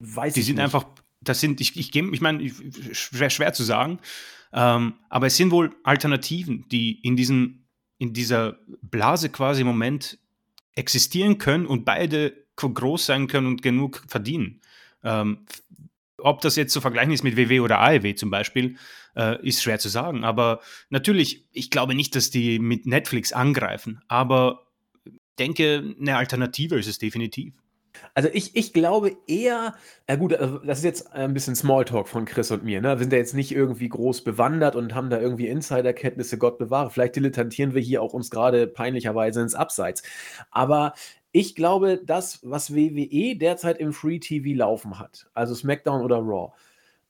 Weiß 0.00 0.34
Die 0.34 0.42
sind 0.42 0.56
nicht. 0.56 0.64
einfach, 0.64 0.86
das 1.20 1.40
sind, 1.40 1.60
ich, 1.60 1.76
ich, 1.76 1.94
ich 1.94 2.20
meine, 2.20 2.48
schwer, 2.92 3.30
schwer 3.30 3.52
zu 3.52 3.64
sagen, 3.64 3.98
ähm, 4.52 4.94
aber 5.08 5.26
es 5.26 5.36
sind 5.36 5.50
wohl 5.50 5.74
Alternativen, 5.82 6.66
die 6.70 7.00
in, 7.00 7.16
diesen, 7.16 7.66
in 7.98 8.12
dieser 8.12 8.58
Blase 8.82 9.28
quasi 9.28 9.62
im 9.62 9.66
Moment 9.66 10.18
existieren 10.74 11.38
können 11.38 11.66
und 11.66 11.84
beide 11.84 12.46
groß 12.56 13.06
sein 13.06 13.26
können 13.26 13.46
und 13.46 13.62
genug 13.62 14.04
verdienen. 14.06 14.60
Ähm, 15.02 15.46
ob 16.18 16.40
das 16.40 16.56
jetzt 16.56 16.72
zu 16.72 16.80
vergleichen 16.80 17.12
ist 17.12 17.24
mit 17.24 17.36
WW 17.36 17.60
oder 17.60 17.80
AEW 17.80 18.14
zum 18.14 18.30
Beispiel, 18.30 18.76
äh, 19.16 19.44
ist 19.46 19.62
schwer 19.62 19.78
zu 19.78 19.88
sagen. 19.88 20.24
Aber 20.24 20.60
natürlich, 20.90 21.46
ich 21.52 21.70
glaube 21.70 21.94
nicht, 21.94 22.14
dass 22.14 22.30
die 22.30 22.58
mit 22.58 22.86
Netflix 22.86 23.32
angreifen. 23.32 24.00
Aber 24.08 24.66
ich 25.04 25.14
denke, 25.38 25.94
eine 26.00 26.16
Alternative 26.16 26.78
ist 26.78 26.88
es 26.88 26.98
definitiv. 26.98 27.54
Also 28.14 28.28
ich, 28.32 28.54
ich 28.56 28.72
glaube 28.72 29.16
eher, 29.26 29.74
ja 30.08 30.16
gut, 30.16 30.34
also 30.34 30.58
das 30.58 30.78
ist 30.78 30.84
jetzt 30.84 31.12
ein 31.12 31.34
bisschen 31.34 31.54
Smalltalk 31.54 32.08
von 32.08 32.24
Chris 32.24 32.50
und 32.50 32.64
mir. 32.64 32.80
Ne? 32.80 32.90
Wir 32.90 32.98
sind 32.98 33.12
ja 33.12 33.18
jetzt 33.18 33.34
nicht 33.34 33.52
irgendwie 33.52 33.88
groß 33.88 34.24
bewandert 34.24 34.76
und 34.76 34.94
haben 34.94 35.10
da 35.10 35.20
irgendwie 35.20 35.48
Insiderkenntnisse, 35.48 36.38
Gott 36.38 36.58
bewahre. 36.58 36.90
Vielleicht 36.90 37.16
dilettantieren 37.16 37.74
wir 37.74 37.82
hier 37.82 38.02
auch 38.02 38.12
uns 38.12 38.30
gerade 38.30 38.66
peinlicherweise 38.66 39.40
ins 39.40 39.54
Abseits. 39.54 40.02
Aber 40.50 40.94
ich 41.38 41.54
glaube, 41.54 42.00
das, 42.04 42.40
was 42.42 42.74
WWE 42.74 43.36
derzeit 43.36 43.78
im 43.78 43.92
Free 43.92 44.18
TV 44.18 44.58
laufen 44.58 44.98
hat, 44.98 45.30
also 45.34 45.54
SmackDown 45.54 46.02
oder 46.02 46.16
Raw, 46.16 46.52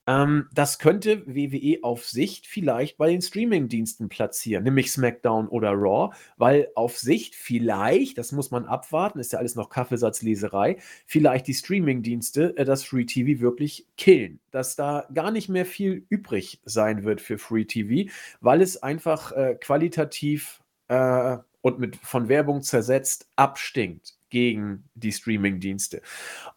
ähm, 0.05 0.47
das 0.53 0.77
könnte 0.77 1.25
WWE 1.25 1.79
auf 1.81 2.05
Sicht 2.05 2.45
vielleicht 2.45 2.97
bei 2.99 3.09
den 3.09 3.23
Streaming-Diensten 3.23 4.07
platzieren, 4.07 4.63
nämlich 4.65 4.91
SmackDown 4.91 5.47
oder 5.47 5.71
Raw, 5.71 6.15
weil 6.37 6.67
auf 6.75 6.99
Sicht 6.99 7.33
vielleicht, 7.33 8.19
das 8.19 8.31
muss 8.31 8.51
man 8.51 8.65
abwarten, 8.65 9.17
ist 9.17 9.33
ja 9.33 9.39
alles 9.39 9.55
noch 9.55 9.69
Kaffeesatzleserei, 9.71 10.77
vielleicht 11.07 11.47
die 11.47 11.55
Streaming-Dienste 11.55 12.55
äh, 12.55 12.65
das 12.65 12.83
Free 12.83 13.05
TV 13.05 13.41
wirklich 13.41 13.87
killen, 13.97 14.39
dass 14.51 14.75
da 14.75 15.07
gar 15.11 15.31
nicht 15.31 15.49
mehr 15.49 15.65
viel 15.65 16.05
übrig 16.09 16.61
sein 16.65 17.03
wird 17.03 17.19
für 17.19 17.39
Free 17.39 17.65
TV, 17.65 18.11
weil 18.41 18.61
es 18.61 18.83
einfach 18.83 19.31
äh, 19.31 19.55
qualitativ 19.59 20.61
äh, 20.87 21.37
und 21.61 21.79
mit 21.79 21.95
von 21.95 22.29
Werbung 22.29 22.61
zersetzt 22.61 23.27
abstinkt 23.35 24.18
gegen 24.29 24.89
die 24.95 25.11
Streaming-Dienste. 25.11 26.01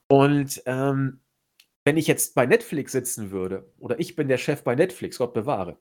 Und 0.08 0.62
ähm, 0.66 1.20
wenn 1.85 1.96
ich 1.96 2.06
jetzt 2.06 2.35
bei 2.35 2.46
Netflix 2.46 2.92
sitzen 2.92 3.30
würde, 3.30 3.70
oder 3.78 3.98
ich 3.98 4.14
bin 4.16 4.28
der 4.28 4.38
Chef 4.38 4.62
bei 4.62 4.74
Netflix, 4.74 5.18
Gott 5.18 5.35
bewahre, 5.35 5.78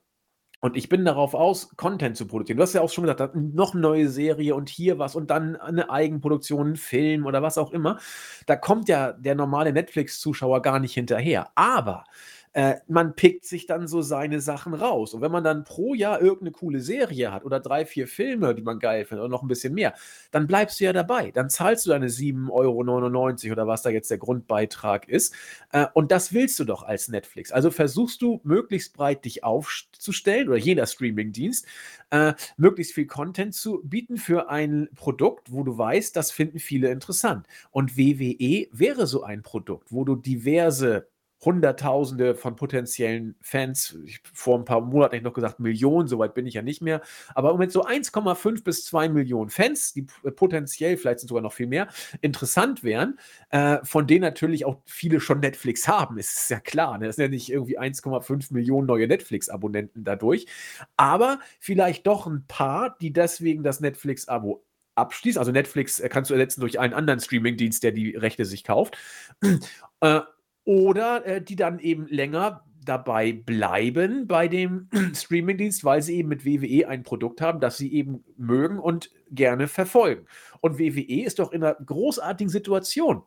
und 0.64 0.76
ich 0.76 0.88
bin 0.88 1.04
darauf 1.04 1.34
aus, 1.34 1.76
Content 1.76 2.16
zu 2.16 2.28
produzieren. 2.28 2.56
Du 2.56 2.62
hast 2.62 2.72
ja 2.72 2.82
auch 2.82 2.90
schon 2.90 3.02
gesagt, 3.02 3.34
noch 3.34 3.72
eine 3.72 3.82
neue 3.82 4.08
Serie 4.08 4.54
und 4.54 4.68
hier 4.68 4.96
was 5.00 5.16
und 5.16 5.28
dann 5.28 5.56
eine 5.56 5.90
Eigenproduktion, 5.90 6.72
ein 6.72 6.76
Film 6.76 7.26
oder 7.26 7.42
was 7.42 7.58
auch 7.58 7.72
immer. 7.72 7.98
Da 8.46 8.54
kommt 8.54 8.88
ja 8.88 9.10
der 9.10 9.34
normale 9.34 9.72
Netflix-Zuschauer 9.72 10.62
gar 10.62 10.78
nicht 10.78 10.94
hinterher. 10.94 11.50
Aber 11.56 12.04
äh, 12.54 12.76
man 12.86 13.14
pickt 13.14 13.44
sich 13.44 13.66
dann 13.66 13.88
so 13.88 14.02
seine 14.02 14.40
Sachen 14.40 14.74
raus. 14.74 15.14
Und 15.14 15.22
wenn 15.22 15.32
man 15.32 15.44
dann 15.44 15.64
pro 15.64 15.94
Jahr 15.94 16.20
irgendeine 16.20 16.52
coole 16.52 16.80
Serie 16.80 17.32
hat 17.32 17.44
oder 17.44 17.60
drei, 17.60 17.86
vier 17.86 18.06
Filme, 18.06 18.54
die 18.54 18.62
man 18.62 18.78
geil 18.78 19.04
findet 19.04 19.24
oder 19.24 19.30
noch 19.30 19.42
ein 19.42 19.48
bisschen 19.48 19.74
mehr, 19.74 19.94
dann 20.30 20.46
bleibst 20.46 20.78
du 20.80 20.84
ja 20.84 20.92
dabei. 20.92 21.30
Dann 21.30 21.48
zahlst 21.48 21.86
du 21.86 21.90
deine 21.90 22.08
7,99 22.08 22.50
Euro 22.50 23.52
oder 23.52 23.66
was 23.66 23.82
da 23.82 23.90
jetzt 23.90 24.10
der 24.10 24.18
Grundbeitrag 24.18 25.08
ist. 25.08 25.34
Äh, 25.72 25.86
und 25.94 26.12
das 26.12 26.32
willst 26.32 26.58
du 26.58 26.64
doch 26.64 26.82
als 26.82 27.08
Netflix. 27.08 27.52
Also 27.52 27.70
versuchst 27.70 28.20
du 28.20 28.40
möglichst 28.44 28.94
breit 28.94 29.24
dich 29.24 29.44
aufzustellen 29.44 30.48
oder 30.48 30.58
jeder 30.58 30.86
Streamingdienst, 30.86 31.66
äh, 32.10 32.34
möglichst 32.58 32.92
viel 32.92 33.06
Content 33.06 33.54
zu 33.54 33.80
bieten 33.82 34.18
für 34.18 34.50
ein 34.50 34.88
Produkt, 34.94 35.52
wo 35.52 35.62
du 35.62 35.78
weißt, 35.78 36.14
das 36.14 36.30
finden 36.30 36.58
viele 36.58 36.90
interessant. 36.90 37.46
Und 37.70 37.96
WWE 37.96 38.68
wäre 38.72 39.06
so 39.06 39.22
ein 39.22 39.42
Produkt, 39.42 39.90
wo 39.90 40.04
du 40.04 40.16
diverse 40.16 41.08
Hunderttausende 41.44 42.34
von 42.34 42.54
potenziellen 42.54 43.34
Fans. 43.40 43.98
Ich, 44.04 44.20
vor 44.32 44.58
ein 44.58 44.64
paar 44.64 44.80
Monaten 44.80 45.16
ich 45.16 45.22
noch 45.22 45.32
gesagt, 45.32 45.58
Millionen, 45.58 46.06
soweit 46.06 46.34
bin 46.34 46.46
ich 46.46 46.54
ja 46.54 46.62
nicht 46.62 46.82
mehr. 46.82 47.00
Aber 47.34 47.50
im 47.50 47.54
Moment 47.54 47.72
so 47.72 47.84
1,5 47.84 48.62
bis 48.62 48.84
2 48.84 49.08
Millionen 49.08 49.50
Fans, 49.50 49.92
die 49.92 50.06
potenziell, 50.36 50.96
vielleicht 50.96 51.20
sind 51.20 51.28
sogar 51.28 51.42
noch 51.42 51.52
viel 51.52 51.66
mehr, 51.66 51.88
interessant 52.20 52.84
wären, 52.84 53.18
äh, 53.50 53.78
von 53.82 54.06
denen 54.06 54.22
natürlich 54.22 54.64
auch 54.64 54.82
viele 54.86 55.20
schon 55.20 55.40
Netflix 55.40 55.88
haben. 55.88 56.16
Ist 56.18 56.48
ja 56.50 56.60
klar. 56.60 56.98
Ne? 56.98 57.06
Das 57.06 57.16
sind 57.16 57.24
ja 57.24 57.28
nicht 57.28 57.50
irgendwie 57.50 57.78
1,5 57.78 58.52
Millionen 58.52 58.86
neue 58.86 59.08
Netflix-Abonnenten 59.08 60.04
dadurch. 60.04 60.46
Aber 60.96 61.40
vielleicht 61.58 62.06
doch 62.06 62.26
ein 62.26 62.44
paar, 62.46 62.96
die 63.00 63.12
deswegen 63.12 63.64
das 63.64 63.80
Netflix-Abo 63.80 64.64
abschließen. 64.94 65.38
Also 65.38 65.52
Netflix 65.52 65.98
äh, 65.98 66.08
kannst 66.08 66.30
du 66.30 66.34
ersetzen 66.34 66.60
durch 66.60 66.78
einen 66.78 66.94
anderen 66.94 67.20
Streaming-Dienst, 67.20 67.82
der 67.82 67.92
die 67.92 68.14
Rechte 68.16 68.44
sich 68.44 68.64
kauft. 68.64 68.96
Äh, 70.00 70.20
oder 70.64 71.24
äh, 71.26 71.42
die 71.42 71.56
dann 71.56 71.78
eben 71.78 72.06
länger 72.06 72.64
dabei 72.84 73.32
bleiben 73.32 74.26
bei 74.26 74.48
dem 74.48 74.88
Streamingdienst, 75.14 75.84
weil 75.84 76.02
sie 76.02 76.16
eben 76.16 76.28
mit 76.28 76.44
WWE 76.44 76.88
ein 76.88 77.02
Produkt 77.02 77.40
haben, 77.40 77.60
das 77.60 77.78
sie 77.78 77.92
eben 77.92 78.24
mögen 78.36 78.78
und 78.78 79.10
gerne 79.30 79.68
verfolgen. 79.68 80.26
Und 80.60 80.78
WWE 80.78 81.24
ist 81.24 81.38
doch 81.38 81.52
in 81.52 81.62
einer 81.62 81.74
großartigen 81.74 82.50
Situation. 82.50 83.22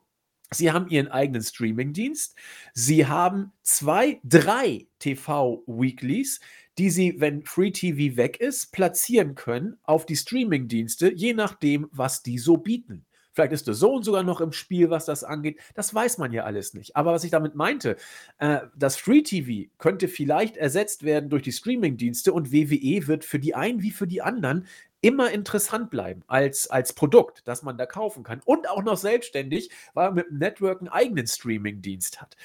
Sie 0.52 0.72
haben 0.72 0.88
ihren 0.90 1.08
eigenen 1.08 1.42
Streamingdienst. 1.42 2.36
Sie 2.74 3.08
haben 3.08 3.52
zwei, 3.64 4.20
drei 4.24 4.88
TV-Weeklies, 5.00 6.40
die 6.78 6.90
sie, 6.90 7.20
wenn 7.20 7.44
Free 7.44 7.72
TV 7.72 8.16
weg 8.18 8.40
ist, 8.40 8.72
platzieren 8.72 9.36
können 9.36 9.78
auf 9.84 10.06
die 10.06 10.16
Streamingdienste, 10.16 11.12
je 11.14 11.34
nachdem, 11.34 11.88
was 11.92 12.22
die 12.22 12.38
so 12.38 12.58
bieten. 12.58 13.06
Vielleicht 13.36 13.52
ist 13.52 13.68
der 13.68 13.74
Sohn 13.74 14.02
sogar 14.02 14.24
noch 14.24 14.40
im 14.40 14.54
Spiel, 14.54 14.90
was 14.90 15.04
das 15.04 15.26
angeht. 15.26 15.60
Das 15.74 15.94
weiß 15.94 16.18
man 16.20 16.32
ja 16.32 16.46
alles 16.46 16.74
nicht. 16.74 16.96
Aber 16.96 17.12
was 17.12 17.26
ich 17.26 17.32
damit 17.32 17.54
meinte, 17.54 17.98
äh, 18.38 18.60
das 18.78 18.96
Free 18.96 19.24
TV 19.24 19.70
könnte 19.78 20.08
vielleicht 20.08 20.56
ersetzt 20.56 21.04
werden 21.04 21.30
durch 21.30 21.44
die 21.44 21.52
Streaming-Dienste 21.52 22.32
und 22.32 22.54
WWE 22.54 23.08
wird 23.08 23.26
für 23.26 23.38
die 23.38 23.54
einen 23.54 23.82
wie 23.82 23.92
für 23.92 24.08
die 24.08 24.22
anderen 24.22 24.68
immer 25.02 25.32
interessant 25.32 25.90
bleiben 25.90 26.24
als, 26.28 26.70
als 26.70 26.94
Produkt, 26.94 27.46
das 27.46 27.62
man 27.62 27.78
da 27.78 27.86
kaufen 27.86 28.24
kann 28.24 28.42
und 28.46 28.70
auch 28.70 28.82
noch 28.82 28.98
selbstständig, 28.98 29.70
weil 29.94 30.08
man 30.08 30.16
mit 30.16 30.30
dem 30.30 30.38
Network 30.38 30.80
einen 30.80 30.88
eigenen 30.88 31.28
Streaming-Dienst 31.28 32.22
hat. 32.22 32.38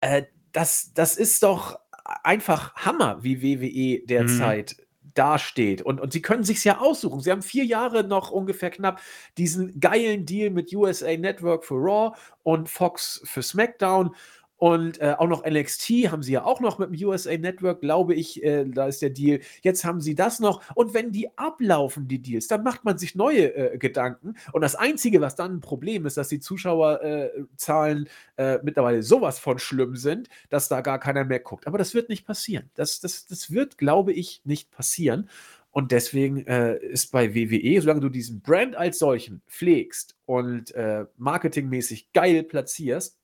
Äh, 0.00 0.22
das, 0.52 0.92
das 0.94 1.16
ist 1.16 1.42
doch 1.42 1.78
einfach 2.24 2.74
Hammer, 2.76 3.22
wie 3.22 3.42
WWE 3.42 4.06
derzeit 4.06 4.76
mhm 4.78 4.84
dasteht. 5.14 5.82
Und, 5.82 6.00
und 6.00 6.12
sie 6.12 6.22
können 6.22 6.44
sich 6.44 6.64
ja 6.64 6.78
aussuchen. 6.78 7.20
Sie 7.20 7.30
haben 7.30 7.42
vier 7.42 7.64
Jahre 7.64 8.04
noch 8.04 8.30
ungefähr 8.30 8.70
knapp 8.70 9.00
diesen 9.38 9.80
geilen 9.80 10.26
Deal 10.26 10.50
mit 10.50 10.74
USA 10.74 11.16
Network 11.16 11.64
für 11.64 11.74
Raw 11.74 12.16
und 12.42 12.68
Fox 12.68 13.20
für 13.24 13.42
SmackDown. 13.42 14.14
Und 14.60 15.00
äh, 15.00 15.14
auch 15.16 15.26
noch 15.26 15.46
NXT 15.46 15.88
haben 16.10 16.22
sie 16.22 16.32
ja 16.32 16.44
auch 16.44 16.60
noch 16.60 16.78
mit 16.78 16.90
dem 16.90 17.08
USA 17.08 17.34
Network, 17.34 17.80
glaube 17.80 18.12
ich, 18.12 18.44
äh, 18.44 18.66
da 18.66 18.88
ist 18.88 19.00
der 19.00 19.08
Deal. 19.08 19.40
Jetzt 19.62 19.86
haben 19.86 20.02
sie 20.02 20.14
das 20.14 20.38
noch. 20.38 20.60
Und 20.74 20.92
wenn 20.92 21.12
die 21.12 21.30
ablaufen, 21.38 22.08
die 22.08 22.20
Deals, 22.20 22.46
dann 22.46 22.62
macht 22.62 22.84
man 22.84 22.98
sich 22.98 23.14
neue 23.14 23.54
äh, 23.54 23.78
Gedanken. 23.78 24.34
Und 24.52 24.60
das 24.60 24.74
Einzige, 24.74 25.22
was 25.22 25.34
dann 25.34 25.54
ein 25.54 25.60
Problem 25.60 26.04
ist, 26.04 26.18
dass 26.18 26.28
die 26.28 26.40
Zuschauerzahlen 26.40 28.06
äh, 28.36 28.56
äh, 28.56 28.60
mittlerweile 28.62 29.02
sowas 29.02 29.38
von 29.38 29.58
schlimm 29.58 29.96
sind, 29.96 30.28
dass 30.50 30.68
da 30.68 30.82
gar 30.82 30.98
keiner 30.98 31.24
mehr 31.24 31.40
guckt. 31.40 31.66
Aber 31.66 31.78
das 31.78 31.94
wird 31.94 32.10
nicht 32.10 32.26
passieren. 32.26 32.68
Das, 32.74 33.00
das, 33.00 33.24
das 33.24 33.50
wird, 33.50 33.78
glaube 33.78 34.12
ich, 34.12 34.42
nicht 34.44 34.70
passieren. 34.70 35.30
Und 35.70 35.90
deswegen 35.90 36.46
äh, 36.46 36.76
ist 36.76 37.12
bei 37.12 37.34
WWE, 37.34 37.80
solange 37.80 38.00
du 38.00 38.10
diesen 38.10 38.42
Brand 38.42 38.76
als 38.76 38.98
solchen 38.98 39.40
pflegst 39.48 40.16
und 40.26 40.74
äh, 40.74 41.06
marketingmäßig 41.16 42.12
geil 42.12 42.42
platzierst, 42.42 43.19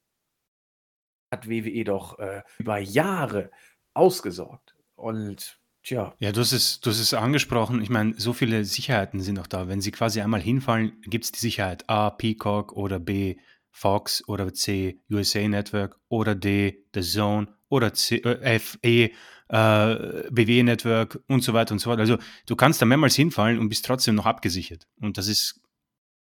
hat 1.31 1.49
WWE 1.49 1.85
doch 1.85 2.19
äh, 2.19 2.43
über 2.59 2.79
Jahre 2.79 3.51
ausgesorgt. 3.95 4.77
Und 4.95 5.59
tja. 5.83 6.15
Ja, 6.19 6.33
du 6.33 6.41
hast 6.41 6.53
es, 6.53 6.81
du 6.81 6.91
hast 6.91 7.01
es 7.01 7.15
angesprochen. 7.15 7.83
Ich 7.83 7.91
meine, 7.91 8.15
so 8.19 8.33
viele 8.33 8.65
Sicherheiten 8.65 9.21
sind 9.21 9.37
noch 9.37 9.47
da. 9.47 9.69
Wenn 9.69 9.81
sie 9.81 9.93
quasi 9.93 10.21
einmal 10.21 10.41
hinfallen, 10.41 11.01
gibt 11.03 11.25
es 11.25 11.33
die 11.33 11.41
Sicherheit 11.41 11.89
A, 11.89 12.11
Peacock 12.11 12.73
oder 12.73 12.99
B, 12.99 13.37
Fox 13.71 14.27
oder 14.27 14.53
C, 14.55 15.01
USA 15.11 15.47
Network 15.47 15.99
oder 16.09 16.35
D, 16.35 16.85
The 16.95 17.03
Zone 17.03 17.49
oder 17.69 17.93
C, 17.93 18.17
äh, 18.17 18.55
F, 18.57 18.79
E, 18.83 19.11
äh, 19.49 20.31
BW 20.31 20.63
Network 20.63 21.21
und 21.29 21.43
so 21.43 21.53
weiter 21.53 21.73
und 21.73 21.79
so 21.79 21.91
fort. 21.91 22.01
Also 22.01 22.19
du 22.47 22.57
kannst 22.57 22.81
da 22.81 22.87
mehrmals 22.87 23.17
hinfallen 23.17 23.59
und 23.59 23.69
bist 23.69 23.85
trotzdem 23.85 24.15
noch 24.15 24.27
abgesichert. 24.27 24.87
Und 25.01 25.19
das 25.19 25.29
ist, 25.29 25.61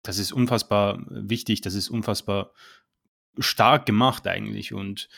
das 0.02 0.18
ist 0.18 0.32
unfassbar 0.32 1.02
wichtig, 1.08 1.60
das 1.62 1.74
ist 1.74 1.88
unfassbar 1.88 2.52
stark 3.38 3.86
gemacht 3.86 4.26
eigentlich. 4.26 4.72
Und 4.72 5.08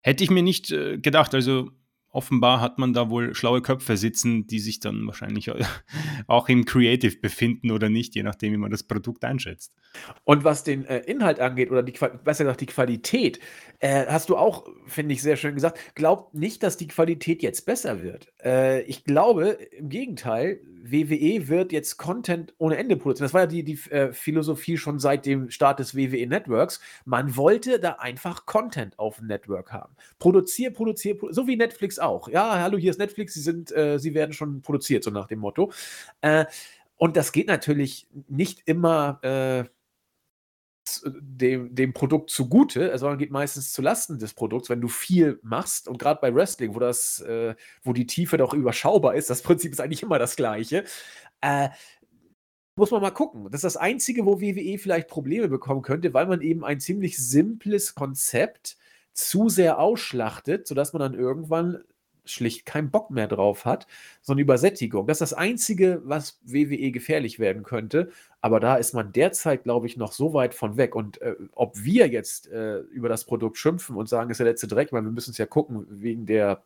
hätte 0.00 0.24
ich 0.24 0.30
mir 0.30 0.42
nicht 0.42 0.70
äh, 0.70 0.98
gedacht, 0.98 1.34
also 1.34 1.70
offenbar 2.16 2.62
hat 2.62 2.78
man 2.78 2.94
da 2.94 3.10
wohl 3.10 3.34
schlaue 3.34 3.60
Köpfe 3.60 3.98
sitzen, 3.98 4.46
die 4.46 4.58
sich 4.58 4.80
dann 4.80 5.06
wahrscheinlich 5.06 5.50
auch 6.26 6.48
im 6.48 6.64
Creative 6.64 7.16
befinden 7.18 7.70
oder 7.70 7.90
nicht, 7.90 8.14
je 8.14 8.22
nachdem, 8.22 8.54
wie 8.54 8.56
man 8.56 8.70
das 8.70 8.84
Produkt 8.84 9.22
einschätzt. 9.24 9.74
Und 10.24 10.42
was 10.42 10.64
den 10.64 10.86
äh, 10.86 11.00
Inhalt 11.00 11.40
angeht 11.40 11.70
oder 11.70 11.82
die, 11.82 11.92
besser 12.24 12.44
gesagt 12.44 12.62
die 12.62 12.66
Qualität, 12.66 13.38
äh, 13.80 14.06
hast 14.06 14.30
du 14.30 14.36
auch, 14.38 14.66
finde 14.86 15.12
ich, 15.12 15.20
sehr 15.20 15.36
schön 15.36 15.54
gesagt, 15.54 15.78
glaubt 15.94 16.34
nicht, 16.34 16.62
dass 16.62 16.78
die 16.78 16.88
Qualität 16.88 17.42
jetzt 17.42 17.66
besser 17.66 18.02
wird. 18.02 18.32
Äh, 18.42 18.80
ich 18.84 19.04
glaube, 19.04 19.58
im 19.76 19.90
Gegenteil, 19.90 20.60
WWE 20.90 21.48
wird 21.48 21.72
jetzt 21.72 21.96
Content 21.96 22.54
ohne 22.58 22.76
Ende 22.76 22.96
produzieren. 22.96 23.26
Das 23.26 23.34
war 23.34 23.42
ja 23.42 23.46
die, 23.46 23.62
die 23.62 23.78
äh, 23.90 24.12
Philosophie 24.12 24.76
schon 24.76 24.98
seit 24.98 25.26
dem 25.26 25.50
Start 25.50 25.78
des 25.78 25.96
WWE 25.96 26.26
Networks. 26.26 26.80
Man 27.04 27.36
wollte 27.36 27.78
da 27.78 27.92
einfach 27.92 28.46
Content 28.46 28.98
auf 28.98 29.18
dem 29.18 29.26
Network 29.26 29.72
haben. 29.72 29.94
Produzier, 30.18 30.72
produzier, 30.72 31.16
produzier 31.16 31.34
so 31.34 31.46
wie 31.46 31.56
Netflix 31.56 31.98
auch. 31.98 32.28
Ja, 32.28 32.60
hallo, 32.60 32.78
hier 32.78 32.90
ist 32.90 32.98
Netflix, 32.98 33.34
sie 33.34 33.40
sind, 33.40 33.70
äh, 33.72 33.98
sie 33.98 34.14
werden 34.14 34.32
schon 34.32 34.62
produziert, 34.62 35.04
so 35.04 35.10
nach 35.10 35.26
dem 35.26 35.40
Motto. 35.40 35.72
Äh, 36.20 36.46
und 36.96 37.16
das 37.16 37.32
geht 37.32 37.48
natürlich 37.48 38.08
nicht 38.28 38.62
immer 38.64 39.18
äh, 39.22 39.64
dem, 41.04 41.74
dem 41.74 41.92
Produkt 41.92 42.30
zugute, 42.30 42.96
sondern 42.98 43.18
geht 43.18 43.30
meistens 43.30 43.72
zu 43.72 43.82
Lasten 43.82 44.18
des 44.18 44.34
Produkts, 44.34 44.68
wenn 44.68 44.80
du 44.80 44.88
viel 44.88 45.38
machst. 45.42 45.88
Und 45.88 45.98
gerade 45.98 46.20
bei 46.20 46.34
Wrestling, 46.34 46.74
wo 46.74 46.78
das, 46.78 47.20
äh, 47.20 47.54
wo 47.82 47.92
die 47.92 48.06
Tiefe 48.06 48.36
doch 48.36 48.54
überschaubar 48.54 49.14
ist, 49.14 49.30
das 49.30 49.42
Prinzip 49.46 49.72
ist 49.72 49.80
eigentlich 49.80 50.02
immer 50.02 50.18
das 50.18 50.36
gleiche. 50.36 50.84
Äh, 51.40 51.68
muss 52.76 52.90
man 52.90 53.00
mal 53.00 53.10
gucken. 53.10 53.44
Das 53.44 53.60
ist 53.60 53.64
das 53.64 53.76
Einzige, 53.76 54.26
wo 54.26 54.40
WWE 54.40 54.78
vielleicht 54.78 55.08
Probleme 55.08 55.48
bekommen 55.48 55.82
könnte, 55.82 56.12
weil 56.12 56.26
man 56.26 56.42
eben 56.42 56.64
ein 56.64 56.78
ziemlich 56.78 57.16
simples 57.16 57.94
Konzept 57.94 58.76
zu 59.14 59.48
sehr 59.48 59.78
ausschlachtet, 59.78 60.66
sodass 60.66 60.92
man 60.92 61.00
dann 61.00 61.14
irgendwann 61.14 61.82
schlicht 62.26 62.66
keinen 62.66 62.90
Bock 62.90 63.10
mehr 63.10 63.28
drauf 63.28 63.64
hat, 63.64 63.86
so 64.22 64.32
eine 64.32 64.42
Übersättigung. 64.42 65.06
Das 65.06 65.16
ist 65.16 65.32
das 65.32 65.38
Einzige, 65.38 66.02
was 66.04 66.40
WWE 66.44 66.90
gefährlich 66.90 67.38
werden 67.38 67.62
könnte. 67.62 68.10
Aber 68.40 68.60
da 68.60 68.76
ist 68.76 68.94
man 68.94 69.12
derzeit, 69.12 69.64
glaube 69.64 69.86
ich, 69.86 69.96
noch 69.96 70.12
so 70.12 70.32
weit 70.32 70.54
von 70.54 70.76
weg. 70.76 70.94
Und 70.94 71.20
äh, 71.22 71.34
ob 71.52 71.82
wir 71.82 72.08
jetzt 72.08 72.48
äh, 72.48 72.78
über 72.78 73.08
das 73.08 73.24
Produkt 73.24 73.58
schimpfen 73.58 73.96
und 73.96 74.08
sagen, 74.08 74.30
es 74.30 74.34
ist 74.36 74.38
der 74.38 74.46
letzte 74.46 74.68
Dreck, 74.68 74.92
weil 74.92 75.02
wir 75.02 75.10
müssen 75.10 75.30
es 75.30 75.38
ja 75.38 75.46
gucken, 75.46 75.86
wegen 75.88 76.26
der 76.26 76.62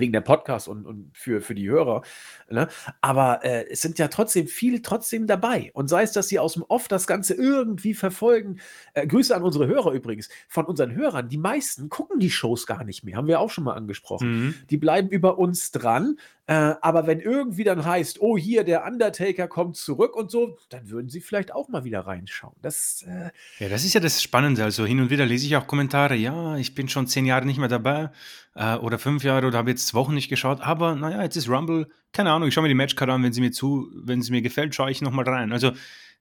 wegen 0.00 0.12
der 0.12 0.20
Podcasts 0.20 0.68
und, 0.68 0.86
und 0.86 1.10
für, 1.16 1.40
für 1.40 1.54
die 1.54 1.68
Hörer. 1.68 2.02
Ne? 2.50 2.68
Aber 3.00 3.44
äh, 3.44 3.66
es 3.70 3.80
sind 3.82 3.98
ja 3.98 4.08
trotzdem 4.08 4.46
viele 4.46 4.82
trotzdem 4.82 5.26
dabei. 5.26 5.70
Und 5.74 5.88
sei 5.88 6.02
es, 6.02 6.12
dass 6.12 6.28
sie 6.28 6.38
aus 6.38 6.54
dem 6.54 6.62
Off 6.62 6.88
das 6.88 7.06
Ganze 7.06 7.34
irgendwie 7.34 7.94
verfolgen. 7.94 8.60
Äh, 8.94 9.06
Grüße 9.06 9.34
an 9.34 9.42
unsere 9.42 9.66
Hörer 9.66 9.92
übrigens. 9.92 10.28
Von 10.48 10.66
unseren 10.66 10.94
Hörern, 10.94 11.28
die 11.28 11.38
meisten 11.38 11.88
gucken 11.88 12.18
die 12.18 12.30
Shows 12.30 12.66
gar 12.66 12.84
nicht 12.84 13.04
mehr. 13.04 13.16
Haben 13.16 13.28
wir 13.28 13.40
auch 13.40 13.50
schon 13.50 13.64
mal 13.64 13.74
angesprochen. 13.74 14.46
Mhm. 14.46 14.54
Die 14.70 14.76
bleiben 14.76 15.08
über 15.08 15.38
uns 15.38 15.70
dran. 15.70 16.16
Äh, 16.50 16.74
aber 16.80 17.06
wenn 17.06 17.20
irgendwie 17.20 17.62
dann 17.62 17.84
heißt, 17.84 18.20
oh, 18.20 18.36
hier, 18.36 18.64
der 18.64 18.84
Undertaker 18.84 19.46
kommt 19.46 19.76
zurück 19.76 20.16
und 20.16 20.32
so, 20.32 20.58
dann 20.68 20.90
würden 20.90 21.08
sie 21.08 21.20
vielleicht 21.20 21.54
auch 21.54 21.68
mal 21.68 21.84
wieder 21.84 22.00
reinschauen. 22.00 22.56
Das, 22.60 23.04
äh 23.06 23.30
ja, 23.62 23.68
das 23.68 23.84
ist 23.84 23.94
ja 23.94 24.00
das 24.00 24.20
Spannende. 24.20 24.64
Also 24.64 24.84
hin 24.84 24.98
und 24.98 25.10
wieder 25.10 25.26
lese 25.26 25.46
ich 25.46 25.56
auch 25.56 25.68
Kommentare, 25.68 26.16
ja, 26.16 26.56
ich 26.56 26.74
bin 26.74 26.88
schon 26.88 27.06
zehn 27.06 27.24
Jahre 27.24 27.46
nicht 27.46 27.58
mehr 27.58 27.68
dabei 27.68 28.10
äh, 28.54 28.76
oder 28.76 28.98
fünf 28.98 29.24
Jahre 29.24 29.46
oder 29.46 29.58
habe 29.58 29.70
jetzt 29.70 29.94
Wochen 29.94 30.14
nicht 30.14 30.28
geschaut, 30.28 30.60
aber 30.60 30.94
naja, 30.94 31.22
jetzt 31.22 31.36
ist 31.36 31.48
Rumble, 31.48 31.88
keine 32.12 32.32
Ahnung, 32.32 32.48
ich 32.48 32.54
schaue 32.54 32.62
mir 32.62 32.68
die 32.68 32.74
Matchcard 32.74 33.10
an, 33.10 33.22
wenn 33.22 33.32
sie 33.32 33.40
mir 33.40 33.52
zu, 33.52 33.90
wenn 33.94 34.22
sie 34.22 34.32
mir 34.32 34.42
gefällt, 34.42 34.74
schaue 34.74 34.90
ich 34.90 35.02
nochmal 35.02 35.28
rein. 35.28 35.52
Also 35.52 35.72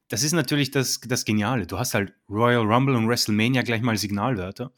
das 0.10 0.24
ist 0.24 0.34
natürlich 0.34 0.72
das, 0.72 1.00
das 1.02 1.24
Geniale. 1.24 1.68
Du 1.68 1.78
hast 1.78 1.94
halt 1.94 2.14
Royal 2.30 2.66
Rumble 2.66 2.96
und 2.96 3.08
WrestleMania 3.08 3.62
gleich 3.62 3.82
mal 3.82 3.98
Signalwörter. 3.98 4.72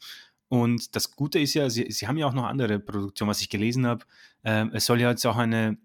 Und 0.48 0.94
das 0.94 1.12
Gute 1.12 1.38
ist 1.38 1.54
ja, 1.54 1.70
sie, 1.70 1.90
sie 1.90 2.06
haben 2.06 2.18
ja 2.18 2.26
auch 2.26 2.34
noch 2.34 2.44
andere 2.44 2.78
Produktionen, 2.78 3.30
was 3.30 3.40
ich 3.40 3.48
gelesen 3.48 3.86
habe. 3.86 4.04
Äh, 4.42 4.66
es 4.74 4.84
soll 4.84 5.00
ja 5.00 5.08
jetzt 5.08 5.26
auch 5.26 5.38
eine 5.38 5.78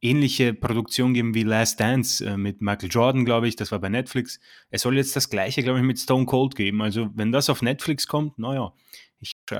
ähnliche 0.00 0.54
Produktion 0.54 1.14
geben 1.14 1.34
wie 1.34 1.42
Last 1.42 1.80
Dance 1.80 2.24
äh, 2.24 2.36
mit 2.36 2.60
Michael 2.60 2.90
Jordan, 2.90 3.24
glaube 3.24 3.48
ich. 3.48 3.56
Das 3.56 3.72
war 3.72 3.80
bei 3.80 3.88
Netflix. 3.88 4.38
Es 4.70 4.82
soll 4.82 4.96
jetzt 4.96 5.16
das 5.16 5.30
gleiche, 5.30 5.64
glaube 5.64 5.80
ich, 5.80 5.84
mit 5.84 5.98
Stone 5.98 6.26
Cold 6.26 6.54
geben. 6.54 6.82
Also, 6.82 7.10
wenn 7.14 7.32
das 7.32 7.50
auf 7.50 7.62
Netflix 7.62 8.06
kommt, 8.06 8.38
naja, 8.38 8.72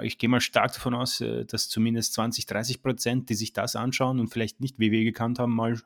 ich, 0.01 0.19
gehe 0.19 0.29
mal 0.29 0.41
stark 0.41 0.73
davon 0.73 0.95
aus, 0.95 1.21
äh, 1.21 1.45
dass 1.45 1.69
zumindest 1.69 2.15
20, 2.15 2.47
30 2.47 2.83
Prozent, 2.83 3.29
die 3.29 3.35
sich 3.35 3.53
das 3.53 3.77
anschauen 3.77 4.21
und 4.21 4.29
vielleicht 4.29 4.61
nicht 4.61 4.79
WWE 4.79 5.05
gekannt 5.05 5.39
haben, 5.39 5.55
mal 5.55 5.81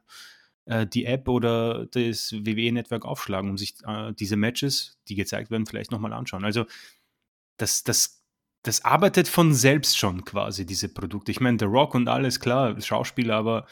äh, 0.66 0.86
die 0.86 1.06
App 1.06 1.28
oder 1.28 1.86
das 1.86 2.32
WWE-Network 2.32 3.04
aufschlagen 3.04 3.50
und 3.50 3.56
sich 3.56 3.76
äh, 3.86 4.12
diese 4.12 4.36
Matches, 4.36 4.98
die 5.08 5.14
gezeigt 5.14 5.50
werden, 5.50 5.66
vielleicht 5.66 5.90
nochmal 5.90 6.12
anschauen. 6.12 6.44
Also, 6.44 6.66
das, 7.56 7.84
das 7.84 8.22
das 8.66 8.84
arbeitet 8.84 9.28
von 9.28 9.54
selbst 9.54 9.96
schon 9.96 10.24
quasi, 10.24 10.66
diese 10.66 10.88
Produkte. 10.88 11.30
Ich 11.30 11.40
meine, 11.40 11.56
The 11.58 11.66
Rock 11.66 11.94
und 11.94 12.08
alles, 12.08 12.40
klar, 12.40 12.80
Schauspieler, 12.80 13.36
aber 13.36 13.66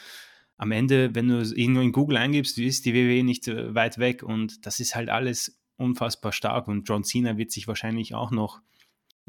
am 0.57 0.71
Ende, 0.71 1.13
wenn 1.13 1.27
du 1.27 1.41
irgendwo 1.41 1.81
in 1.81 1.91
Google 1.91 2.15
eingibst, 2.15 2.57
ist 2.57 2.85
die 2.85 2.93
WWE 2.93 3.23
nicht 3.23 3.47
weit 3.47 3.97
weg 3.97 4.23
und 4.23 4.65
das 4.65 4.79
ist 4.79 4.95
halt 4.95 5.09
alles 5.09 5.59
unfassbar 5.75 6.31
stark 6.31 6.69
und 6.69 6.87
John 6.87 7.03
Cena 7.03 7.37
wird 7.37 7.51
sich 7.51 7.67
wahrscheinlich 7.67 8.15
auch 8.15 8.31
noch 8.31 8.61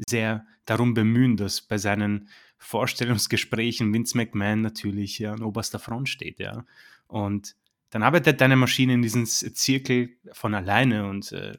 sehr 0.07 0.45
darum 0.65 0.93
bemühen, 0.93 1.37
dass 1.37 1.61
bei 1.61 1.77
seinen 1.77 2.29
Vorstellungsgesprächen 2.57 3.93
Vince 3.93 4.17
McMahon 4.17 4.61
natürlich 4.61 5.19
ja, 5.19 5.33
an 5.33 5.43
oberster 5.43 5.79
Front 5.79 6.09
steht, 6.09 6.39
ja. 6.39 6.65
Und 7.07 7.55
dann 7.89 8.03
arbeitet 8.03 8.41
deine 8.41 8.55
Maschine 8.55 8.93
in 8.93 9.01
diesem 9.01 9.25
Zirkel 9.25 10.17
von 10.33 10.53
alleine 10.53 11.07
und 11.07 11.31
äh, 11.31 11.57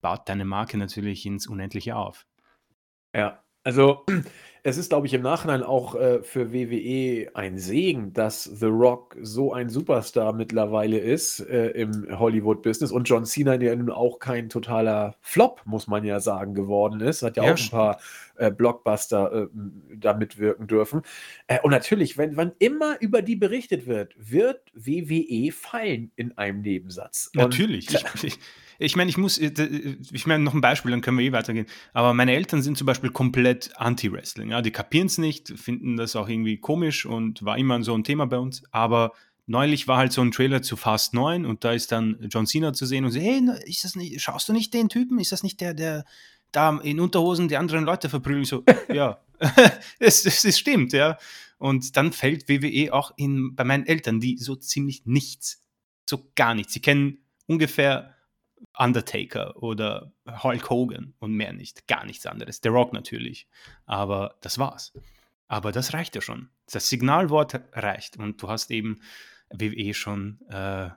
baut 0.00 0.28
deine 0.28 0.44
Marke 0.44 0.76
natürlich 0.76 1.24
ins 1.24 1.46
Unendliche 1.46 1.96
auf. 1.96 2.26
Ja, 3.14 3.42
also, 3.64 4.04
es 4.62 4.76
ist, 4.76 4.90
glaube 4.90 5.06
ich, 5.06 5.14
im 5.14 5.22
Nachhinein 5.22 5.62
auch 5.62 5.94
äh, 5.94 6.22
für 6.22 6.52
WWE 6.52 7.30
ein 7.34 7.58
Segen, 7.58 8.12
dass 8.12 8.44
The 8.44 8.66
Rock 8.66 9.16
so 9.20 9.52
ein 9.52 9.70
Superstar 9.70 10.34
mittlerweile 10.34 10.98
ist 10.98 11.40
äh, 11.40 11.68
im 11.68 12.18
Hollywood-Business 12.18 12.92
und 12.92 13.08
John 13.08 13.24
Cena, 13.24 13.56
der 13.56 13.74
nun 13.76 13.90
auch 13.90 14.18
kein 14.18 14.48
totaler 14.50 15.16
Flop, 15.20 15.62
muss 15.64 15.86
man 15.86 16.04
ja 16.04 16.20
sagen, 16.20 16.54
geworden 16.54 17.00
ist. 17.00 17.22
Hat 17.22 17.36
ja, 17.36 17.44
ja 17.44 17.54
auch 17.54 17.58
ein 17.58 17.70
paar 17.70 18.00
äh, 18.36 18.50
Blockbuster 18.50 19.32
äh, 19.32 19.46
da 19.96 20.14
mitwirken 20.14 20.66
dürfen. 20.66 21.02
Äh, 21.46 21.60
und 21.62 21.70
natürlich, 21.70 22.18
wenn, 22.18 22.36
wann 22.36 22.52
immer 22.58 23.00
über 23.00 23.22
die 23.22 23.36
berichtet 23.36 23.86
wird, 23.86 24.14
wird 24.18 24.60
WWE 24.74 25.52
fallen 25.52 26.12
in 26.16 26.36
einem 26.36 26.60
Nebensatz. 26.60 27.30
Natürlich. 27.34 27.88
Und, 27.88 28.14
ich, 28.16 28.24
ich, 28.24 28.38
ich 28.80 28.96
meine, 28.96 29.10
ich 29.10 29.18
muss, 29.18 29.36
äh, 29.36 29.96
ich 30.10 30.26
meine, 30.26 30.42
noch 30.42 30.54
ein 30.54 30.62
Beispiel, 30.62 30.90
dann 30.90 31.02
können 31.02 31.18
wir 31.18 31.26
eh 31.26 31.32
weitergehen. 31.32 31.66
Aber 31.92 32.14
meine 32.14 32.34
Eltern 32.34 32.62
sind 32.62 32.78
zum 32.78 32.86
Beispiel 32.86 33.10
komplett 33.10 33.70
anti-Wrestling. 33.76 34.50
Ja? 34.50 34.62
Die 34.62 34.70
kapieren 34.70 35.06
es 35.06 35.18
nicht, 35.18 35.52
finden 35.56 35.96
das 35.96 36.16
auch 36.16 36.28
irgendwie 36.28 36.56
komisch 36.56 37.04
und 37.04 37.44
war 37.44 37.58
immer 37.58 37.82
so 37.82 37.94
ein 37.94 38.04
Thema 38.04 38.26
bei 38.26 38.38
uns. 38.38 38.62
Aber 38.70 39.12
neulich 39.46 39.86
war 39.86 39.98
halt 39.98 40.12
so 40.12 40.22
ein 40.22 40.30
Trailer 40.30 40.62
zu 40.62 40.76
Fast 40.76 41.12
9 41.12 41.44
und 41.44 41.62
da 41.62 41.72
ist 41.72 41.92
dann 41.92 42.16
John 42.30 42.46
Cena 42.46 42.72
zu 42.72 42.86
sehen 42.86 43.04
und 43.04 43.10
so, 43.10 43.20
hey, 43.20 43.42
ist 43.66 43.84
das 43.84 43.96
nicht, 43.96 44.18
schaust 44.20 44.48
du 44.48 44.54
nicht 44.54 44.72
den 44.72 44.88
Typen? 44.88 45.18
Ist 45.20 45.32
das 45.32 45.42
nicht 45.42 45.60
der, 45.60 45.74
der 45.74 46.06
da 46.50 46.78
in 46.78 47.00
Unterhosen 47.00 47.48
die 47.48 47.58
anderen 47.58 47.84
Leute 47.84 48.08
verprügeln? 48.08 48.46
So, 48.46 48.64
ja, 48.92 49.20
es, 49.98 50.24
es, 50.24 50.44
es 50.44 50.58
stimmt, 50.58 50.94
ja. 50.94 51.18
Und 51.58 51.98
dann 51.98 52.12
fällt 52.12 52.48
WWE 52.48 52.94
auch 52.94 53.12
in, 53.18 53.54
bei 53.54 53.64
meinen 53.64 53.84
Eltern, 53.84 54.20
die 54.20 54.38
so 54.38 54.56
ziemlich 54.56 55.04
nichts, 55.04 55.62
so 56.08 56.30
gar 56.34 56.54
nichts. 56.54 56.72
Sie 56.72 56.80
kennen 56.80 57.18
ungefähr 57.46 58.16
Undertaker 58.76 59.62
oder 59.62 60.12
Hulk 60.26 60.70
Hogan 60.70 61.14
und 61.18 61.34
mehr 61.34 61.52
nicht. 61.52 61.86
Gar 61.86 62.06
nichts 62.06 62.26
anderes. 62.26 62.60
The 62.62 62.68
Rock 62.68 62.92
natürlich. 62.92 63.48
Aber 63.86 64.36
das 64.40 64.58
war's. 64.58 64.92
Aber 65.48 65.72
das 65.72 65.92
reicht 65.92 66.14
ja 66.14 66.20
schon. 66.20 66.48
Das 66.70 66.88
Signalwort 66.88 67.60
reicht. 67.72 68.16
Und 68.16 68.40
du 68.42 68.48
hast 68.48 68.70
eben 68.70 69.00
WWE 69.50 69.94
schon 69.94 70.40
äh, 70.48 70.90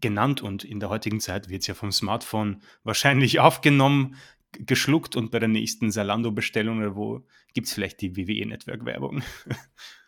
genannt 0.00 0.40
und 0.40 0.64
in 0.64 0.80
der 0.80 0.88
heutigen 0.88 1.20
Zeit 1.20 1.48
wird 1.50 1.60
es 1.60 1.66
ja 1.66 1.74
vom 1.74 1.92
Smartphone 1.92 2.62
wahrscheinlich 2.82 3.40
aufgenommen, 3.40 4.16
geschluckt 4.52 5.14
und 5.14 5.30
bei 5.30 5.38
der 5.38 5.48
nächsten 5.48 5.90
Salando-Bestellung 5.92 6.78
oder 6.78 6.96
wo 6.96 7.26
gibt 7.54 7.68
es 7.68 7.74
vielleicht 7.74 8.00
die 8.00 8.16
WWE-Network-Werbung. 8.16 9.22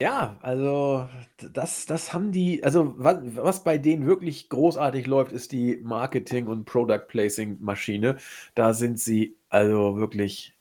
Ja, 0.00 0.38
also 0.42 1.08
das, 1.52 1.84
das 1.86 2.12
haben 2.12 2.30
die, 2.30 2.62
also 2.62 2.94
was, 2.98 3.18
was 3.34 3.64
bei 3.64 3.78
denen 3.78 4.06
wirklich 4.06 4.48
großartig 4.48 5.08
läuft, 5.08 5.32
ist 5.32 5.50
die 5.50 5.78
Marketing- 5.82 6.46
und 6.46 6.66
Product-Placing-Maschine. 6.66 8.16
Da 8.54 8.74
sind 8.74 9.00
sie 9.00 9.36
also 9.48 9.96
wirklich 9.96 10.54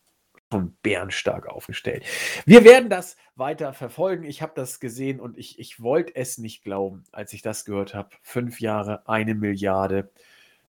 schon 0.52 0.76
bärenstark 0.82 1.48
aufgestellt. 1.48 2.04
Wir 2.46 2.64
werden 2.64 2.90
das 2.90 3.16
weiter 3.36 3.74
verfolgen. 3.74 4.24
Ich 4.24 4.42
habe 4.42 4.54
das 4.56 4.80
gesehen 4.80 5.20
und 5.20 5.38
ich, 5.38 5.60
ich 5.60 5.82
wollte 5.84 6.16
es 6.16 6.40
nicht 6.40 6.64
glauben, 6.64 7.04
als 7.12 7.34
ich 7.34 7.44
das 7.44 7.64
gehört 7.66 7.94
habe. 7.94 8.10
Fünf 8.24 8.60
Jahre, 8.60 9.08
eine 9.08 9.36
Milliarde. 9.36 10.10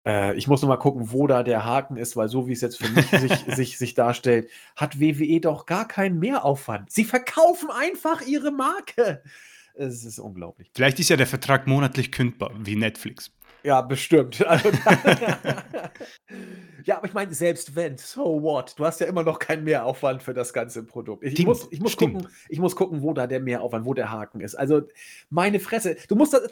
Äh, 0.07 0.37
ich 0.37 0.47
muss 0.47 0.61
noch 0.61 0.69
mal 0.69 0.77
gucken, 0.77 1.11
wo 1.11 1.27
da 1.27 1.43
der 1.43 1.65
Haken 1.65 1.97
ist, 1.97 2.15
weil 2.15 2.29
so 2.29 2.47
wie 2.47 2.53
es 2.53 2.61
jetzt 2.61 2.81
für 2.81 2.89
mich 2.89 3.07
sich, 3.07 3.33
sich, 3.55 3.77
sich 3.77 3.93
darstellt, 3.93 4.49
hat 4.75 4.99
WWE 4.99 5.41
doch 5.41 5.65
gar 5.65 5.87
keinen 5.87 6.17
Mehraufwand. 6.17 6.89
Sie 6.89 7.03
verkaufen 7.03 7.69
einfach 7.69 8.21
ihre 8.21 8.51
Marke. 8.51 9.21
Es 9.75 10.05
ist 10.05 10.17
unglaublich. 10.17 10.71
Vielleicht 10.73 10.99
ist 10.99 11.09
ja 11.09 11.17
der 11.17 11.27
Vertrag 11.27 11.67
monatlich 11.67 12.11
kündbar, 12.11 12.51
wie 12.57 12.75
Netflix. 12.75 13.31
Ja, 13.63 13.81
bestimmt. 13.81 14.45
Also, 14.45 14.69
ja, 16.85 16.97
aber 16.97 17.07
ich 17.07 17.13
meine, 17.13 17.33
selbst 17.33 17.75
wenn, 17.75 17.97
so 17.97 18.41
what? 18.41 18.73
Du 18.77 18.85
hast 18.85 19.01
ja 19.01 19.07
immer 19.07 19.23
noch 19.23 19.39
keinen 19.39 19.63
Mehraufwand 19.63 20.23
für 20.23 20.33
das 20.33 20.53
ganze 20.53 20.83
Produkt. 20.83 21.23
Ich, 21.23 21.45
muss, 21.45 21.67
ich, 21.71 21.79
muss 21.79 21.97
gucken, 21.97 22.27
ich 22.49 22.59
muss 22.59 22.75
gucken, 22.75 23.01
wo 23.01 23.13
da 23.13 23.27
der 23.27 23.39
Mehraufwand, 23.39 23.85
wo 23.85 23.93
der 23.93 24.11
Haken 24.11 24.41
ist. 24.41 24.55
Also, 24.55 24.81
meine 25.29 25.59
Fresse, 25.59 25.97
du 26.07 26.15
musst 26.15 26.33
das. 26.33 26.43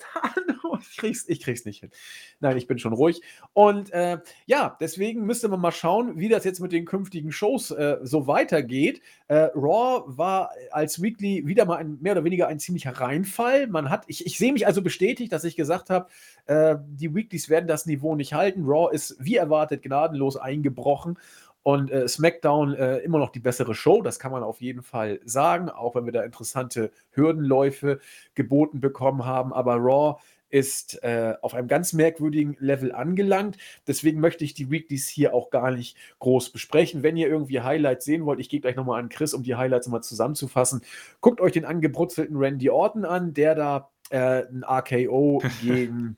ich, 0.92 0.98
krieg's, 0.98 1.26
ich 1.28 1.42
krieg's 1.42 1.66
nicht 1.66 1.82
hin. 1.82 1.92
Nein, 2.40 2.58
ich 2.58 2.68
bin 2.68 2.80
schon 2.80 2.94
ruhig. 2.94 3.22
Und 3.54 3.92
äh, 3.92 4.20
ja, 4.46 4.78
deswegen 4.80 5.26
müsste 5.26 5.48
man 5.48 5.60
mal 5.60 5.72
schauen, 5.72 6.20
wie 6.20 6.30
das 6.30 6.44
jetzt 6.44 6.60
mit 6.60 6.72
den 6.72 6.86
künftigen 6.86 7.32
Shows 7.32 7.72
äh, 7.72 7.98
so 8.04 8.28
weitergeht. 8.28 9.02
Äh, 9.28 9.50
Raw 9.56 10.04
war 10.06 10.52
als 10.72 11.02
Weekly 11.02 11.46
wieder 11.46 11.66
mal 11.66 11.78
ein, 11.78 11.98
mehr 12.02 12.14
oder 12.14 12.24
weniger 12.24 12.48
ein 12.48 12.60
ziemlicher 12.60 12.92
Reinfall. 12.92 13.68
Man 13.68 13.90
hat, 13.90 14.04
ich, 14.08 14.26
ich 14.26 14.38
sehe 14.38 14.54
mich 14.54 14.68
also 14.68 14.82
bestätigt, 14.82 15.32
dass 15.32 15.44
ich 15.44 15.56
gesagt 15.56 15.90
habe, 15.90 16.08
äh, 16.48 16.76
die 16.96 17.14
Weeklies 17.14 17.50
werden 17.50 17.68
das 17.68 17.86
Niveau 17.86 18.16
nicht 18.16 18.34
halten. 18.34 18.66
Raw 18.66 18.94
ist 18.94 19.16
wie 19.20 19.36
erwartet 19.36 19.82
gnadenlos 19.82 20.38
eingebrochen. 20.38 21.18
Und 21.64 21.90
äh, 21.90 22.08
SmackDown 22.08 22.76
äh, 22.76 22.98
immer 22.98 23.18
noch 23.18 23.32
die 23.32 23.40
bessere 23.40 23.74
Show, 23.74 24.04
das 24.04 24.20
kann 24.20 24.32
man 24.32 24.44
auf 24.44 24.62
jeden 24.62 24.84
Fall 24.84 25.20
sagen, 25.26 25.70
auch 25.70 25.96
wenn 25.96 26.06
wir 26.06 26.14
da 26.14 26.22
interessante 26.22 26.92
Hürdenläufe 27.10 28.00
geboten 28.36 28.82
bekommen 28.82 29.26
haben. 29.26 29.52
Aber 29.52 29.78
Raw 29.78 30.20
ist 30.50 31.04
äh, 31.04 31.34
auf 31.42 31.54
einem 31.54 31.68
ganz 31.68 31.92
merkwürdigen 31.94 32.56
Level 32.60 32.94
angelangt. 32.94 33.58
Deswegen 33.88 34.22
möchte 34.22 34.44
ich 34.44 34.54
die 34.54 34.70
Weeklies 34.70 35.10
hier 35.10 35.34
auch 35.34 35.50
gar 35.50 35.72
nicht 35.72 35.98
groß 36.20 36.52
besprechen. 36.52 37.04
Wenn 37.04 37.18
ihr 37.18 37.28
irgendwie 37.28 37.62
Highlights 37.62 38.06
sehen 38.06 38.26
wollt, 38.26 38.40
ich 38.40 38.50
gehe 38.50 38.62
gleich 38.62 38.76
nochmal 38.76 39.02
an 39.02 39.10
Chris, 39.10 39.34
um 39.34 39.44
die 39.44 39.56
Highlights 39.56 39.88
nochmal 39.88 40.04
zusammenzufassen. 40.04 40.82
Guckt 41.20 41.42
euch 41.42 41.54
den 41.54 41.66
angebrutzelten 41.66 42.38
Randy 42.38 42.70
Orton 42.70 43.06
an, 43.06 43.34
der 43.34 43.56
da 43.56 43.90
äh, 44.12 44.44
ein 44.48 44.64
RKO 44.64 45.42
gegen 45.62 46.18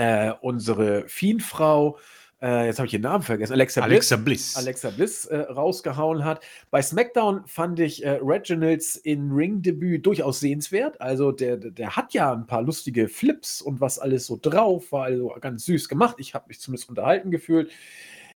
äh, 0.00 0.32
unsere 0.40 1.06
Fiendfrau, 1.08 1.98
äh, 2.40 2.64
jetzt 2.64 2.78
habe 2.78 2.86
ich 2.86 2.92
den 2.92 3.02
Namen 3.02 3.22
vergessen, 3.22 3.52
Alexa, 3.52 3.82
Alexa 3.82 4.16
Bliss, 4.16 4.54
Bliss, 4.54 4.56
Alexa 4.56 4.90
Bliss 4.90 5.24
äh, 5.26 5.40
rausgehauen 5.40 6.24
hat. 6.24 6.42
Bei 6.70 6.80
SmackDown 6.80 7.42
fand 7.46 7.78
ich 7.80 8.02
äh, 8.02 8.18
Reginalds 8.22 8.96
in 8.96 9.30
Ring-Debüt 9.30 10.06
durchaus 10.06 10.40
sehenswert. 10.40 10.98
Also 11.02 11.32
der, 11.32 11.58
der 11.58 11.96
hat 11.96 12.14
ja 12.14 12.32
ein 12.32 12.46
paar 12.46 12.62
lustige 12.62 13.08
Flips 13.08 13.60
und 13.60 13.82
was 13.82 13.98
alles 13.98 14.26
so 14.26 14.38
drauf, 14.40 14.90
war 14.90 15.04
also 15.04 15.34
ganz 15.38 15.66
süß 15.66 15.90
gemacht. 15.90 16.16
Ich 16.18 16.34
habe 16.34 16.46
mich 16.48 16.60
zumindest 16.60 16.88
unterhalten 16.88 17.30
gefühlt. 17.30 17.70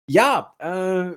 Ja, 0.05 0.53
äh, 0.59 1.15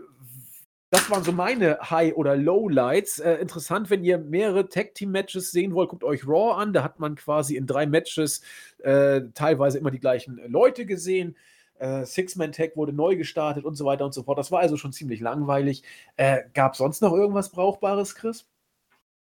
das 0.91 1.11
waren 1.11 1.25
so 1.25 1.33
meine 1.33 1.79
High- 1.91 2.15
oder 2.15 2.37
Lowlights. 2.37 3.19
Äh, 3.19 3.35
interessant, 3.35 3.91
wenn 3.91 4.05
ihr 4.05 4.19
mehrere 4.19 4.69
Tag-Team-Matches 4.69 5.51
sehen 5.51 5.75
wollt, 5.75 5.89
guckt 5.91 6.05
euch 6.05 6.27
Raw 6.27 6.61
an. 6.61 6.73
Da 6.73 6.85
hat 6.85 7.01
man 7.01 7.17
quasi 7.17 7.57
in 7.57 7.67
drei 7.67 7.87
Matches 7.87 8.43
äh, 8.83 9.23
teilweise 9.35 9.79
immer 9.79 9.91
die 9.91 10.01
gleichen 10.01 10.41
Leute 10.47 10.87
gesehen. 10.87 11.37
Äh, 11.79 12.05
Six-Man-Tag 12.05 12.77
wurde 12.77 12.93
neu 12.93 13.17
gestartet 13.17 13.65
und 13.65 13.75
so 13.75 13.85
weiter 13.85 14.05
und 14.05 14.15
so 14.15 14.23
fort. 14.23 14.39
Das 14.39 14.53
war 14.53 14.61
also 14.61 14.77
schon 14.77 14.93
ziemlich 14.93 15.21
langweilig. 15.21 15.83
Äh, 16.17 16.43
Gab 16.55 16.73
es 16.73 16.79
sonst 16.79 17.03
noch 17.03 17.13
irgendwas 17.13 17.51
Brauchbares, 17.51 18.15
Chris? 18.15 18.47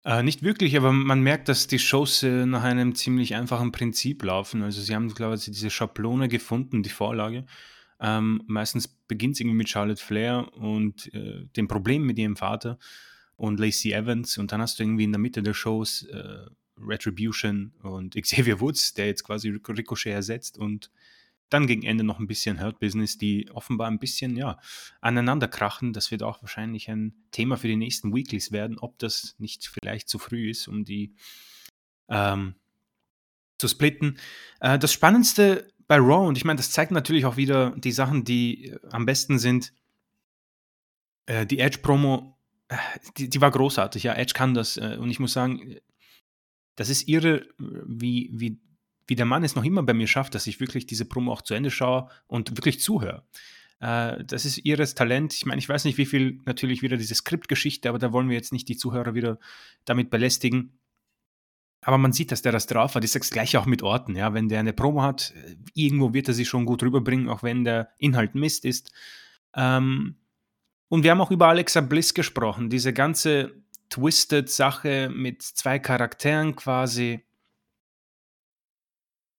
Äh, 0.05 0.23
nicht 0.23 0.43
wirklich, 0.43 0.77
aber 0.77 0.93
man 0.93 1.23
merkt, 1.23 1.49
dass 1.49 1.67
die 1.67 1.79
Shows 1.79 2.23
äh, 2.23 2.47
nach 2.47 2.63
einem 2.63 2.95
ziemlich 2.95 3.35
einfachen 3.35 3.73
Prinzip 3.73 4.23
laufen. 4.23 4.63
Also 4.63 4.81
sie 4.81 4.95
haben, 4.95 5.13
glaube 5.13 5.35
ich, 5.35 5.45
diese 5.45 5.71
Schablone 5.71 6.29
gefunden, 6.29 6.83
die 6.83 6.91
Vorlage. 6.91 7.45
Ähm, 8.01 8.43
meistens 8.47 8.89
beginnt 8.89 9.35
es 9.35 9.41
irgendwie 9.41 9.57
mit 9.57 9.69
Charlotte 9.69 10.03
Flair 10.03 10.53
und 10.55 11.13
äh, 11.15 11.47
dem 11.57 11.69
Problem 11.69 12.05
mit 12.05 12.19
ihrem 12.19 12.37
Vater 12.37 12.79
und 13.37 13.59
Lacey 13.59 13.93
Evans 13.93 14.39
und 14.39 14.53
dann 14.53 14.61
hast 14.61 14.79
du 14.79 14.85
irgendwie 14.85 15.05
in 15.05 15.13
der 15.13 15.19
Mitte 15.19 15.43
der 15.43 15.55
Shows 15.55 16.05
äh, 16.05 16.47
Retribution 16.81 17.73
und 17.83 18.15
Xavier 18.21 18.61
Woods, 18.61 18.95
der 18.95 19.07
jetzt 19.07 19.25
quasi 19.25 19.51
Ricochet 19.51 20.13
ersetzt 20.13 20.59
und 20.59 20.91
dann 21.51 21.67
gegen 21.67 21.83
Ende 21.83 22.05
noch 22.05 22.19
ein 22.19 22.27
bisschen 22.27 22.61
Hurt 22.61 22.79
Business, 22.79 23.17
die 23.17 23.51
offenbar 23.51 23.89
ein 23.89 23.99
bisschen, 23.99 24.37
ja, 24.37 24.59
aneinander 25.01 25.49
krachen. 25.49 25.93
Das 25.93 26.11
wird 26.11 26.23
auch 26.23 26.43
wahrscheinlich 26.43 26.91
ein 26.91 27.15
Thema 27.31 27.57
für 27.57 27.69
die 27.69 27.77
nächsten 27.77 28.15
Weeklies 28.15 28.53
werden, 28.53 28.79
ob 28.79 28.99
das 28.99 29.35
nicht 29.39 29.67
vielleicht 29.67 30.09
zu 30.09 30.19
früh 30.19 30.51
ist, 30.51 30.69
um 30.69 30.85
die 30.85 31.15
ähm, 32.09 32.55
zu 33.59 33.69
splitten. 33.69 34.19
Äh, 34.61 34.79
das 34.79 34.93
Spannendste 34.93 35.73
bei 35.89 35.97
Raw, 35.97 36.29
und 36.29 36.37
ich 36.37 36.45
meine, 36.45 36.59
das 36.59 36.71
zeigt 36.71 36.93
natürlich 36.93 37.25
auch 37.25 37.37
wieder 37.37 37.75
die 37.77 37.93
Sachen, 37.93 38.23
die 38.23 38.67
äh, 38.67 38.79
am 38.91 39.07
besten 39.07 39.39
sind. 39.39 39.73
Äh, 41.27 41.47
die 41.47 41.59
Edge-Promo, 41.59 42.37
äh, 42.69 42.77
die, 43.17 43.29
die, 43.29 43.41
war 43.41 43.51
großartig, 43.51 44.03
ja, 44.03 44.15
Edge 44.15 44.35
kann 44.35 44.55
das. 44.55 44.77
Äh, 44.77 44.99
und 45.01 45.11
ich 45.11 45.19
muss 45.19 45.33
sagen, 45.33 45.77
das 46.77 46.91
ist 46.91 47.09
irre, 47.09 47.47
wie, 47.59 48.31
wie, 48.33 48.61
wie 49.07 49.17
der 49.17 49.25
Mann 49.25 49.43
es 49.43 49.57
noch 49.57 49.65
immer 49.65 49.83
bei 49.83 49.95
mir 49.95 50.07
schafft, 50.07 50.35
dass 50.35 50.47
ich 50.47 50.61
wirklich 50.61 50.87
diese 50.87 51.07
Promo 51.07 51.33
auch 51.33 51.43
zu 51.43 51.55
Ende 51.55 51.71
schaue 51.71 52.09
und 52.27 52.57
wirklich 52.57 52.81
zuhöre. 52.81 53.25
Äh, 53.81 54.23
das 54.25 54.45
ist 54.45 54.59
ihres 54.59 54.95
Talent. 54.95 55.33
Ich 55.33 55.47
meine, 55.47 55.59
ich 55.59 55.69
weiß 55.69 55.85
nicht, 55.85 55.97
wie 55.97 56.07
viel 56.07 56.41
natürlich 56.45 56.83
wieder 56.83 56.99
diese 56.99 57.15
Skriptgeschichte, 57.15 57.89
aber 57.89 57.99
da 57.99 58.13
wollen 58.13 58.29
wir 58.29 58.37
jetzt 58.37 58.53
nicht 58.53 58.69
die 58.69 58.77
Zuhörer 58.77 59.15
wieder 59.15 59.39
damit 59.87 60.11
belästigen. 60.11 60.79
Aber 61.83 61.99
man 61.99 62.13
sieht, 62.13 62.33
dass 62.33 62.43
der 62.43 62.53
das 62.53 62.67
drauf 62.67 62.95
hat. 62.95 63.05
Ich 63.05 63.13
sag's 63.13 63.31
gleich 63.31 63.57
auch 63.57 63.67
mit 63.67 63.83
Orten, 63.83 64.17
ja. 64.17 64.35
Wenn 64.35 64.49
der 64.49 64.61
eine 64.61 64.73
Promo 64.73 65.03
hat, 65.03 65.33
irgendwo 65.75 66.13
wird 66.13 66.29
er 66.29 66.35
sich 66.35 66.49
schon 66.49 66.67
gut 66.67 66.83
rüberbringen, 66.83 67.29
auch 67.29 67.43
wenn 67.43 67.65
der 67.65 67.91
Inhalt 67.99 68.35
Mist 68.35 68.65
ist. 68.65 68.93
Ähm, 69.55 70.17
und 70.89 71.03
wir 71.03 71.11
haben 71.11 71.21
auch 71.21 71.31
über 71.31 71.49
Alexa 71.49 71.81
Bliss 71.81 72.15
gesprochen. 72.15 72.71
Diese 72.71 72.93
ganze 72.93 73.55
Twisted-Sache 73.91 75.11
mit 75.13 75.43
zwei 75.43 75.79
Charakteren 75.79 76.57
quasi. 76.57 77.25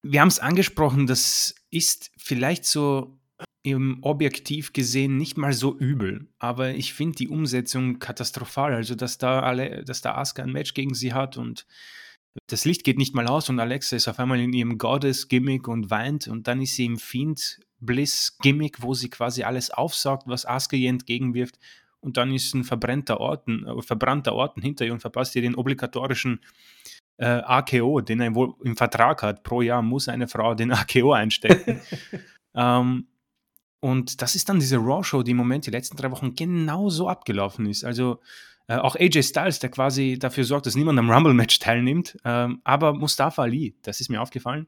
Wir 0.02 0.22
haben 0.22 0.30
es 0.30 0.40
angesprochen, 0.40 1.08
das 1.08 1.56
ist 1.72 2.12
vielleicht 2.18 2.66
so 2.66 3.20
im 3.62 4.00
Objektiv 4.02 4.72
gesehen 4.72 5.18
nicht 5.18 5.38
mal 5.38 5.52
so 5.52 5.78
übel, 5.78 6.30
aber 6.40 6.76
ich 6.76 6.94
finde 6.94 7.18
die 7.18 7.28
Umsetzung 7.28 8.00
katastrophal. 8.00 8.74
Also, 8.74 8.96
dass 8.96 9.18
da 9.18 9.42
alle, 9.42 9.84
dass 9.84 10.02
da 10.02 10.16
Asuka 10.16 10.44
ein 10.44 10.54
Match 10.54 10.74
gegen 10.74 10.94
sie 10.94 11.14
hat 11.14 11.38
und 11.38 11.66
das 12.48 12.66
Licht 12.66 12.84
geht 12.84 12.98
nicht 12.98 13.16
mal 13.16 13.28
aus 13.28 13.50
und 13.50 13.60
Alexa 13.60 13.96
ist 13.96 14.08
auf 14.08 14.20
einmal 14.20 14.40
in 14.40 14.54
ihrem 14.54 14.78
Goddess-Gimmick 14.78 15.68
und 15.68 15.90
weint 15.90 16.28
und 16.28 16.48
dann 16.48 16.62
ist 16.62 16.76
sie 16.76 16.86
im 16.86 16.98
Fiend-Bliss-Gimmick, 16.98 18.82
wo 18.82 18.94
sie 18.94 19.10
quasi 19.10 19.44
alles 19.44 19.72
aufsaugt, 19.72 20.28
was 20.28 20.46
Asuka 20.46 20.76
ihr 20.76 20.90
entgegenwirft 20.90 21.58
und 22.02 22.18
dann 22.18 22.34
ist 22.34 22.54
ein 22.54 22.64
verbrannter 22.64 23.20
Orten, 23.20 23.66
äh, 23.66 23.82
verbrannter 23.82 24.34
Orten 24.34 24.62
hinter 24.62 24.86
ihr 24.86 24.94
und 24.94 25.02
verpasst 25.02 25.36
ihr 25.36 25.42
den 25.42 25.56
obligatorischen 25.56 26.42
äh, 27.18 27.26
AKO, 27.26 28.02
den 28.02 28.22
er 28.22 28.34
wohl 28.36 28.54
im 28.64 28.78
Vertrag 28.78 29.24
hat. 29.24 29.44
Pro 29.44 29.62
Jahr 29.62 29.82
muss 29.82 30.08
eine 30.08 30.28
Frau 30.28 30.56
den 30.56 30.72
AKO 30.72 31.14
einstecken. 31.14 31.82
ähm, 32.56 33.08
und 33.82 34.22
das 34.22 34.36
ist 34.36 34.50
dann 34.50 34.60
diese 34.60 34.78
Raw-Show, 34.78 35.24
die 35.24 35.32
im 35.32 35.38
Moment 35.38 35.66
die 35.66 35.72
letzten 35.72 35.98
drei 35.98 36.12
Wochen 36.12 36.36
genau 36.36 36.90
so 36.90 37.08
abgelaufen 37.08 37.66
ist. 37.66 37.86
Also 37.86 38.20
Äh, 38.70 38.76
auch 38.76 38.96
AJ 38.96 39.24
Styles, 39.24 39.58
der 39.58 39.72
quasi 39.72 40.18
dafür 40.20 40.44
sorgt, 40.44 40.68
dass 40.68 40.76
niemand 40.76 41.00
am 41.00 41.10
Rumble-Match 41.10 41.58
teilnimmt. 41.58 42.18
Ähm, 42.24 42.62
aber 42.64 42.94
Mustafa 42.94 43.42
Ali, 43.42 43.76
das 43.82 44.00
ist 44.00 44.10
mir 44.10 44.22
aufgefallen, 44.22 44.68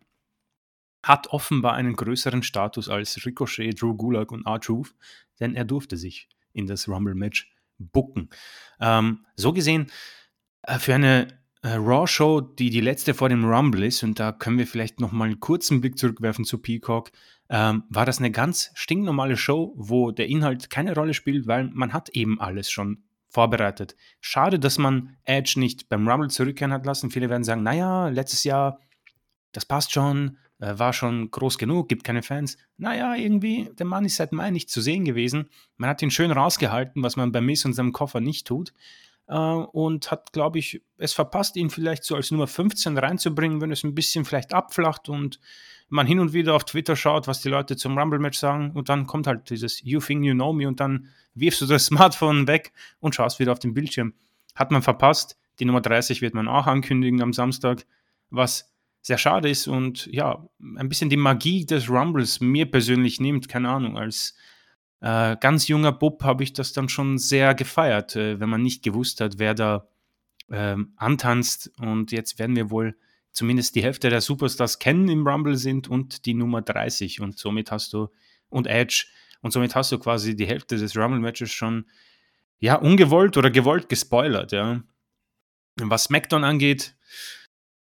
hat 1.04 1.28
offenbar 1.28 1.74
einen 1.74 1.96
größeren 1.96 2.42
Status 2.42 2.90
als 2.90 3.24
Ricochet, 3.26 3.80
Drew 3.80 3.94
Gulak 3.94 4.32
und 4.32 4.48
R-Truth, 4.48 4.96
denn 5.40 5.54
er 5.54 5.66
durfte 5.66 5.98
sich 5.98 6.28
in 6.52 6.66
das 6.66 6.88
Rumble-Match 6.88 7.54
bucken. 7.78 8.30
Ähm, 8.80 9.26
so 9.36 9.54
gesehen, 9.54 9.86
äh, 10.64 10.80
für 10.80 10.96
eine 10.96 11.28
äh, 11.62 11.74
Raw-Show, 11.74 12.42
die 12.42 12.72
die 12.72 12.82
letzte 12.82 13.14
vor 13.14 13.30
dem 13.30 13.46
Rumble 13.46 13.86
ist, 13.86 14.02
und 14.02 14.20
da 14.20 14.32
können 14.32 14.58
wir 14.58 14.66
vielleicht 14.66 15.00
noch 15.00 15.12
mal 15.12 15.26
einen 15.26 15.40
kurzen 15.40 15.80
Blick 15.80 16.00
zurückwerfen 16.00 16.44
zu 16.44 16.58
Peacock, 16.58 17.12
ähm, 17.50 17.84
war 17.90 18.08
das 18.08 18.18
eine 18.18 18.32
ganz 18.32 18.72
stinknormale 18.74 19.38
Show, 19.38 19.76
wo 19.76 20.10
der 20.10 20.28
Inhalt 20.28 20.72
keine 20.72 20.96
Rolle 20.96 21.14
spielt, 21.14 21.46
weil 21.46 21.66
man 21.66 21.94
hat 21.94 22.10
eben 22.10 22.42
alles 22.42 22.72
schon 22.72 23.04
vorbereitet. 23.32 23.96
Schade, 24.20 24.60
dass 24.60 24.78
man 24.78 25.18
Edge 25.24 25.54
nicht 25.58 25.90
beim 25.90 26.08
Rumble 26.08 26.30
zurückkehren 26.30 26.74
hat 26.74 26.86
lassen. 26.86 27.10
Viele 27.10 27.30
werden 27.30 27.44
sagen, 27.44 27.64
naja, 27.64 28.10
letztes 28.10 28.44
Jahr, 28.44 28.80
das 29.54 29.66
passt 29.66 29.94
schon, 29.94 30.38
äh, 30.60 30.78
war 30.78 30.94
schon 30.94 31.32
groß 31.32 31.58
genug, 31.58 31.88
gibt 31.90 32.04
keine 32.04 32.24
Fans. 32.24 32.58
Naja, 32.78 33.16
irgendwie, 33.16 33.70
der 33.80 33.86
Mann 33.86 34.06
ist 34.06 34.18
seit 34.18 34.34
Mai 34.34 34.52
nicht 34.52 34.70
zu 34.70 34.82
sehen 34.82 35.06
gewesen. 35.06 35.50
Man 35.78 35.90
hat 35.90 36.02
ihn 36.02 36.12
schön 36.12 36.32
rausgehalten, 36.32 37.02
was 37.02 37.16
man 37.16 37.32
bei 37.32 37.42
Miss 37.42 37.66
und 37.66 37.74
seinem 37.74 37.94
Koffer 37.94 38.20
nicht 38.20 38.46
tut. 38.46 38.74
Äh, 39.28 39.36
und 39.36 40.12
hat, 40.12 40.34
glaube 40.34 40.60
ich, 40.60 40.84
es 40.98 41.14
verpasst, 41.14 41.56
ihn 41.56 41.70
vielleicht 41.70 42.04
so 42.04 42.16
als 42.16 42.32
Nummer 42.32 42.48
15 42.48 42.98
reinzubringen, 42.98 43.62
wenn 43.62 43.72
es 43.72 43.84
ein 43.84 43.96
bisschen 43.96 44.26
vielleicht 44.26 44.54
abflacht 44.54 45.08
und 45.08 45.40
man 45.92 46.08
hin 46.08 46.20
und 46.20 46.34
wieder 46.34 46.56
auf 46.56 46.64
Twitter 46.64 46.96
schaut, 46.96 47.28
was 47.28 47.42
die 47.42 47.50
Leute 47.50 47.76
zum 47.76 47.98
Rumble-Match 47.98 48.38
sagen. 48.38 48.72
Und 48.72 48.90
dann 48.90 49.08
kommt 49.08 49.28
halt 49.28 49.50
dieses 49.50 49.84
You 49.84 50.00
think 50.00 50.26
you 50.26 50.34
know 50.34 50.54
me 50.54 50.68
und 50.68 50.80
dann 50.80 51.08
wirfst 51.36 51.62
du 51.62 51.66
das 51.66 51.86
Smartphone 51.88 52.48
weg 52.48 52.72
und 53.00 53.14
schaust 53.14 53.40
wieder 53.40 53.52
auf 53.52 53.60
den 53.60 53.74
Bildschirm. 53.74 54.14
Hat 54.56 54.72
man 54.72 54.82
verpasst. 54.82 55.38
Die 55.60 55.66
Nummer 55.66 55.82
30 55.82 56.22
wird 56.22 56.34
man 56.34 56.48
auch 56.48 56.66
ankündigen 56.66 57.22
am 57.22 57.34
Samstag, 57.34 57.86
was 58.30 58.72
sehr 59.02 59.18
schade 59.18 59.50
ist 59.50 59.68
und 59.68 60.08
ja, 60.08 60.48
ein 60.78 60.88
bisschen 60.88 61.10
die 61.10 61.18
Magie 61.18 61.66
des 61.66 61.90
Rumbles 61.90 62.40
mir 62.40 62.70
persönlich 62.70 63.20
nimmt, 63.20 63.50
keine 63.50 63.70
Ahnung, 63.70 63.98
als 63.98 64.36
äh, 65.02 65.36
ganz 65.38 65.68
junger 65.68 65.92
Bub 65.92 66.24
habe 66.24 66.44
ich 66.44 66.54
das 66.54 66.72
dann 66.72 66.88
schon 66.88 67.18
sehr 67.18 67.56
gefeiert, 67.56 68.16
äh, 68.16 68.40
wenn 68.40 68.50
man 68.50 68.62
nicht 68.62 68.84
gewusst 68.84 69.20
hat, 69.20 69.40
wer 69.40 69.56
da 69.56 69.88
äh, 70.50 70.78
antanzt 70.96 71.72
und 71.80 72.12
jetzt 72.12 72.38
werden 72.38 72.56
wir 72.56 72.70
wohl 72.70 72.96
zumindest 73.32 73.76
die 73.76 73.84
Hälfte 73.84 74.10
der 74.10 74.22
Superstars 74.22 74.80
kennen 74.80 75.08
im 75.10 75.28
Rumble 75.28 75.58
sind 75.58 75.88
und 75.88 76.26
die 76.26 76.34
Nummer 76.34 76.62
30 76.62 77.22
und 77.22 77.38
somit 77.38 77.72
hast 77.72 77.94
du 77.94 78.10
und 78.50 78.68
Edge 78.68 79.06
und 79.42 79.52
somit 79.52 79.76
hast 79.76 79.92
du 79.92 80.00
quasi 80.00 80.36
die 80.36 80.48
Hälfte 80.48 80.78
des 80.78 80.96
Rumble 80.96 81.20
Matches 81.20 81.52
schon 81.52 81.86
ja 82.60 82.76
ungewollt 82.76 83.38
oder 83.38 83.50
gewollt 83.50 83.90
gespoilert, 83.90 84.52
ja. 84.52 84.84
Was 85.78 86.06
SmackDown 86.06 86.44
angeht, 86.44 86.96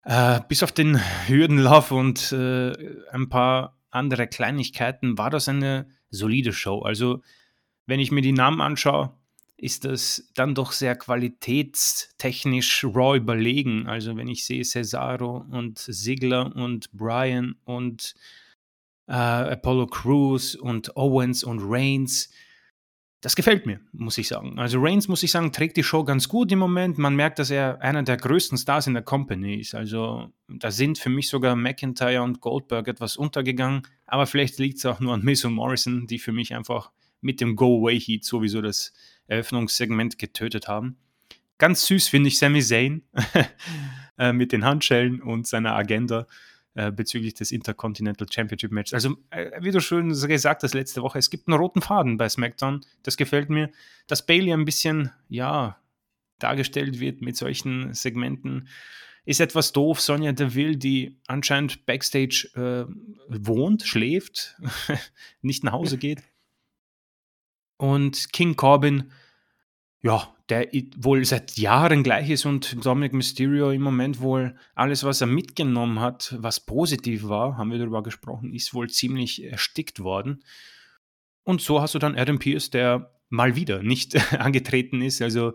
äh, 0.04 0.40
bis 0.48 0.64
auf 0.64 0.72
den 0.72 1.00
Hürdenlauf 1.28 1.92
und 1.92 2.32
äh, 2.32 2.74
ein 3.12 3.30
paar 3.30 3.78
andere 3.90 4.28
Kleinigkeiten 4.28 5.18
war 5.18 5.30
das 5.30 5.48
eine 5.48 5.88
solide 6.10 6.54
Show. 6.54 6.82
Also, 6.82 7.22
wenn 7.86 8.00
ich 8.00 8.12
mir 8.12 8.22
die 8.22 8.32
Namen 8.32 8.62
anschaue, 8.62 9.14
ist 9.64 9.86
das 9.86 10.30
dann 10.36 10.56
doch 10.56 10.74
sehr 10.74 10.96
qualitätstechnisch 10.96 12.84
raw 12.84 13.16
überlegen. 13.16 13.88
Also, 13.88 14.18
wenn 14.18 14.28
ich 14.28 14.46
sehe 14.46 14.64
Cesaro 14.64 15.46
und 15.50 15.80
Ziggler 15.80 16.54
und 16.56 16.92
Brian 16.92 17.56
und 17.64 18.14
äh, 19.08 19.14
Apollo 19.14 19.88
Crews 19.88 20.56
und 20.56 20.98
Owens 20.98 21.44
und 21.46 21.62
Reigns, 21.64 22.30
das 23.22 23.38
gefällt 23.38 23.66
mir, 23.66 23.80
muss 23.94 24.18
ich 24.18 24.28
sagen. 24.28 24.60
Also 24.60 24.82
Reigns, 24.82 25.08
muss 25.08 25.24
ich 25.24 25.32
sagen, 25.32 25.54
trägt 25.54 25.78
die 25.78 25.84
Show 25.84 26.04
ganz 26.04 26.28
gut 26.28 26.52
im 26.52 26.60
Moment. 26.60 26.98
Man 26.98 27.16
merkt, 27.16 27.40
dass 27.40 27.50
er 27.50 27.82
einer 27.82 28.04
der 28.04 28.18
größten 28.18 28.58
Stars 28.58 28.88
in 28.88 28.96
der 28.96 29.04
Company 29.04 29.62
ist. 29.62 29.76
Also 29.76 30.34
da 30.50 30.72
sind 30.72 30.98
für 30.98 31.10
mich 31.10 31.30
sogar 31.30 31.56
McIntyre 31.56 32.22
und 32.22 32.42
Goldberg 32.42 32.90
etwas 32.90 33.16
untergegangen. 33.16 33.84
Aber 34.08 34.28
vielleicht 34.28 34.60
liegt 34.60 34.80
es 34.80 34.86
auch 34.86 35.00
nur 35.00 35.14
an 35.14 35.24
Miss 35.24 35.46
und 35.46 35.54
Morrison, 35.54 36.06
die 36.06 36.20
für 36.20 36.34
mich 36.34 36.54
einfach 36.54 36.92
mit 37.22 37.40
dem 37.40 37.56
Go-Away-Heat 37.56 38.26
sowieso 38.26 38.62
das 38.62 38.92
Eröffnungssegment 39.28 40.18
getötet 40.18 40.68
haben. 40.68 40.98
Ganz 41.58 41.86
süß 41.86 42.08
finde 42.08 42.30
ich 42.30 42.38
Sami 42.38 42.62
Zayn 42.62 43.04
äh, 44.18 44.34
mit 44.34 44.52
den 44.52 44.66
Handschellen 44.66 45.22
und 45.22 45.48
seiner 45.48 45.76
Agenda. 45.76 46.28
Äh, 46.76 46.92
bezüglich 46.92 47.36
des 47.36 47.52
Intercontinental 47.52 48.28
Championship 48.28 48.72
Matches. 48.72 48.96
Also, 48.96 49.16
äh, 49.30 49.52
wie 49.62 49.70
du 49.70 49.80
schon 49.80 50.10
gesagt 50.10 50.64
hast 50.64 50.74
letzte 50.74 51.04
Woche, 51.04 51.20
es 51.20 51.30
gibt 51.30 51.48
einen 51.48 51.60
roten 51.60 51.84
Faden 51.84 52.18
bei 52.18 52.28
SmackDown. 52.28 52.82
Das 53.04 53.16
gefällt 53.16 53.52
mir. 53.52 53.70
Dass 54.08 54.26
Bailey 54.26 54.52
ein 54.52 54.66
bisschen, 54.66 55.12
ja, 55.30 55.78
dargestellt 56.40 57.00
wird 57.00 57.22
mit 57.22 57.38
solchen 57.38 57.94
Segmenten, 57.94 58.68
ist 59.24 59.40
etwas 59.40 59.72
doof. 59.72 60.02
Sonja 60.02 60.32
Deville, 60.32 60.76
die 60.76 61.20
anscheinend 61.28 61.86
backstage 61.86 62.50
äh, 62.56 62.92
wohnt, 63.30 63.84
schläft, 63.84 64.60
nicht 65.44 65.64
nach 65.64 65.74
Hause 65.74 66.00
geht. 66.00 66.24
Und 67.78 68.32
King 68.34 68.56
Corbin, 68.56 69.12
ja, 70.02 70.34
der 70.50 70.68
wohl 70.98 71.24
seit 71.26 71.58
Jahren 71.58 72.04
gleich 72.04 72.30
ist 72.30 72.46
und 72.46 72.86
Dominic 72.86 73.14
Mysterio 73.14 73.72
im 73.72 73.82
Moment 73.82 74.20
wohl 74.20 74.56
alles, 74.76 75.04
was 75.04 75.22
er 75.22 75.28
mitgenommen 75.28 76.00
hat, 76.00 76.36
was 76.38 76.60
positiv 76.60 77.24
war, 77.28 77.58
haben 77.58 77.72
wir 77.72 77.80
darüber 77.80 78.04
gesprochen, 78.04 78.54
ist 78.54 78.74
wohl 78.74 78.90
ziemlich 78.90 79.44
erstickt 79.44 80.02
worden. 80.02 80.44
Und 81.44 81.62
so 81.62 81.82
hast 81.82 81.96
du 81.96 82.00
dann 82.00 82.18
Adam 82.18 82.40
Pierce, 82.40 82.70
der 82.70 83.12
mal 83.30 83.56
wieder 83.56 83.82
nicht 83.82 84.16
angetreten 84.40 85.02
ist. 85.02 85.22
Also 85.22 85.54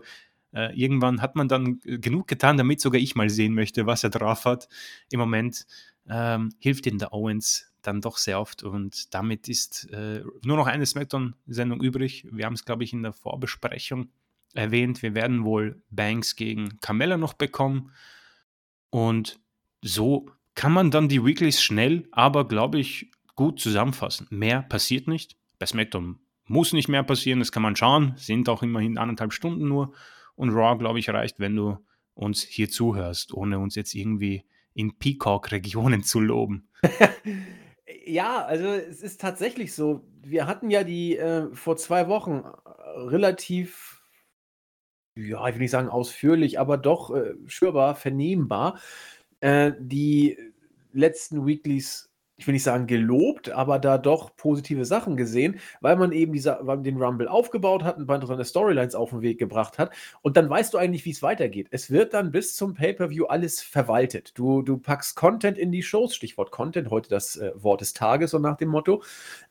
äh, 0.53 0.75
irgendwann 0.75 1.21
hat 1.21 1.35
man 1.35 1.47
dann 1.47 1.79
genug 1.79 2.27
getan, 2.27 2.57
damit 2.57 2.81
sogar 2.81 2.99
ich 2.99 3.15
mal 3.15 3.29
sehen 3.29 3.53
möchte, 3.53 3.85
was 3.85 4.03
er 4.03 4.09
drauf 4.09 4.45
hat. 4.45 4.67
Im 5.11 5.19
Moment 5.19 5.65
ähm, 6.09 6.49
hilft 6.59 6.87
ihm 6.87 6.97
der 6.97 7.13
Owens 7.13 7.68
dann 7.81 8.01
doch 8.01 8.17
sehr 8.17 8.39
oft 8.39 8.63
und 8.63 9.13
damit 9.13 9.47
ist 9.47 9.89
äh, 9.91 10.23
nur 10.43 10.57
noch 10.57 10.67
eine 10.67 10.85
SmackDown-Sendung 10.85 11.81
übrig. 11.81 12.27
Wir 12.31 12.45
haben 12.45 12.53
es, 12.53 12.65
glaube 12.65 12.83
ich, 12.83 12.93
in 12.93 13.03
der 13.03 13.13
Vorbesprechung 13.13 14.09
erwähnt, 14.53 15.01
wir 15.01 15.15
werden 15.15 15.45
wohl 15.45 15.81
Banks 15.89 16.35
gegen 16.35 16.79
Carmella 16.81 17.17
noch 17.17 17.33
bekommen. 17.33 17.91
Und 18.89 19.39
so 19.81 20.29
kann 20.55 20.73
man 20.73 20.91
dann 20.91 21.07
die 21.07 21.23
Weeklies 21.23 21.61
schnell, 21.61 22.07
aber 22.11 22.47
glaube 22.47 22.79
ich, 22.79 23.11
gut 23.35 23.59
zusammenfassen. 23.59 24.27
Mehr 24.29 24.63
passiert 24.63 25.07
nicht. 25.07 25.37
Bei 25.59 25.65
SmackDown 25.65 26.19
muss 26.45 26.73
nicht 26.73 26.87
mehr 26.87 27.03
passieren, 27.03 27.39
das 27.39 27.51
kann 27.51 27.63
man 27.63 27.75
schauen. 27.75 28.13
Sind 28.17 28.49
auch 28.49 28.63
immerhin 28.63 28.97
anderthalb 28.97 29.33
Stunden 29.33 29.67
nur. 29.67 29.93
Und 30.35 30.49
Raw, 30.49 30.77
glaube 30.77 30.99
ich, 30.99 31.09
reicht, 31.09 31.39
wenn 31.39 31.55
du 31.55 31.77
uns 32.15 32.41
hier 32.41 32.69
zuhörst, 32.69 33.33
ohne 33.33 33.59
uns 33.59 33.75
jetzt 33.75 33.93
irgendwie 33.93 34.45
in 34.73 34.97
Peacock-Regionen 34.97 36.03
zu 36.03 36.19
loben. 36.19 36.67
ja, 38.05 38.45
also 38.45 38.67
es 38.67 39.01
ist 39.01 39.21
tatsächlich 39.21 39.73
so. 39.73 40.05
Wir 40.21 40.47
hatten 40.47 40.69
ja 40.69 40.83
die 40.83 41.17
äh, 41.17 41.53
vor 41.53 41.77
zwei 41.77 42.07
Wochen 42.07 42.43
äh, 42.43 42.99
relativ 42.99 43.99
ja, 45.27 45.47
ich 45.47 45.55
will 45.55 45.61
nicht 45.61 45.71
sagen 45.71 45.89
ausführlich, 45.89 46.59
aber 46.59 46.77
doch 46.77 47.13
äh, 47.13 47.33
spürbar, 47.45 47.95
vernehmbar, 47.95 48.79
äh, 49.41 49.73
die 49.79 50.37
letzten 50.93 51.45
Weeklies, 51.45 52.08
ich 52.39 52.47
will 52.47 52.53
nicht 52.53 52.63
sagen 52.63 52.87
gelobt, 52.87 53.49
aber 53.51 53.79
da 53.79 53.97
doch 53.97 54.33
positive 54.37 54.85
Sachen 54.85 55.17
gesehen, 55.17 55.59
weil 55.81 55.97
man 55.97 56.13
eben 56.13 56.31
diese, 56.31 56.57
weil 56.61 56.77
man 56.77 56.83
den 56.83 57.01
Rumble 57.01 57.27
aufgebaut 57.27 57.83
hat, 57.83 57.97
ein 57.97 58.07
paar 58.07 58.15
interessante 58.15 58.45
Storylines 58.45 58.95
auf 58.95 59.09
den 59.09 59.21
Weg 59.21 59.39
gebracht 59.39 59.77
hat. 59.77 59.93
Und 60.21 60.37
dann 60.37 60.49
weißt 60.49 60.73
du 60.73 60.77
eigentlich, 60.77 61.03
wie 61.03 61.11
es 61.11 61.21
weitergeht. 61.21 61.67
Es 61.71 61.91
wird 61.91 62.13
dann 62.13 62.31
bis 62.31 62.55
zum 62.55 62.75
Pay-Per-View 62.75 63.25
alles 63.25 63.61
verwaltet. 63.61 64.37
Du, 64.37 64.61
du 64.61 64.77
packst 64.77 65.17
Content 65.17 65.57
in 65.57 65.73
die 65.73 65.83
Shows, 65.83 66.15
Stichwort 66.15 66.51
Content, 66.51 66.89
heute 66.89 67.09
das 67.09 67.35
äh, 67.35 67.51
Wort 67.55 67.81
des 67.81 67.93
Tages, 67.93 68.31
so 68.31 68.39
nach 68.39 68.55
dem 68.55 68.69
Motto, 68.69 69.03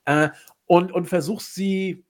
äh, 0.06 0.30
und, 0.64 0.90
und 0.90 1.06
versuchst 1.06 1.54
sie 1.54 2.04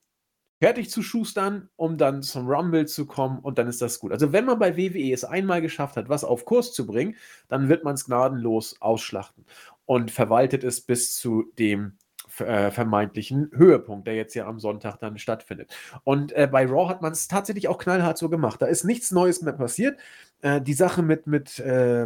fertig 0.61 0.91
zu 0.91 1.03
schustern, 1.03 1.69
um 1.77 1.99
dann 1.99 2.23
zum 2.23 2.49
Rumble 2.49 2.87
zu 2.87 3.07
kommen 3.07 3.41
und 3.41 3.59
dann 3.59 3.69
ist 3.69 3.83
das 3.83 3.99
gut. 3.99 4.13
Also 4.13 4.33
wenn 4.33 4.45
man 4.45 4.59
bei 4.59 4.77
WWE 4.77 5.13
es 5.13 5.25
einmal 5.25 5.61
geschafft 5.61 5.97
hat, 5.97 6.09
was 6.09 6.25
auf 6.25 6.45
Kurs 6.45 6.73
zu 6.73 6.87
bringen, 6.87 7.17
dann 7.49 7.69
wird 7.69 7.85
man 7.85 7.95
es 7.95 8.07
gnadenlos 8.07 8.81
ausschlachten 8.81 9.45
und 9.89 10.11
verwaltet 10.11 10.65
es 10.65 10.83
bis 10.83 11.17
zu 11.17 11.51
dem 11.59 11.97
äh, 12.41 12.71
vermeintlichen 12.71 13.51
Höhepunkt, 13.55 14.07
der 14.07 14.17
jetzt 14.17 14.35
ja 14.35 14.47
am 14.47 14.61
Sonntag 14.61 14.99
dann 14.99 15.17
stattfindet. 15.17 15.75
Und 16.05 16.31
äh, 16.33 16.47
bei 16.47 16.67
Raw 16.67 16.91
hat 16.91 17.01
man 17.01 17.13
es 17.13 17.27
tatsächlich 17.27 17.69
auch 17.69 17.79
knallhart 17.79 18.19
so 18.19 18.29
gemacht. 18.29 18.61
Da 18.61 18.67
ist 18.67 18.85
nichts 18.85 19.13
Neues 19.13 19.41
mehr 19.41 19.55
passiert. 19.55 19.99
Äh, 20.43 20.61
die 20.61 20.75
Sache 20.75 21.01
mit, 21.01 21.27
mit 21.27 21.59
äh, 21.59 22.03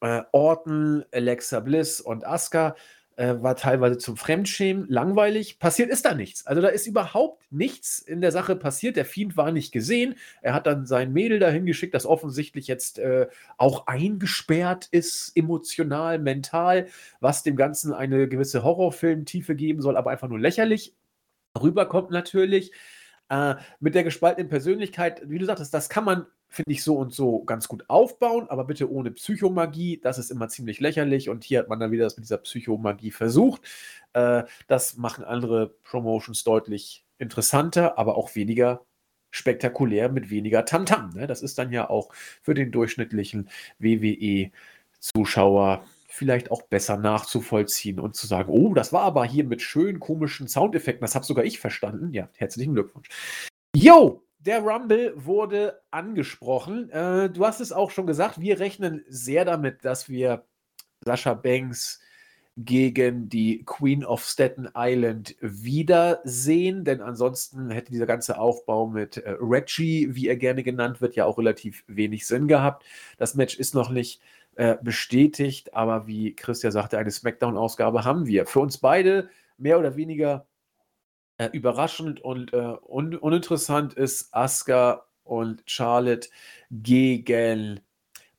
äh, 0.00 0.22
Orton, 0.32 1.04
Alexa 1.12 1.60
Bliss 1.60 2.00
und 2.00 2.26
Asuka 2.26 2.74
äh, 3.16 3.34
war 3.40 3.56
teilweise 3.56 3.98
zum 3.98 4.16
Fremdschämen, 4.16 4.86
langweilig. 4.88 5.58
Passiert 5.58 5.90
ist 5.90 6.04
da 6.04 6.14
nichts. 6.14 6.46
Also 6.46 6.62
da 6.62 6.68
ist 6.68 6.86
überhaupt 6.86 7.44
nichts 7.50 7.98
in 7.98 8.20
der 8.20 8.32
Sache 8.32 8.56
passiert. 8.56 8.96
Der 8.96 9.04
Fiend 9.04 9.36
war 9.36 9.52
nicht 9.52 9.72
gesehen. 9.72 10.14
Er 10.40 10.54
hat 10.54 10.66
dann 10.66 10.86
sein 10.86 11.12
Mädel 11.12 11.38
dahin 11.38 11.66
geschickt, 11.66 11.94
das 11.94 12.06
offensichtlich 12.06 12.66
jetzt 12.66 12.98
äh, 12.98 13.28
auch 13.56 13.86
eingesperrt 13.86 14.88
ist, 14.90 15.32
emotional, 15.34 16.18
mental, 16.18 16.86
was 17.20 17.42
dem 17.42 17.56
Ganzen 17.56 17.92
eine 17.92 18.28
gewisse 18.28 18.62
Horrorfilm-Tiefe 18.62 19.54
geben 19.54 19.82
soll, 19.82 19.96
aber 19.96 20.10
einfach 20.10 20.28
nur 20.28 20.40
lächerlich 20.40 20.94
rüberkommt 21.60 22.10
natürlich. 22.10 22.72
Äh, 23.28 23.54
mit 23.80 23.94
der 23.94 24.04
gespaltenen 24.04 24.48
Persönlichkeit, 24.48 25.22
wie 25.24 25.38
du 25.38 25.46
sagtest, 25.46 25.72
das 25.72 25.88
kann 25.88 26.04
man, 26.04 26.26
finde 26.52 26.70
ich, 26.70 26.84
so 26.84 26.96
und 26.96 27.14
so 27.14 27.42
ganz 27.44 27.66
gut 27.66 27.88
aufbauen, 27.88 28.46
aber 28.48 28.64
bitte 28.64 28.90
ohne 28.90 29.10
Psychomagie. 29.10 29.98
Das 30.02 30.18
ist 30.18 30.30
immer 30.30 30.48
ziemlich 30.48 30.80
lächerlich 30.80 31.30
und 31.30 31.44
hier 31.44 31.60
hat 31.60 31.68
man 31.68 31.80
dann 31.80 31.90
wieder 31.90 32.04
das 32.04 32.16
mit 32.16 32.24
dieser 32.24 32.38
Psychomagie 32.38 33.10
versucht. 33.10 33.62
Äh, 34.12 34.44
das 34.66 34.96
machen 34.98 35.24
andere 35.24 35.68
Promotions 35.82 36.44
deutlich 36.44 37.04
interessanter, 37.18 37.98
aber 37.98 38.16
auch 38.16 38.34
weniger 38.34 38.84
spektakulär 39.30 40.10
mit 40.10 40.28
weniger 40.28 40.66
Tamtam. 40.66 41.10
-Tam, 41.10 41.16
ne? 41.16 41.26
Das 41.26 41.40
ist 41.42 41.58
dann 41.58 41.72
ja 41.72 41.88
auch 41.88 42.12
für 42.42 42.52
den 42.52 42.70
durchschnittlichen 42.70 43.48
WWE-Zuschauer 43.78 44.52
vielleicht 46.06 46.50
auch 46.50 46.62
besser 46.62 46.98
nachzuvollziehen 46.98 47.98
und 47.98 48.14
zu 48.14 48.26
sagen, 48.26 48.52
oh, 48.52 48.74
das 48.74 48.92
war 48.92 49.00
aber 49.02 49.24
hier 49.24 49.44
mit 49.44 49.62
schönen 49.62 49.98
komischen 50.00 50.48
Soundeffekten, 50.48 51.00
das 51.00 51.14
habe 51.14 51.24
sogar 51.24 51.46
ich 51.46 51.58
verstanden. 51.58 52.12
Ja, 52.12 52.28
herzlichen 52.36 52.74
Glückwunsch. 52.74 53.08
Yo, 53.74 54.22
der 54.46 54.60
Rumble 54.60 55.12
wurde 55.16 55.80
angesprochen. 55.90 56.90
Äh, 56.90 57.30
du 57.30 57.46
hast 57.46 57.60
es 57.60 57.72
auch 57.72 57.90
schon 57.90 58.06
gesagt, 58.06 58.40
wir 58.40 58.58
rechnen 58.58 59.04
sehr 59.08 59.44
damit, 59.44 59.84
dass 59.84 60.08
wir 60.08 60.44
Sascha 61.04 61.34
Banks 61.34 62.00
gegen 62.56 63.28
die 63.28 63.64
Queen 63.64 64.04
of 64.04 64.22
Staten 64.22 64.68
Island 64.76 65.36
wiedersehen, 65.40 66.84
denn 66.84 67.00
ansonsten 67.00 67.70
hätte 67.70 67.92
dieser 67.92 68.06
ganze 68.06 68.38
Aufbau 68.38 68.86
mit 68.86 69.16
äh, 69.16 69.36
Reggie, 69.40 70.14
wie 70.14 70.28
er 70.28 70.36
gerne 70.36 70.62
genannt 70.62 71.00
wird, 71.00 71.16
ja 71.16 71.24
auch 71.24 71.38
relativ 71.38 71.84
wenig 71.86 72.26
Sinn 72.26 72.48
gehabt. 72.48 72.84
Das 73.16 73.34
Match 73.34 73.56
ist 73.58 73.74
noch 73.74 73.90
nicht 73.90 74.20
äh, 74.56 74.76
bestätigt, 74.82 75.74
aber 75.74 76.06
wie 76.06 76.34
Christian 76.36 76.72
sagte, 76.72 76.98
eine 76.98 77.10
SmackDown-Ausgabe 77.10 78.04
haben 78.04 78.26
wir. 78.26 78.44
Für 78.44 78.60
uns 78.60 78.76
beide 78.76 79.30
mehr 79.56 79.78
oder 79.78 79.96
weniger 79.96 80.46
äh, 81.38 81.48
überraschend 81.52 82.20
und 82.20 82.52
äh, 82.52 82.76
un 82.86 83.16
uninteressant 83.16 83.94
ist 83.94 84.34
Asuka 84.34 85.06
und 85.24 85.62
Charlotte 85.66 86.28
gegen 86.70 87.80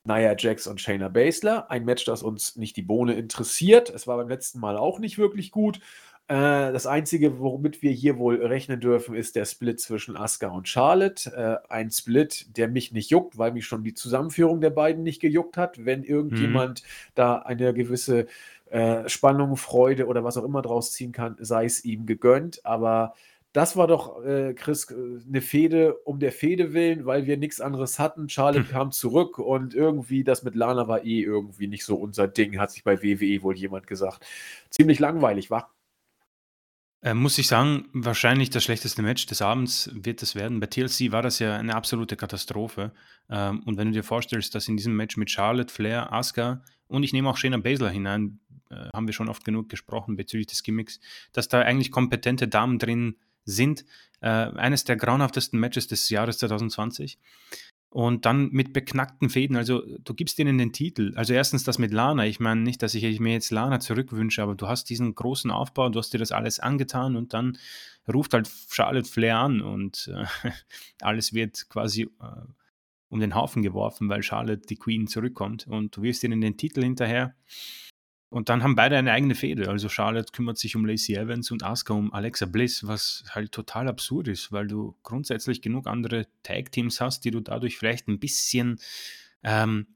Nia 0.04 0.34
Jax 0.36 0.66
und 0.66 0.80
Shayna 0.80 1.08
Baszler. 1.08 1.70
Ein 1.70 1.84
Match, 1.84 2.04
das 2.04 2.22
uns 2.22 2.56
nicht 2.56 2.76
die 2.76 2.82
Bohne 2.82 3.14
interessiert. 3.14 3.90
Es 3.90 4.06
war 4.06 4.16
beim 4.18 4.28
letzten 4.28 4.60
Mal 4.60 4.76
auch 4.76 4.98
nicht 4.98 5.18
wirklich 5.18 5.50
gut. 5.50 5.80
Äh, 6.26 6.72
das 6.72 6.86
Einzige, 6.86 7.38
womit 7.38 7.82
wir 7.82 7.90
hier 7.90 8.18
wohl 8.18 8.44
rechnen 8.44 8.80
dürfen, 8.80 9.14
ist 9.14 9.36
der 9.36 9.44
Split 9.44 9.80
zwischen 9.80 10.16
Asuka 10.16 10.48
und 10.48 10.68
Charlotte. 10.68 11.30
Äh, 11.30 11.72
ein 11.72 11.90
Split, 11.90 12.56
der 12.56 12.68
mich 12.68 12.92
nicht 12.92 13.10
juckt, 13.10 13.36
weil 13.36 13.52
mich 13.52 13.66
schon 13.66 13.84
die 13.84 13.94
Zusammenführung 13.94 14.60
der 14.60 14.70
beiden 14.70 15.02
nicht 15.02 15.20
gejuckt 15.20 15.56
hat. 15.56 15.84
Wenn 15.84 16.02
irgendjemand 16.02 16.82
mhm. 16.82 16.86
da 17.14 17.36
eine 17.38 17.74
gewisse 17.74 18.26
äh, 18.74 19.08
Spannung, 19.08 19.56
Freude 19.56 20.06
oder 20.06 20.24
was 20.24 20.36
auch 20.36 20.42
immer 20.42 20.60
draus 20.60 20.92
ziehen 20.92 21.12
kann, 21.12 21.36
sei 21.38 21.64
es 21.64 21.84
ihm 21.84 22.06
gegönnt. 22.06 22.66
Aber 22.66 23.14
das 23.52 23.76
war 23.76 23.86
doch, 23.86 24.24
äh, 24.24 24.52
Chris, 24.54 24.90
äh, 24.90 24.94
eine 25.28 25.40
Fehde 25.40 25.94
um 26.04 26.18
der 26.18 26.32
Fehde 26.32 26.72
willen, 26.72 27.06
weil 27.06 27.26
wir 27.26 27.36
nichts 27.36 27.60
anderes 27.60 28.00
hatten. 28.00 28.28
Charlotte 28.28 28.64
kam 28.64 28.90
zurück 28.90 29.38
und 29.38 29.74
irgendwie 29.74 30.24
das 30.24 30.42
mit 30.42 30.56
Lana 30.56 30.88
war 30.88 31.04
eh 31.04 31.22
irgendwie 31.22 31.68
nicht 31.68 31.84
so 31.84 31.94
unser 31.94 32.26
Ding, 32.26 32.58
hat 32.58 32.72
sich 32.72 32.82
bei 32.82 33.00
WWE 33.00 33.44
wohl 33.44 33.56
jemand 33.56 33.86
gesagt. 33.86 34.26
Ziemlich 34.70 34.98
langweilig, 34.98 35.52
war. 35.52 35.72
Äh, 37.00 37.14
muss 37.14 37.38
ich 37.38 37.46
sagen, 37.46 37.86
wahrscheinlich 37.92 38.50
das 38.50 38.64
schlechteste 38.64 39.02
Match 39.02 39.26
des 39.26 39.40
Abends 39.40 39.88
wird 39.94 40.20
es 40.20 40.34
werden. 40.34 40.58
Bei 40.58 40.66
TLC 40.66 41.12
war 41.12 41.22
das 41.22 41.38
ja 41.38 41.56
eine 41.56 41.76
absolute 41.76 42.16
Katastrophe. 42.16 42.90
Ähm, 43.30 43.62
und 43.66 43.76
wenn 43.76 43.88
du 43.88 43.92
dir 43.92 44.02
vorstellst, 44.02 44.52
dass 44.56 44.66
in 44.66 44.76
diesem 44.76 44.96
Match 44.96 45.16
mit 45.16 45.30
Charlotte, 45.30 45.72
Flair, 45.72 46.12
Asuka 46.12 46.64
und 46.88 47.02
ich 47.02 47.12
nehme 47.12 47.28
auch 47.28 47.36
Shayna 47.36 47.58
Baszler 47.58 47.90
hinein, 47.90 48.40
äh, 48.74 48.88
haben 48.94 49.06
wir 49.06 49.14
schon 49.14 49.28
oft 49.28 49.44
genug 49.44 49.68
gesprochen 49.68 50.16
bezüglich 50.16 50.48
des 50.48 50.62
Gimmicks, 50.62 51.00
dass 51.32 51.48
da 51.48 51.60
eigentlich 51.60 51.90
kompetente 51.90 52.48
Damen 52.48 52.78
drin 52.78 53.16
sind. 53.44 53.84
Äh, 54.20 54.28
eines 54.28 54.84
der 54.84 54.96
grauenhaftesten 54.96 55.58
Matches 55.60 55.86
des 55.86 56.08
Jahres 56.08 56.38
2020. 56.38 57.18
Und 57.90 58.26
dann 58.26 58.48
mit 58.50 58.72
beknackten 58.72 59.30
Fäden, 59.30 59.54
also 59.54 59.84
du 60.02 60.14
gibst 60.14 60.40
ihnen 60.40 60.58
den 60.58 60.72
Titel. 60.72 61.12
Also 61.14 61.32
erstens 61.32 61.62
das 61.62 61.78
mit 61.78 61.92
Lana. 61.92 62.26
Ich 62.26 62.40
meine 62.40 62.60
nicht, 62.60 62.82
dass 62.82 62.94
ich 62.96 63.20
mir 63.20 63.34
jetzt 63.34 63.52
Lana 63.52 63.78
zurückwünsche, 63.78 64.42
aber 64.42 64.56
du 64.56 64.66
hast 64.66 64.90
diesen 64.90 65.14
großen 65.14 65.52
Aufbau, 65.52 65.90
du 65.90 66.00
hast 66.00 66.12
dir 66.12 66.18
das 66.18 66.32
alles 66.32 66.58
angetan 66.58 67.14
und 67.14 67.34
dann 67.34 67.56
ruft 68.12 68.34
halt 68.34 68.50
Charlotte 68.68 69.08
Flair 69.08 69.38
an 69.38 69.60
und 69.60 70.12
äh, 70.12 70.50
alles 71.02 71.34
wird 71.34 71.68
quasi 71.68 72.02
äh, 72.02 72.46
um 73.10 73.20
den 73.20 73.36
Haufen 73.36 73.62
geworfen, 73.62 74.08
weil 74.08 74.24
Charlotte 74.24 74.66
die 74.68 74.76
Queen 74.76 75.06
zurückkommt 75.06 75.68
und 75.68 75.96
du 75.96 76.02
wirfst 76.02 76.24
ihnen 76.24 76.40
den 76.40 76.56
Titel 76.56 76.82
hinterher. 76.82 77.36
Und 78.34 78.48
dann 78.48 78.64
haben 78.64 78.74
beide 78.74 78.96
eine 78.96 79.12
eigene 79.12 79.36
Fehde. 79.36 79.68
Also 79.68 79.88
Charlotte 79.88 80.32
kümmert 80.32 80.58
sich 80.58 80.74
um 80.74 80.84
Lacey 80.84 81.14
Evans 81.14 81.52
und 81.52 81.62
Asuka 81.62 81.94
um 81.94 82.12
Alexa 82.12 82.46
Bliss, 82.46 82.84
was 82.84 83.22
halt 83.30 83.52
total 83.52 83.86
absurd 83.86 84.26
ist, 84.26 84.50
weil 84.50 84.66
du 84.66 84.96
grundsätzlich 85.04 85.62
genug 85.62 85.86
andere 85.86 86.26
Tag-Teams 86.42 87.00
hast, 87.00 87.24
die 87.24 87.30
du 87.30 87.38
dadurch 87.38 87.78
vielleicht 87.78 88.08
ein 88.08 88.18
bisschen 88.18 88.80
ähm, 89.44 89.86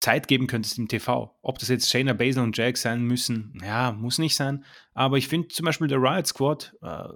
Zeit 0.00 0.26
geben 0.26 0.46
könntest 0.46 0.78
im 0.78 0.88
TV. 0.88 1.38
Ob 1.42 1.58
das 1.58 1.68
jetzt 1.68 1.90
Shayna 1.90 2.14
Baszler 2.14 2.44
und 2.44 2.56
Jack 2.56 2.78
sein 2.78 3.02
müssen, 3.02 3.60
ja, 3.62 3.92
muss 3.92 4.16
nicht 4.16 4.34
sein. 4.34 4.64
Aber 4.94 5.18
ich 5.18 5.28
finde 5.28 5.48
zum 5.48 5.66
Beispiel 5.66 5.88
der 5.88 5.98
Riot 5.98 6.28
Squad, 6.28 6.74
äh, 6.80 7.08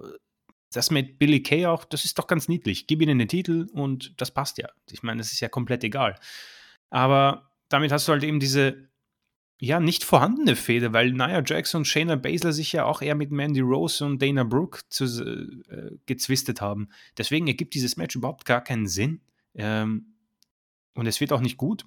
das 0.73 0.91
mit 0.91 1.17
Billy 1.17 1.41
Kay 1.41 1.65
auch, 1.65 1.85
das 1.85 2.05
ist 2.05 2.19
doch 2.19 2.27
ganz 2.27 2.47
niedlich. 2.47 2.85
Gib 2.85 3.01
ihnen 3.01 3.17
den 3.17 3.29
Titel 3.29 3.65
und 3.73 4.13
das 4.21 4.29
passt 4.29 4.59
ja. 4.59 4.69
Ich 4.91 5.01
meine, 5.01 5.17
das 5.17 5.31
ist 5.31 5.39
ja 5.39 5.49
komplett 5.49 5.83
egal. 5.83 6.19
Aber 6.91 7.49
damit 7.69 7.91
hast 7.91 8.07
du 8.07 8.11
halt 8.11 8.23
eben 8.23 8.39
diese 8.39 8.92
ja, 9.63 9.79
nicht 9.79 10.03
vorhandene 10.03 10.57
Fehde, 10.57 10.91
weil 10.91 11.13
Nia 11.13 11.41
Jax 11.45 11.73
und 11.73 11.87
Shayna 11.87 12.17
Baszler 12.17 12.51
sich 12.51 12.73
ja 12.73 12.83
auch 12.83 13.01
eher 13.01 13.15
mit 13.15 13.31
Mandy 13.31 13.61
Rose 13.61 14.05
und 14.05 14.21
Dana 14.21 14.43
Brooke 14.43 14.81
zu, 14.89 15.05
äh, 15.05 15.91
gezwistet 16.05 16.59
haben. 16.59 16.89
Deswegen 17.17 17.47
ergibt 17.47 17.73
dieses 17.73 17.95
Match 17.95 18.13
überhaupt 18.13 18.43
gar 18.43 18.61
keinen 18.61 18.87
Sinn. 18.87 19.21
Ähm, 19.55 20.15
und 20.95 21.07
es 21.07 21.21
wird 21.21 21.31
auch 21.31 21.39
nicht 21.39 21.55
gut. 21.55 21.85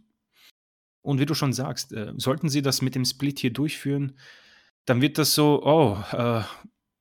Und 1.02 1.20
wie 1.20 1.26
du 1.26 1.34
schon 1.34 1.52
sagst, 1.52 1.92
äh, 1.92 2.14
sollten 2.16 2.48
sie 2.48 2.62
das 2.62 2.80
mit 2.80 2.94
dem 2.94 3.04
Split 3.04 3.40
hier 3.40 3.52
durchführen, 3.52 4.18
dann 4.86 5.02
wird 5.02 5.18
das 5.18 5.34
so, 5.34 5.62
oh, 5.62 5.98
äh, 6.16 6.44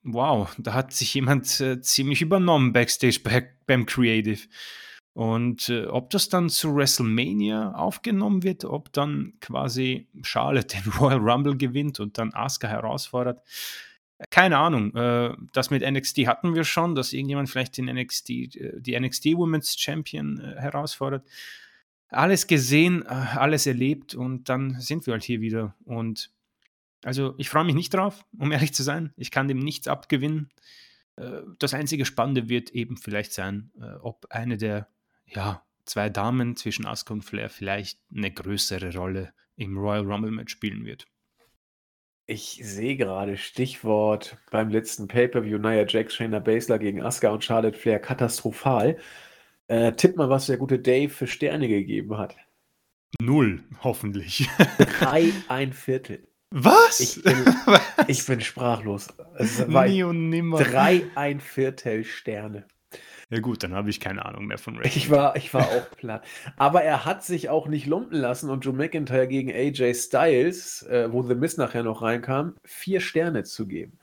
wow, 0.04 0.54
da 0.58 0.74
hat 0.74 0.92
sich 0.92 1.14
jemand 1.14 1.58
äh, 1.62 1.80
ziemlich 1.80 2.22
übernommen 2.22 2.74
backstage 2.74 3.22
bei, 3.24 3.50
beim 3.66 3.86
Creative. 3.86 4.42
Und 5.16 5.70
äh, 5.70 5.86
ob 5.86 6.10
das 6.10 6.28
dann 6.28 6.50
zu 6.50 6.76
WrestleMania 6.76 7.72
aufgenommen 7.72 8.44
wird, 8.44 8.66
ob 8.66 8.92
dann 8.92 9.32
quasi 9.40 10.10
Charlotte 10.24 10.76
den 10.84 10.92
Royal 10.92 11.20
Rumble 11.20 11.56
gewinnt 11.56 12.02
und 12.02 12.18
dann 12.18 12.34
Asuka 12.34 12.68
herausfordert, 12.68 13.42
keine 14.30 14.58
Ahnung. 14.58 14.94
Äh, 14.94 15.34
das 15.54 15.70
mit 15.70 15.90
NXT 15.90 16.28
hatten 16.28 16.54
wir 16.54 16.66
schon, 16.66 16.96
dass 16.96 17.14
irgendjemand 17.14 17.50
vielleicht 17.50 17.78
den 17.78 17.86
NXT, 17.86 18.30
äh, 18.30 18.82
die 18.82 19.00
NXT 19.00 19.38
Women's 19.38 19.80
Champion 19.80 20.42
äh, 20.42 20.60
herausfordert. 20.60 21.26
Alles 22.10 22.48
gesehen, 22.48 23.04
äh, 23.04 23.08
alles 23.08 23.68
erlebt 23.68 24.16
und 24.16 24.50
dann 24.50 24.82
sind 24.82 25.06
wir 25.06 25.14
halt 25.14 25.24
hier 25.24 25.40
wieder. 25.40 25.76
Und 25.86 26.30
also 27.06 27.36
ich 27.38 27.50
freue 27.50 27.64
mich 27.64 27.76
nicht 27.76 27.94
drauf, 27.94 28.26
um 28.38 28.52
ehrlich 28.52 28.74
zu 28.74 28.84
sein. 28.84 29.14
Ich 29.16 29.32
kann 29.32 29.48
dem 29.48 29.60
nichts 29.60 29.88
abgewinnen. 29.88 30.50
Äh, 31.16 31.40
das 31.58 31.74
einzige 31.74 32.04
Spannende 32.04 32.50
wird 32.50 32.72
eben 32.72 32.98
vielleicht 32.98 33.32
sein, 33.32 33.72
ob 34.02 34.26
eine 34.30 34.58
der 34.58 34.90
ja, 35.28 35.64
zwei 35.86 36.10
Damen 36.10 36.56
zwischen 36.56 36.86
Asuka 36.86 37.14
und 37.14 37.24
Flair 37.24 37.50
vielleicht 37.50 38.00
eine 38.16 38.32
größere 38.32 38.96
Rolle 38.96 39.34
im 39.56 39.78
Royal 39.78 40.06
Rumble 40.06 40.32
Match 40.32 40.52
spielen 40.52 40.86
wird. 40.86 41.06
Ich 42.28 42.60
sehe 42.64 42.96
gerade 42.98 43.38
Stichwort 43.38 44.38
beim 44.50 44.70
letzten 44.70 45.08
Pay-Per-View 45.08 45.60
Nia 45.60 45.86
Jax, 45.86 46.16
Shayna 46.16 46.40
Baszler 46.40 46.80
gegen 46.80 47.04
Asuka 47.04 47.30
und 47.30 47.44
Charlotte 47.44 47.78
Flair 47.78 48.00
katastrophal. 48.00 48.98
Äh, 49.68 49.94
tipp 49.94 50.16
mal, 50.16 50.30
was 50.30 50.48
der 50.48 50.58
gute 50.58 50.80
Dave 50.80 51.10
für 51.10 51.28
Sterne 51.28 51.68
gegeben 51.68 52.18
hat. 52.18 52.36
Null, 53.20 53.64
hoffentlich. 53.84 54.50
Drei, 55.00 55.32
ein 55.48 55.74
Viertel. 55.74 56.28
Was? 56.50 57.00
Ich 57.00 57.24
bin, 57.24 57.46
was? 57.66 57.82
Ich 58.08 58.26
bin 58.26 58.42
sprachlos. 58.42 59.08
Nie 59.68 60.04
und 60.04 60.30
nimmer. 60.30 60.64
Drei, 60.64 61.04
ein 61.16 61.40
Viertel 61.40 62.04
Sterne. 62.04 62.66
Ja 63.30 63.40
gut, 63.40 63.64
dann 63.64 63.74
habe 63.74 63.90
ich 63.90 64.00
keine 64.00 64.26
Ahnung 64.26 64.46
mehr 64.46 64.58
von 64.58 64.78
Wrestling. 64.78 65.04
Ich 65.04 65.10
war, 65.10 65.36
ich 65.36 65.54
war 65.54 65.64
auch 65.64 65.90
platt. 65.98 66.24
Aber 66.58 66.84
er 66.84 67.06
hat 67.06 67.24
sich 67.24 67.50
auch 67.50 67.68
nicht 67.68 67.88
lumpen 67.88 68.18
lassen 68.18 68.50
und 68.50 68.66
Joe 68.66 68.74
McIntyre 68.74 69.28
gegen 69.28 69.52
AJ 69.52 69.96
Styles, 69.96 70.84
äh, 70.84 71.12
wo 71.12 71.24
The 71.24 71.36
Miz 71.36 71.58
nachher 71.58 71.84
noch 71.84 72.02
reinkam, 72.02 72.56
vier 72.64 73.00
Sterne 73.00 73.44
zu 73.44 73.68
geben. 73.68 74.00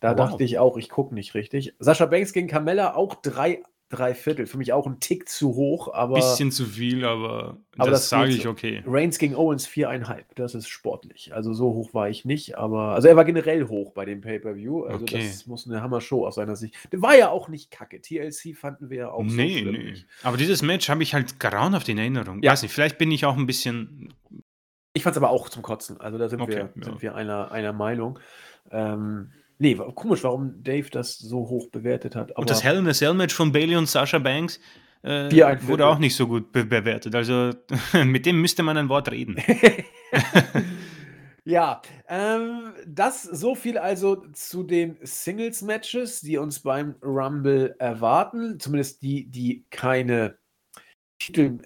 Da 0.00 0.10
wow. 0.10 0.16
dachte 0.16 0.44
ich 0.44 0.58
auch, 0.58 0.76
ich 0.76 0.88
gucke 0.90 1.14
nicht 1.14 1.34
richtig. 1.34 1.74
Sascha 1.78 2.06
Banks 2.06 2.32
gegen 2.32 2.48
Carmella 2.48 2.94
auch 2.94 3.14
drei 3.14 3.62
drei 3.88 4.14
Viertel. 4.14 4.46
Für 4.46 4.58
mich 4.58 4.72
auch 4.72 4.86
ein 4.86 5.00
Tick 5.00 5.28
zu 5.28 5.54
hoch, 5.54 5.92
aber. 5.92 6.14
Bisschen 6.14 6.50
zu 6.50 6.64
viel, 6.64 7.04
aber, 7.04 7.58
aber 7.76 7.90
das, 7.90 8.00
das 8.02 8.08
sage 8.08 8.30
ich 8.30 8.46
okay. 8.46 8.82
Reigns 8.86 9.18
gegen 9.18 9.34
Owens 9.34 9.66
viereinhalb. 9.66 10.34
Das 10.34 10.54
ist 10.54 10.68
sportlich. 10.68 11.34
Also 11.34 11.52
so 11.52 11.72
hoch 11.72 11.94
war 11.94 12.08
ich 12.08 12.24
nicht, 12.24 12.58
aber. 12.58 12.94
Also 12.94 13.08
er 13.08 13.16
war 13.16 13.24
generell 13.24 13.68
hoch 13.68 13.92
bei 13.92 14.04
dem 14.04 14.20
Pay-Per-View. 14.20 14.84
Also 14.84 15.02
okay. 15.02 15.26
das 15.26 15.46
muss 15.46 15.68
eine 15.68 15.82
Hammer-Show 15.82 16.26
aus 16.26 16.36
seiner 16.36 16.56
Sicht. 16.56 16.74
Der 16.92 17.02
war 17.02 17.16
ja 17.16 17.30
auch 17.30 17.48
nicht 17.48 17.70
kacke. 17.70 18.00
TLC 18.00 18.56
fanden 18.56 18.90
wir 18.90 18.96
ja 18.96 19.10
auch 19.10 19.22
nee, 19.22 19.64
so 19.64 19.70
Nee, 19.70 19.94
Aber 20.22 20.36
dieses 20.36 20.62
Match 20.62 20.88
habe 20.88 21.02
ich 21.02 21.14
halt 21.14 21.38
grauenhaft 21.38 21.88
in 21.88 21.98
Erinnerung. 21.98 22.42
Ja. 22.42 22.52
Weiß 22.52 22.62
nicht, 22.62 22.72
vielleicht 22.72 22.98
bin 22.98 23.10
ich 23.10 23.24
auch 23.24 23.36
ein 23.36 23.46
bisschen. 23.46 24.12
Ich 24.94 25.02
fand 25.02 25.14
es 25.14 25.22
aber 25.22 25.30
auch 25.30 25.48
zum 25.48 25.62
Kotzen. 25.62 26.00
Also 26.00 26.18
da 26.18 26.28
sind, 26.28 26.40
okay, 26.40 26.52
wir, 26.52 26.70
ja. 26.74 26.84
sind 26.84 27.02
wir 27.02 27.14
einer, 27.14 27.52
einer 27.52 27.72
Meinung. 27.72 28.18
Ähm, 28.70 29.30
Nee, 29.58 29.74
komisch, 29.94 30.22
warum 30.22 30.62
Dave 30.62 30.88
das 30.90 31.18
so 31.18 31.48
hoch 31.48 31.68
bewertet 31.70 32.14
hat. 32.14 32.36
und 32.36 32.50
das 32.50 32.62
Hell 32.62 32.76
in 32.76 32.88
a 32.88 32.92
Cell 32.92 33.14
Match 33.14 33.34
von 33.34 33.52
Bailey 33.52 33.76
und 33.76 33.88
Sasha 33.88 34.18
Banks 34.18 34.60
äh, 35.02 35.30
wurde 35.66 35.86
auch 35.86 35.98
nicht 35.98 36.16
so 36.16 36.26
gut 36.26 36.52
be 36.52 36.64
bewertet. 36.64 37.14
Also 37.14 37.52
mit 38.04 38.26
dem 38.26 38.40
müsste 38.40 38.62
man 38.62 38.76
ein 38.76 38.88
Wort 38.88 39.10
reden. 39.10 39.36
ja, 41.44 41.80
ähm, 42.08 42.72
das 42.86 43.22
so 43.22 43.54
viel 43.54 43.78
also 43.78 44.16
zu 44.32 44.62
den 44.62 44.98
Singles-Matches, 45.00 46.20
die 46.20 46.38
uns 46.38 46.60
beim 46.60 46.96
Rumble 47.02 47.76
erwarten. 47.78 48.58
Zumindest 48.58 49.02
die, 49.02 49.30
die 49.30 49.64
keine 49.70 50.38
Titel. 51.18 51.58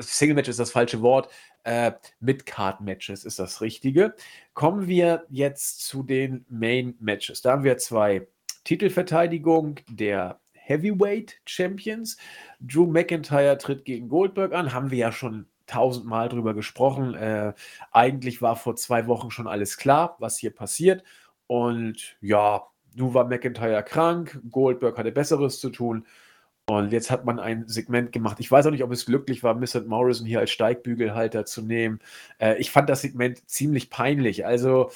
Single-Match 0.00 0.48
ist 0.48 0.58
das 0.58 0.72
falsche 0.72 1.00
Wort. 1.02 1.28
Äh, 1.64 1.92
Mid-Card-Matches 2.20 3.24
ist 3.24 3.38
das 3.38 3.60
Richtige. 3.60 4.14
Kommen 4.54 4.86
wir 4.86 5.24
jetzt 5.28 5.80
zu 5.80 6.02
den 6.02 6.44
Main-Matches. 6.48 7.42
Da 7.42 7.52
haben 7.52 7.64
wir 7.64 7.78
zwei 7.78 8.26
Titelverteidigung 8.64 9.80
der 9.88 10.40
Heavyweight 10.52 11.40
Champions. 11.44 12.16
Drew 12.60 12.86
McIntyre 12.86 13.58
tritt 13.58 13.84
gegen 13.84 14.08
Goldberg 14.08 14.52
an. 14.52 14.72
Haben 14.72 14.90
wir 14.90 14.98
ja 14.98 15.12
schon 15.12 15.46
tausendmal 15.66 16.28
drüber 16.28 16.54
gesprochen. 16.54 17.14
Äh, 17.14 17.54
eigentlich 17.92 18.42
war 18.42 18.56
vor 18.56 18.76
zwei 18.76 19.06
Wochen 19.06 19.30
schon 19.30 19.46
alles 19.46 19.76
klar, 19.76 20.16
was 20.20 20.38
hier 20.38 20.54
passiert. 20.54 21.02
Und 21.46 22.16
ja, 22.20 22.66
nun 22.94 23.14
war 23.14 23.24
McIntyre 23.24 23.82
krank, 23.82 24.40
Goldberg 24.50 24.96
hatte 24.98 25.12
Besseres 25.12 25.60
zu 25.60 25.70
tun. 25.70 26.06
Und 26.66 26.92
jetzt 26.92 27.10
hat 27.10 27.26
man 27.26 27.38
ein 27.38 27.68
Segment 27.68 28.10
gemacht. 28.12 28.40
Ich 28.40 28.50
weiß 28.50 28.66
auch 28.66 28.70
nicht, 28.70 28.84
ob 28.84 28.90
es 28.90 29.04
glücklich 29.04 29.42
war, 29.42 29.54
Miss 29.54 29.74
Morrison 29.74 30.26
hier 30.26 30.40
als 30.40 30.50
Steigbügelhalter 30.50 31.44
zu 31.44 31.60
nehmen. 31.60 32.00
Äh, 32.38 32.56
ich 32.58 32.70
fand 32.70 32.88
das 32.88 33.02
Segment 33.02 33.48
ziemlich 33.48 33.90
peinlich. 33.90 34.46
Also, 34.46 34.90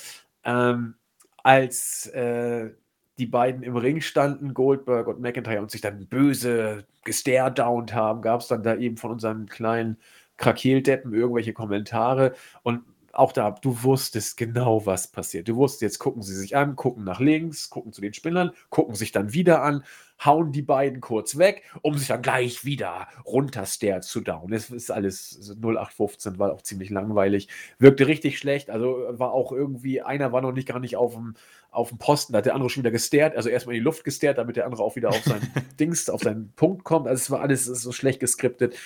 ähm, 0.44 0.94
als 1.42 2.06
äh, 2.08 2.70
die 3.18 3.26
beiden 3.26 3.62
im 3.62 3.76
Ring 3.76 4.00
standen, 4.00 4.54
Goldberg 4.54 5.08
und 5.08 5.20
McIntyre, 5.20 5.60
und 5.60 5.70
sich 5.70 5.80
dann 5.82 6.06
böse 6.06 6.86
gestaredownt 7.04 7.92
haben, 7.94 8.22
gab 8.22 8.40
es 8.40 8.48
dann 8.48 8.62
da 8.62 8.76
eben 8.76 8.96
von 8.96 9.10
unseren 9.10 9.46
kleinen 9.46 9.98
Krakeldeppen 10.38 11.12
irgendwelche 11.12 11.52
Kommentare. 11.52 12.34
Und 12.62 12.82
auch 13.12 13.32
da, 13.32 13.50
du 13.50 13.82
wusstest 13.82 14.36
genau, 14.36 14.86
was 14.86 15.08
passiert. 15.08 15.48
Du 15.48 15.56
wusstest, 15.56 15.82
jetzt 15.82 15.98
gucken 15.98 16.22
sie 16.22 16.34
sich 16.34 16.56
an, 16.56 16.76
gucken 16.76 17.04
nach 17.04 17.20
links, 17.20 17.68
gucken 17.68 17.92
zu 17.92 18.00
den 18.00 18.14
Spinnern, 18.14 18.52
gucken 18.70 18.94
sich 18.94 19.12
dann 19.12 19.32
wieder 19.32 19.62
an, 19.62 19.82
hauen 20.24 20.52
die 20.52 20.62
beiden 20.62 21.00
kurz 21.00 21.38
weg, 21.38 21.62
um 21.82 21.96
sich 21.96 22.08
dann 22.08 22.22
gleich 22.22 22.64
wieder 22.64 23.08
runterstare 23.24 24.00
zu 24.00 24.20
down. 24.20 24.50
Das 24.50 24.70
ist 24.70 24.90
alles 24.90 25.54
0815, 25.60 26.38
war 26.38 26.52
auch 26.52 26.62
ziemlich 26.62 26.90
langweilig. 26.90 27.48
Wirkte 27.78 28.06
richtig 28.06 28.38
schlecht, 28.38 28.70
also 28.70 29.04
war 29.10 29.32
auch 29.32 29.52
irgendwie, 29.52 30.02
einer 30.02 30.32
war 30.32 30.40
noch 30.40 30.52
nicht 30.52 30.68
gar 30.68 30.80
nicht 30.80 30.96
auf 30.96 31.14
dem, 31.14 31.34
auf 31.70 31.90
dem 31.90 31.98
Posten, 31.98 32.32
da 32.32 32.38
hat 32.38 32.46
der 32.46 32.54
andere 32.54 32.70
schon 32.70 32.82
wieder 32.82 32.90
gestert, 32.90 33.36
also 33.36 33.48
erstmal 33.48 33.76
in 33.76 33.80
die 33.80 33.84
Luft 33.84 34.04
gestert, 34.04 34.38
damit 34.38 34.56
der 34.56 34.64
andere 34.64 34.82
auch 34.82 34.96
wieder 34.96 35.10
auf 35.10 35.22
seinen 35.22 35.52
Dings, 35.80 36.10
auf 36.10 36.22
seinen 36.22 36.52
Punkt 36.52 36.84
kommt. 36.84 37.06
Also 37.06 37.20
es 37.20 37.30
war 37.30 37.40
alles 37.40 37.64
so 37.64 37.92
schlecht 37.92 38.20
geskriptet. 38.20 38.76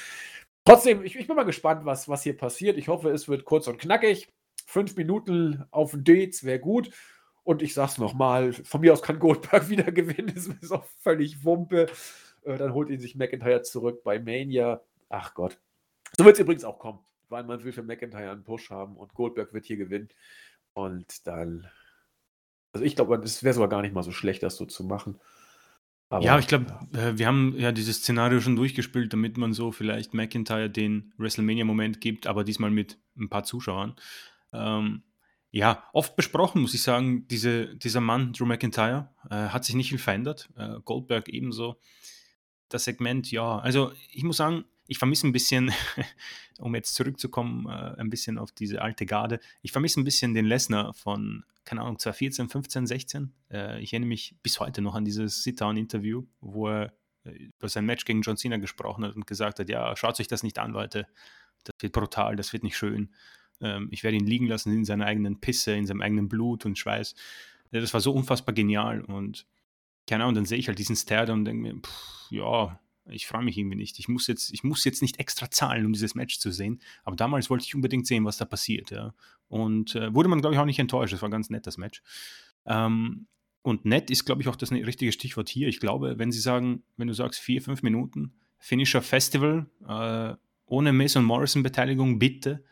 Trotzdem, 0.64 1.02
ich, 1.04 1.16
ich, 1.16 1.26
bin 1.26 1.36
mal 1.36 1.42
gespannt, 1.44 1.84
was, 1.84 2.08
was 2.08 2.22
hier 2.22 2.36
passiert. 2.36 2.78
Ich 2.78 2.88
hoffe, 2.88 3.10
es 3.10 3.28
wird 3.28 3.44
kurz 3.44 3.66
und 3.66 3.78
knackig. 3.78 4.28
Fünf 4.66 4.96
Minuten 4.96 5.64
auf 5.70 5.90
den 5.90 6.04
Dates 6.04 6.44
wäre 6.44 6.60
gut. 6.60 6.90
Und 7.44 7.62
ich 7.62 7.74
sag's 7.74 7.98
nochmal, 7.98 8.52
von 8.52 8.80
mir 8.80 8.92
aus 8.92 9.02
kann 9.02 9.18
Goldberg 9.18 9.68
wieder 9.68 9.90
gewinnen. 9.90 10.32
Das 10.34 10.46
ist 10.46 10.72
auch 10.72 10.84
völlig 11.00 11.44
Wumpe. 11.44 11.86
Äh, 12.44 12.56
dann 12.56 12.74
holt 12.74 12.90
ihn 12.90 13.00
sich 13.00 13.16
McIntyre 13.16 13.62
zurück 13.62 14.02
bei 14.04 14.18
Mania. 14.18 14.80
Ach 15.08 15.34
Gott. 15.34 15.58
So 16.16 16.24
wird 16.24 16.36
es 16.36 16.40
übrigens 16.40 16.64
auch 16.64 16.78
kommen, 16.78 17.00
weil 17.28 17.44
man 17.44 17.62
will 17.64 17.72
für 17.72 17.82
McIntyre 17.82 18.30
einen 18.30 18.44
Push 18.44 18.70
haben 18.70 18.96
und 18.96 19.14
Goldberg 19.14 19.52
wird 19.52 19.66
hier 19.66 19.76
gewinnen. 19.76 20.08
Und 20.74 21.26
dann. 21.26 21.68
Also 22.72 22.84
ich 22.84 22.96
glaube, 22.96 23.16
es 23.16 23.42
wäre 23.42 23.54
sogar 23.54 23.68
gar 23.68 23.82
nicht 23.82 23.94
mal 23.94 24.02
so 24.02 24.12
schlecht, 24.12 24.42
das 24.42 24.56
so 24.56 24.64
zu 24.64 24.84
machen. 24.84 25.18
Aber, 26.08 26.24
ja, 26.24 26.38
ich 26.38 26.46
glaube, 26.46 26.66
äh, 26.92 27.16
wir 27.16 27.26
haben 27.26 27.54
ja 27.56 27.72
dieses 27.72 27.98
Szenario 27.98 28.40
schon 28.40 28.56
durchgespielt, 28.56 29.12
damit 29.12 29.38
man 29.38 29.54
so 29.54 29.72
vielleicht 29.72 30.12
McIntyre 30.12 30.68
den 30.68 31.12
WrestleMania-Moment 31.16 32.02
gibt, 32.02 32.26
aber 32.26 32.44
diesmal 32.44 32.70
mit 32.70 32.98
ein 33.16 33.30
paar 33.30 33.44
Zuschauern. 33.44 33.94
Ähm, 34.52 35.02
ja, 35.52 35.84
oft 35.92 36.16
besprochen, 36.16 36.62
muss 36.62 36.72
ich 36.72 36.82
sagen, 36.82 37.28
diese, 37.28 37.76
dieser 37.76 38.00
Mann, 38.00 38.32
Drew 38.32 38.46
McIntyre, 38.46 39.10
äh, 39.30 39.34
hat 39.34 39.64
sich 39.66 39.74
nicht 39.74 39.90
viel 39.90 39.98
verändert. 39.98 40.48
Äh, 40.56 40.80
Goldberg 40.84 41.28
ebenso. 41.28 41.78
Das 42.70 42.84
Segment, 42.84 43.30
ja, 43.30 43.58
also 43.58 43.92
ich 44.10 44.24
muss 44.24 44.38
sagen, 44.38 44.64
ich 44.86 44.96
vermisse 44.96 45.26
ein 45.26 45.32
bisschen, 45.32 45.70
um 46.58 46.74
jetzt 46.74 46.94
zurückzukommen, 46.94 47.66
äh, 47.66 48.00
ein 48.00 48.08
bisschen 48.08 48.38
auf 48.38 48.50
diese 48.50 48.80
alte 48.80 49.04
Garde, 49.04 49.40
ich 49.60 49.72
vermisse 49.72 50.00
ein 50.00 50.04
bisschen 50.04 50.32
den 50.32 50.46
Lesnar 50.46 50.94
von, 50.94 51.44
keine 51.64 51.82
Ahnung, 51.82 51.98
2014, 51.98 52.48
15, 52.48 52.86
16. 52.86 53.34
Äh, 53.50 53.82
ich 53.82 53.92
erinnere 53.92 54.08
mich 54.08 54.34
bis 54.42 54.58
heute 54.58 54.80
noch 54.80 54.94
an 54.94 55.04
dieses 55.04 55.42
Sit-Down-Interview, 55.42 56.24
wo 56.40 56.68
er 56.68 56.94
äh, 57.24 57.30
über 57.30 57.68
sein 57.68 57.84
Match 57.84 58.06
gegen 58.06 58.22
John 58.22 58.38
Cena 58.38 58.56
gesprochen 58.56 59.04
hat 59.04 59.16
und 59.16 59.26
gesagt 59.26 59.58
hat, 59.58 59.68
ja, 59.68 59.94
schaut 59.96 60.18
euch 60.18 60.28
das 60.28 60.42
nicht 60.42 60.58
an, 60.58 60.72
Leute, 60.72 61.06
das 61.64 61.74
wird 61.80 61.92
brutal, 61.92 62.36
das 62.36 62.54
wird 62.54 62.62
nicht 62.62 62.78
schön. 62.78 63.12
Ähm, 63.62 63.88
ich 63.90 64.02
werde 64.02 64.16
ihn 64.16 64.26
liegen 64.26 64.46
lassen 64.46 64.72
in 64.72 64.84
seiner 64.84 65.06
eigenen 65.06 65.40
Pisse, 65.40 65.72
in 65.72 65.86
seinem 65.86 66.02
eigenen 66.02 66.28
Blut 66.28 66.66
und 66.66 66.78
Schweiß. 66.78 67.14
Das 67.70 67.94
war 67.94 68.00
so 68.00 68.12
unfassbar 68.12 68.54
genial 68.54 69.00
und 69.02 69.46
keine 70.06 70.24
Ahnung, 70.24 70.34
dann 70.34 70.44
sehe 70.44 70.58
ich 70.58 70.68
halt 70.68 70.78
diesen 70.78 70.96
Star 70.96 71.28
und 71.30 71.44
denke 71.44 71.62
mir, 71.62 71.80
pff, 71.80 72.30
ja, 72.30 72.78
ich 73.06 73.26
freue 73.26 73.44
mich 73.44 73.58
irgendwie 73.58 73.76
nicht. 73.76 73.98
Ich 73.98 74.08
muss, 74.08 74.26
jetzt, 74.26 74.52
ich 74.52 74.62
muss 74.64 74.84
jetzt 74.84 75.02
nicht 75.02 75.18
extra 75.18 75.50
zahlen, 75.50 75.86
um 75.86 75.92
dieses 75.92 76.14
Match 76.14 76.38
zu 76.38 76.50
sehen. 76.50 76.80
Aber 77.04 77.16
damals 77.16 77.50
wollte 77.50 77.64
ich 77.64 77.74
unbedingt 77.74 78.06
sehen, 78.06 78.24
was 78.24 78.36
da 78.36 78.44
passiert. 78.44 78.90
Ja. 78.90 79.14
Und 79.48 79.94
äh, 79.94 80.14
wurde 80.14 80.28
man, 80.28 80.40
glaube 80.40 80.54
ich, 80.54 80.60
auch 80.60 80.66
nicht 80.66 80.78
enttäuscht. 80.78 81.12
Das 81.12 81.22
war 81.22 81.30
ganz 81.30 81.50
nett, 81.50 81.66
das 81.66 81.78
Match. 81.78 82.02
Ähm, 82.64 83.26
und 83.62 83.84
nett 83.84 84.10
ist, 84.10 84.24
glaube 84.24 84.42
ich, 84.42 84.48
auch 84.48 84.56
das 84.56 84.70
ne, 84.70 84.86
richtige 84.86 85.12
Stichwort 85.12 85.48
hier. 85.48 85.68
Ich 85.68 85.80
glaube, 85.80 86.18
wenn 86.18 86.32
Sie 86.32 86.40
sagen, 86.40 86.82
wenn 86.96 87.08
du 87.08 87.14
sagst 87.14 87.40
vier, 87.40 87.62
fünf 87.62 87.82
Minuten, 87.82 88.34
Finisher 88.58 89.02
Festival, 89.02 89.66
äh, 89.88 90.34
ohne 90.66 90.92
Mason 90.92 91.24
Morrison-Beteiligung, 91.24 92.18
bitte. 92.18 92.64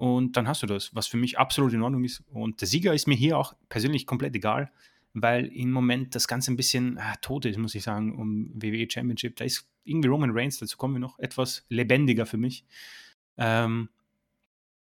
Und 0.00 0.36
dann 0.36 0.48
hast 0.48 0.62
du 0.62 0.66
das, 0.66 0.94
was 0.94 1.06
für 1.06 1.18
mich 1.18 1.38
absolut 1.38 1.72
in 1.72 1.82
Ordnung 1.82 2.04
ist. 2.04 2.22
Und 2.32 2.60
der 2.60 2.68
Sieger 2.68 2.94
ist 2.94 3.06
mir 3.06 3.14
hier 3.14 3.36
auch 3.36 3.54
persönlich 3.68 4.06
komplett 4.06 4.34
egal 4.34 4.70
weil 5.12 5.46
im 5.46 5.72
Moment 5.72 6.14
das 6.14 6.28
Ganze 6.28 6.52
ein 6.52 6.56
bisschen 6.56 6.98
ah, 6.98 7.16
tot 7.16 7.44
ist, 7.44 7.58
muss 7.58 7.74
ich 7.74 7.82
sagen, 7.82 8.16
um 8.16 8.50
WWE 8.54 8.88
Championship. 8.88 9.36
Da 9.36 9.44
ist 9.44 9.68
irgendwie 9.84 10.08
Roman 10.08 10.30
Reigns, 10.32 10.58
dazu 10.58 10.76
kommen 10.76 10.94
wir 10.94 11.00
noch, 11.00 11.18
etwas 11.18 11.64
lebendiger 11.68 12.26
für 12.26 12.36
mich. 12.36 12.64
Ähm, 13.36 13.88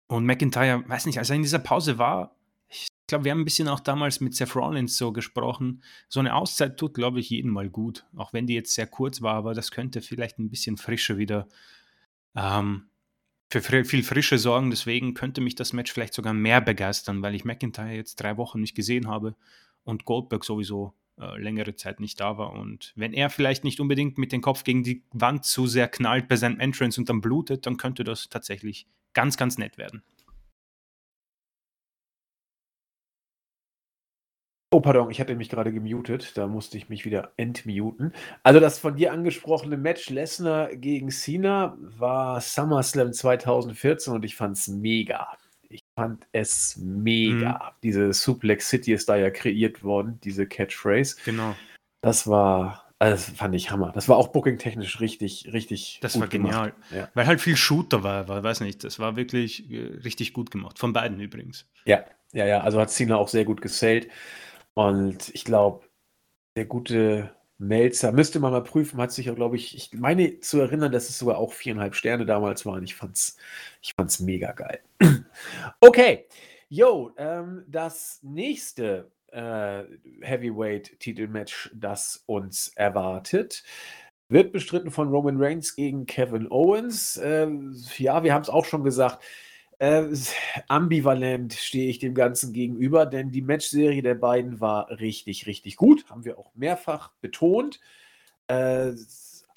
und 0.07 0.25
McIntyre, 0.25 0.83
weiß 0.87 1.05
nicht, 1.05 1.17
als 1.17 1.29
er 1.29 1.37
in 1.37 1.43
dieser 1.43 1.59
Pause 1.59 1.97
war, 1.97 2.35
ich 2.67 2.87
glaube, 3.07 3.25
wir 3.25 3.31
haben 3.31 3.41
ein 3.41 3.45
bisschen 3.45 3.67
auch 3.67 3.79
damals 3.79 4.19
mit 4.19 4.35
Seth 4.35 4.55
Rollins 4.55 4.97
so 4.97 5.11
gesprochen. 5.11 5.83
So 6.09 6.19
eine 6.19 6.33
Auszeit 6.33 6.77
tut, 6.77 6.93
glaube 6.93 7.19
ich, 7.19 7.29
jeden 7.29 7.51
mal 7.51 7.69
gut. 7.69 8.05
Auch 8.15 8.33
wenn 8.33 8.47
die 8.47 8.53
jetzt 8.53 8.73
sehr 8.73 8.87
kurz 8.87 9.21
war, 9.21 9.35
aber 9.35 9.53
das 9.53 9.71
könnte 9.71 10.01
vielleicht 10.01 10.39
ein 10.39 10.49
bisschen 10.49 10.77
frischer 10.77 11.17
wieder 11.17 11.47
ähm, 12.35 12.89
für 13.59 13.83
viel 13.83 14.03
Frische 14.03 14.37
sorgen. 14.37 14.69
Deswegen 14.69 15.13
könnte 15.13 15.41
mich 15.41 15.55
das 15.55 15.73
Match 15.73 15.91
vielleicht 15.91 16.13
sogar 16.13 16.33
mehr 16.33 16.61
begeistern, 16.61 17.21
weil 17.21 17.35
ich 17.35 17.45
McIntyre 17.45 17.91
jetzt 17.91 18.15
drei 18.15 18.37
Wochen 18.37 18.61
nicht 18.61 18.75
gesehen 18.75 19.07
habe 19.07 19.35
und 19.83 20.05
Goldberg 20.05 20.45
sowieso 20.45 20.93
äh, 21.19 21.37
längere 21.37 21.75
Zeit 21.75 21.99
nicht 21.99 22.19
da 22.19 22.37
war. 22.37 22.53
Und 22.53 22.93
wenn 22.95 23.13
er 23.13 23.29
vielleicht 23.29 23.63
nicht 23.63 23.79
unbedingt 23.79 24.17
mit 24.17 24.31
dem 24.31 24.41
Kopf 24.41 24.63
gegen 24.63 24.83
die 24.83 25.03
Wand 25.11 25.45
zu 25.45 25.67
sehr 25.67 25.87
knallt 25.87 26.27
bei 26.27 26.35
seinem 26.35 26.59
Entrance 26.59 26.99
und 26.99 27.09
dann 27.09 27.21
blutet, 27.21 27.65
dann 27.65 27.77
könnte 27.77 28.03
das 28.03 28.29
tatsächlich 28.29 28.87
ganz, 29.13 29.37
ganz 29.37 29.57
nett 29.57 29.77
werden. 29.77 30.03
Oh, 34.73 34.79
pardon, 34.79 35.11
ich 35.11 35.19
hatte 35.19 35.35
mich 35.35 35.49
gerade 35.49 35.73
gemutet, 35.73 36.37
da 36.37 36.47
musste 36.47 36.77
ich 36.77 36.87
mich 36.87 37.05
wieder 37.05 37.33
entmuten. 37.35 38.13
Also 38.41 38.61
das 38.61 38.79
von 38.79 38.95
dir 38.95 39.11
angesprochene 39.11 39.75
Match 39.75 40.09
Lesnar 40.09 40.73
gegen 40.75 41.09
Cena 41.09 41.77
war 41.79 42.39
SummerSlam 42.39 43.11
2014 43.11 44.13
und 44.13 44.23
ich 44.23 44.35
fand 44.35 44.55
es 44.55 44.69
mega 44.69 45.27
fand 45.95 46.27
es 46.31 46.77
mega. 46.77 47.53
Mhm. 47.53 47.75
Diese 47.83 48.13
Suplex 48.13 48.69
City 48.69 48.93
ist 48.93 49.09
da 49.09 49.15
ja 49.15 49.29
kreiert 49.29 49.83
worden, 49.83 50.19
diese 50.23 50.45
Catchphrase. 50.45 51.17
Genau. 51.25 51.55
Das 52.01 52.27
war, 52.27 52.85
also 52.99 53.15
das 53.15 53.37
fand 53.37 53.55
ich 53.55 53.71
Hammer. 53.71 53.91
Das 53.93 54.09
war 54.09 54.17
auch 54.17 54.29
booking-technisch 54.29 54.99
richtig, 54.99 55.49
richtig. 55.53 55.99
Das 56.01 56.19
war 56.19 56.27
genial. 56.27 56.73
Ja. 56.95 57.09
Weil 57.13 57.27
halt 57.27 57.41
viel 57.41 57.55
Shooter 57.55 58.03
war, 58.03 58.27
war, 58.27 58.43
weiß 58.43 58.61
nicht, 58.61 58.83
das 58.83 58.99
war 58.99 59.15
wirklich 59.15 59.69
äh, 59.71 59.99
richtig 60.03 60.33
gut 60.33 60.51
gemacht. 60.51 60.79
Von 60.79 60.93
beiden 60.93 61.19
übrigens. 61.19 61.69
Ja, 61.85 62.03
ja, 62.33 62.45
ja. 62.45 62.61
Also 62.61 62.79
hat 62.79 62.89
Cena 62.89 63.17
auch 63.17 63.27
sehr 63.27 63.45
gut 63.45 63.61
gesellt. 63.61 64.07
Und 64.73 65.29
ich 65.33 65.45
glaube, 65.45 65.85
der 66.55 66.65
gute 66.65 67.35
Melzer, 67.57 68.11
müsste 68.11 68.39
man 68.39 68.51
mal 68.51 68.63
prüfen, 68.63 68.99
hat 68.99 69.11
sich 69.11 69.27
ja, 69.27 69.33
glaube 69.33 69.55
ich, 69.55 69.75
ich 69.75 69.93
meine 69.93 70.39
zu 70.39 70.59
erinnern, 70.59 70.91
dass 70.91 71.09
es 71.09 71.19
sogar 71.19 71.37
auch 71.37 71.53
viereinhalb 71.53 71.93
Sterne 71.93 72.25
damals 72.25 72.65
waren. 72.65 72.83
Ich 72.83 72.95
fand's, 72.95 73.37
ich 73.81 73.93
fand's 73.95 74.19
mega 74.19 74.51
geil. 74.51 74.79
okay, 75.79 76.25
yo, 76.69 77.11
ähm, 77.17 77.63
das 77.67 78.19
nächste 78.23 79.11
äh, 79.27 79.83
Heavyweight-Titelmatch, 80.21 81.71
das 81.75 82.23
uns 82.25 82.69
erwartet, 82.75 83.63
wird 84.27 84.51
bestritten 84.53 84.89
von 84.89 85.09
Roman 85.09 85.37
Reigns 85.37 85.75
gegen 85.75 86.05
Kevin 86.05 86.49
Owens. 86.49 87.19
Ähm, 87.21 87.75
ja, 87.97 88.23
wir 88.23 88.33
haben 88.33 88.43
es 88.43 88.49
auch 88.49 88.65
schon 88.65 88.83
gesagt. 88.83 89.23
Äh, 89.81 90.13
ambivalent 90.67 91.53
stehe 91.53 91.89
ich 91.89 91.97
dem 91.97 92.13
Ganzen 92.13 92.53
gegenüber, 92.53 93.07
denn 93.07 93.31
die 93.31 93.41
Matchserie 93.41 94.03
der 94.03 94.13
beiden 94.13 94.59
war 94.59 94.91
richtig, 94.91 95.47
richtig 95.47 95.75
gut. 95.75 96.07
Haben 96.07 96.23
wir 96.23 96.37
auch 96.37 96.53
mehrfach 96.53 97.13
betont. 97.19 97.79
Äh, 98.45 98.91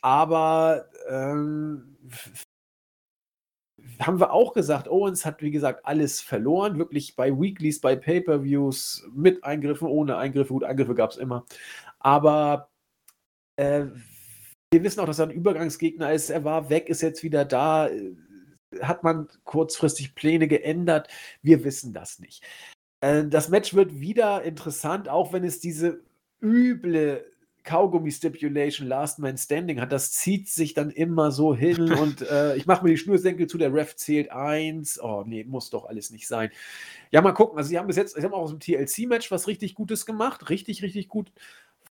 aber 0.00 0.88
ähm, 1.10 1.98
haben 3.98 4.18
wir 4.18 4.32
auch 4.32 4.54
gesagt, 4.54 4.88
Owens 4.88 5.26
hat, 5.26 5.42
wie 5.42 5.50
gesagt, 5.50 5.84
alles 5.84 6.22
verloren. 6.22 6.78
Wirklich 6.78 7.16
bei 7.16 7.30
Weeklies, 7.38 7.82
bei 7.82 7.94
Pay-Per-Views, 7.94 9.06
mit 9.14 9.44
Eingriffen, 9.44 9.88
ohne 9.88 10.16
Eingriffe. 10.16 10.54
Gut, 10.54 10.64
Eingriffe 10.64 10.94
gab 10.94 11.10
es 11.10 11.18
immer. 11.18 11.44
Aber 11.98 12.70
äh, 13.56 13.84
wir 14.72 14.82
wissen 14.82 15.00
auch, 15.00 15.06
dass 15.06 15.18
er 15.18 15.26
ein 15.26 15.32
Übergangsgegner 15.32 16.14
ist. 16.14 16.30
Er 16.30 16.44
war 16.44 16.70
weg, 16.70 16.88
ist 16.88 17.02
jetzt 17.02 17.22
wieder 17.22 17.44
da. 17.44 17.90
Hat 18.82 19.02
man 19.02 19.28
kurzfristig 19.44 20.14
Pläne 20.14 20.48
geändert? 20.48 21.08
Wir 21.42 21.64
wissen 21.64 21.92
das 21.92 22.18
nicht. 22.18 22.42
Äh, 23.00 23.24
das 23.26 23.48
Match 23.48 23.74
wird 23.74 24.00
wieder 24.00 24.42
interessant, 24.42 25.08
auch 25.08 25.32
wenn 25.32 25.44
es 25.44 25.60
diese 25.60 26.00
üble 26.40 27.24
Kaugummi-Stipulation 27.64 28.86
Last 28.86 29.18
Man 29.18 29.38
Standing 29.38 29.80
hat, 29.80 29.90
das 29.90 30.12
zieht 30.12 30.48
sich 30.48 30.74
dann 30.74 30.90
immer 30.90 31.32
so 31.32 31.54
hin 31.54 31.92
und 32.00 32.22
äh, 32.22 32.56
ich 32.56 32.66
mache 32.66 32.84
mir 32.84 32.90
die 32.90 32.98
Schnürsenkel 32.98 33.46
zu, 33.46 33.58
der 33.58 33.72
Ref 33.72 33.96
zählt 33.96 34.30
eins. 34.30 35.02
Oh 35.02 35.24
nee, 35.26 35.44
muss 35.44 35.70
doch 35.70 35.86
alles 35.86 36.10
nicht 36.10 36.28
sein. 36.28 36.50
Ja, 37.10 37.22
mal 37.22 37.32
gucken. 37.32 37.58
Also, 37.58 37.70
sie 37.70 37.78
haben 37.78 37.86
bis 37.86 37.96
jetzt, 37.96 38.14
sie 38.14 38.22
haben 38.22 38.34
auch 38.34 38.42
aus 38.42 38.50
dem 38.50 38.60
TLC-Match 38.60 39.30
was 39.30 39.48
richtig 39.48 39.74
Gutes 39.74 40.06
gemacht. 40.06 40.50
Richtig, 40.50 40.82
richtig 40.82 41.08
gut. 41.08 41.32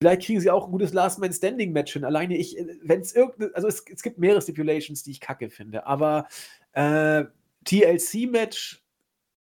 Vielleicht 0.02 0.24
kriegen 0.24 0.40
sie 0.40 0.50
auch 0.50 0.66
ein 0.66 0.72
gutes 0.72 0.94
Last 0.94 1.20
Man 1.20 1.34
Standing 1.34 1.74
Match 1.74 1.94
hin. 1.94 2.06
Alleine 2.06 2.38
ich, 2.38 2.56
wenn 2.82 3.02
es 3.02 3.14
irgendeine, 3.14 3.54
also 3.54 3.68
es, 3.68 3.84
es, 3.94 4.02
gibt 4.02 4.18
mehrere 4.18 4.42
Stipulations, 4.42 5.04
die 5.04 5.12
ich 5.12 5.20
kacke 5.20 5.50
finde, 5.50 5.86
aber 5.86 6.28
äh, 6.74 7.26
TLC-Match 7.66 8.84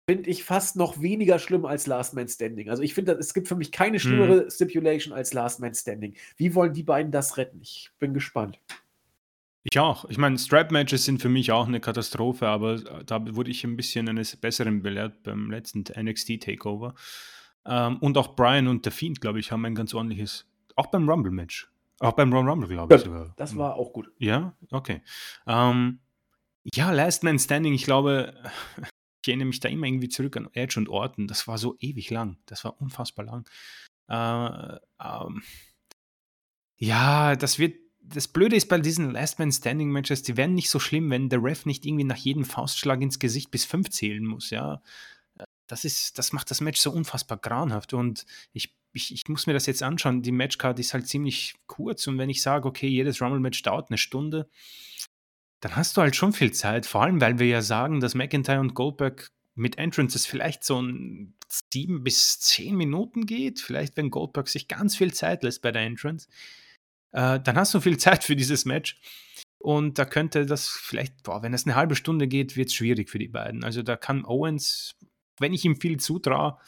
finde 0.08 0.28
ich 0.28 0.44
fast 0.44 0.76
noch 0.76 1.00
weniger 1.00 1.38
schlimm 1.38 1.64
als 1.64 1.86
Last 1.86 2.14
Man 2.14 2.28
Standing. 2.28 2.68
Also 2.68 2.82
ich 2.82 2.94
finde, 2.94 3.12
es 3.12 3.34
gibt 3.34 3.48
für 3.48 3.54
mich 3.54 3.70
keine 3.72 4.00
schlimmere 4.00 4.42
hm. 4.42 4.50
Stipulation 4.50 5.14
als 5.14 5.32
Last 5.32 5.60
Man 5.60 5.74
Standing. 5.74 6.14
Wie 6.36 6.54
wollen 6.54 6.72
die 6.72 6.82
beiden 6.82 7.12
das 7.12 7.36
retten? 7.36 7.60
Ich 7.62 7.90
bin 7.98 8.12
gespannt. 8.12 8.58
Ich 9.64 9.78
auch. 9.78 10.06
Ich 10.08 10.18
meine, 10.18 10.38
Strap-Matches 10.38 11.04
sind 11.04 11.22
für 11.22 11.28
mich 11.28 11.52
auch 11.52 11.68
eine 11.68 11.78
Katastrophe, 11.78 12.48
aber 12.48 12.74
äh, 12.74 13.04
da 13.04 13.24
wurde 13.36 13.50
ich 13.50 13.62
ein 13.62 13.76
bisschen 13.76 14.08
eines 14.08 14.34
Besseren 14.36 14.82
belehrt 14.82 15.22
beim 15.22 15.50
letzten 15.50 15.84
NXT-Takeover. 15.84 16.94
Ähm, 17.64 17.98
und 17.98 18.18
auch 18.18 18.34
Brian 18.34 18.66
und 18.66 18.84
The 18.84 18.90
Fiend, 18.90 19.20
glaube 19.20 19.38
ich, 19.38 19.52
haben 19.52 19.64
ein 19.64 19.76
ganz 19.76 19.94
ordentliches, 19.94 20.46
auch 20.74 20.86
beim 20.86 21.08
Rumble-Match. 21.08 21.70
Auch 22.00 22.14
beim 22.14 22.32
Rumble, 22.32 22.66
glaube 22.66 22.96
ich 22.96 23.02
sogar. 23.02 23.32
Das 23.36 23.56
war 23.56 23.76
auch 23.76 23.92
gut. 23.92 24.10
Ja, 24.18 24.56
okay. 24.72 25.02
Ähm, 25.46 26.00
ja, 26.64 26.90
Last 26.90 27.22
Man 27.24 27.38
Standing, 27.38 27.74
ich 27.74 27.84
glaube, 27.84 28.34
ich 29.22 29.28
erinnere 29.28 29.46
mich 29.46 29.60
da 29.60 29.68
immer 29.68 29.86
irgendwie 29.86 30.08
zurück 30.08 30.36
an 30.36 30.48
Edge 30.52 30.78
und 30.78 30.88
Orton. 30.88 31.26
Das 31.26 31.46
war 31.46 31.58
so 31.58 31.76
ewig 31.80 32.10
lang. 32.10 32.38
Das 32.46 32.64
war 32.64 32.80
unfassbar 32.80 33.24
lang. 33.24 33.48
Äh, 34.08 34.78
ähm, 35.02 35.42
ja, 36.76 37.36
das 37.36 37.58
wird. 37.58 37.80
Das 38.04 38.26
Blöde 38.26 38.56
ist 38.56 38.68
bei 38.68 38.78
diesen 38.78 39.12
Last 39.12 39.38
Man 39.38 39.52
Standing 39.52 39.88
Matches, 39.90 40.24
die 40.24 40.36
werden 40.36 40.56
nicht 40.56 40.70
so 40.70 40.80
schlimm, 40.80 41.08
wenn 41.10 41.28
der 41.28 41.40
Ref 41.40 41.66
nicht 41.66 41.86
irgendwie 41.86 42.02
nach 42.02 42.16
jedem 42.16 42.44
Faustschlag 42.44 43.00
ins 43.00 43.20
Gesicht 43.20 43.52
bis 43.52 43.64
fünf 43.64 43.90
zählen 43.90 44.26
muss, 44.26 44.50
ja. 44.50 44.82
Das 45.68 45.84
ist, 45.84 46.18
das 46.18 46.32
macht 46.32 46.50
das 46.50 46.60
Match 46.60 46.80
so 46.80 46.90
unfassbar 46.90 47.38
grauenhaft 47.38 47.94
und 47.94 48.26
ich, 48.52 48.76
ich, 48.92 49.14
ich 49.14 49.22
muss 49.28 49.46
mir 49.46 49.52
das 49.52 49.66
jetzt 49.66 49.84
anschauen. 49.84 50.22
Die 50.22 50.32
Matchcard 50.32 50.80
ist 50.80 50.94
halt 50.94 51.06
ziemlich 51.06 51.54
kurz 51.68 52.08
und 52.08 52.18
wenn 52.18 52.28
ich 52.28 52.42
sage, 52.42 52.66
okay, 52.66 52.88
jedes 52.88 53.22
Rumble-Match 53.22 53.62
dauert 53.62 53.88
eine 53.90 53.98
Stunde, 53.98 54.50
dann 55.62 55.76
hast 55.76 55.96
du 55.96 56.02
halt 56.02 56.16
schon 56.16 56.32
viel 56.32 56.52
Zeit, 56.52 56.86
vor 56.86 57.02
allem 57.02 57.20
weil 57.20 57.38
wir 57.38 57.46
ja 57.46 57.62
sagen, 57.62 58.00
dass 58.00 58.16
McIntyre 58.16 58.60
und 58.60 58.74
Goldberg 58.74 59.28
mit 59.54 59.78
Entrances 59.78 60.26
vielleicht 60.26 60.64
so 60.64 60.82
ein 60.82 61.34
sieben 61.72 62.02
bis 62.02 62.40
zehn 62.40 62.76
Minuten 62.76 63.26
geht, 63.26 63.60
vielleicht 63.60 63.96
wenn 63.96 64.10
Goldberg 64.10 64.48
sich 64.48 64.66
ganz 64.66 64.96
viel 64.96 65.14
Zeit 65.14 65.44
lässt 65.44 65.62
bei 65.62 65.70
der 65.70 65.82
Entrance, 65.82 66.28
äh, 67.12 67.38
dann 67.38 67.56
hast 67.56 67.72
du 67.74 67.80
viel 67.80 67.96
Zeit 67.98 68.24
für 68.24 68.34
dieses 68.34 68.64
Match. 68.64 69.00
Und 69.58 70.00
da 70.00 70.04
könnte 70.04 70.46
das 70.46 70.68
vielleicht, 70.68 71.22
boah, 71.22 71.42
wenn 71.44 71.54
es 71.54 71.64
eine 71.64 71.76
halbe 71.76 71.94
Stunde 71.94 72.26
geht, 72.26 72.56
wird 72.56 72.68
es 72.68 72.74
schwierig 72.74 73.08
für 73.08 73.20
die 73.20 73.28
beiden. 73.28 73.62
Also 73.62 73.84
da 73.84 73.96
kann 73.96 74.24
Owens, 74.24 74.96
wenn 75.38 75.54
ich 75.54 75.64
ihm 75.64 75.80
viel 75.80 76.00
zutraue, 76.00 76.58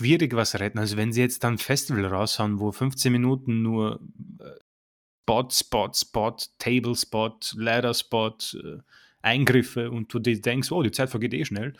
schwierig 0.00 0.36
was 0.36 0.60
retten. 0.60 0.78
Also 0.78 0.96
wenn 0.96 1.12
sie 1.12 1.22
jetzt 1.22 1.42
dann 1.42 1.58
Festival 1.58 2.06
raushauen, 2.06 2.60
wo 2.60 2.70
15 2.70 3.10
Minuten 3.10 3.62
nur 3.62 4.00
äh, 4.38 4.50
Spot, 5.30 5.48
Spot, 5.50 5.92
Spot, 5.94 6.36
Table 6.58 6.96
Spot, 6.96 7.38
Ladder 7.54 7.94
Spot, 7.94 8.36
äh, 8.54 8.78
Eingriffe 9.22 9.90
und 9.90 10.12
du 10.12 10.18
dir 10.18 10.40
denkst, 10.40 10.72
oh, 10.72 10.82
die 10.82 10.90
Zeit 10.90 11.10
vergeht 11.10 11.34
eh 11.34 11.44
schnell. 11.44 11.74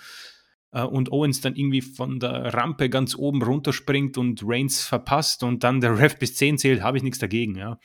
Äh, 0.70 0.82
und 0.82 1.10
Owens 1.10 1.40
dann 1.40 1.56
irgendwie 1.56 1.80
von 1.80 2.20
der 2.20 2.54
Rampe 2.54 2.88
ganz 2.88 3.16
oben 3.16 3.42
runterspringt 3.42 4.18
und 4.18 4.42
Reigns 4.44 4.84
verpasst 4.84 5.42
und 5.42 5.64
dann 5.64 5.80
der 5.80 5.98
Ref 5.98 6.16
bis 6.16 6.36
10 6.36 6.58
zählt, 6.58 6.82
habe 6.82 6.96
ich 6.96 7.02
nichts 7.02 7.18
dagegen, 7.18 7.56
ja. 7.56 7.80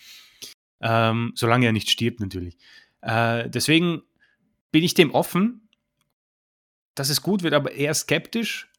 Ähm, 0.82 1.32
solange 1.36 1.66
er 1.66 1.72
nicht 1.72 1.90
stirbt, 1.90 2.20
natürlich. 2.20 2.58
Äh, 3.02 3.50
deswegen 3.50 4.04
bin 4.72 4.84
ich 4.84 4.94
dem 4.94 5.12
offen, 5.12 5.68
dass 6.94 7.10
es 7.10 7.24
gut 7.24 7.42
wird, 7.42 7.56
aber 7.56 7.72
eher 7.72 7.94
skeptisch. 7.96 8.70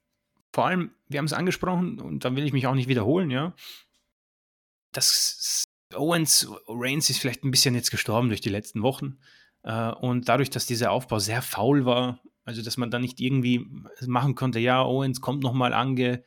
Vor 0.53 0.66
allem, 0.66 0.93
wir 1.09 1.18
haben 1.18 1.26
es 1.26 1.32
angesprochen 1.32 1.99
und 1.99 2.24
da 2.24 2.37
will 2.37 2.47
ich 2.47 2.53
mich 2.53 2.68
auch 2.68 2.76
nicht 2.76 2.89
wiederholen, 2.89 3.32
ja. 3.32 3.55
Das 4.93 5.66
Owens, 5.97 6.49
Reigns 6.68 7.11
ist 7.11 7.18
vielleicht 7.18 7.44
ein 7.44 7.51
bisschen 7.51 7.74
jetzt 7.74 7.90
gestorben 7.90 8.28
durch 8.28 8.40
die 8.40 8.51
letzten 8.51 8.82
Wochen. 8.82 9.18
Äh, 9.62 9.90
und 9.92 10.28
dadurch, 10.28 10.51
dass 10.51 10.66
dieser 10.66 10.90
Aufbau 10.90 11.18
sehr 11.18 11.42
faul 11.42 11.84
war, 11.84 12.20
also 12.44 12.62
dass 12.62 12.76
man 12.76 12.90
da 12.90 12.99
nicht 12.99 13.20
irgendwie 13.20 13.66
machen 14.07 14.34
konnte, 14.34 14.59
ja, 14.61 14.82
Owens 14.84 15.20
kommt 15.20 15.42
nochmal 15.42 15.72
ange 15.72 16.22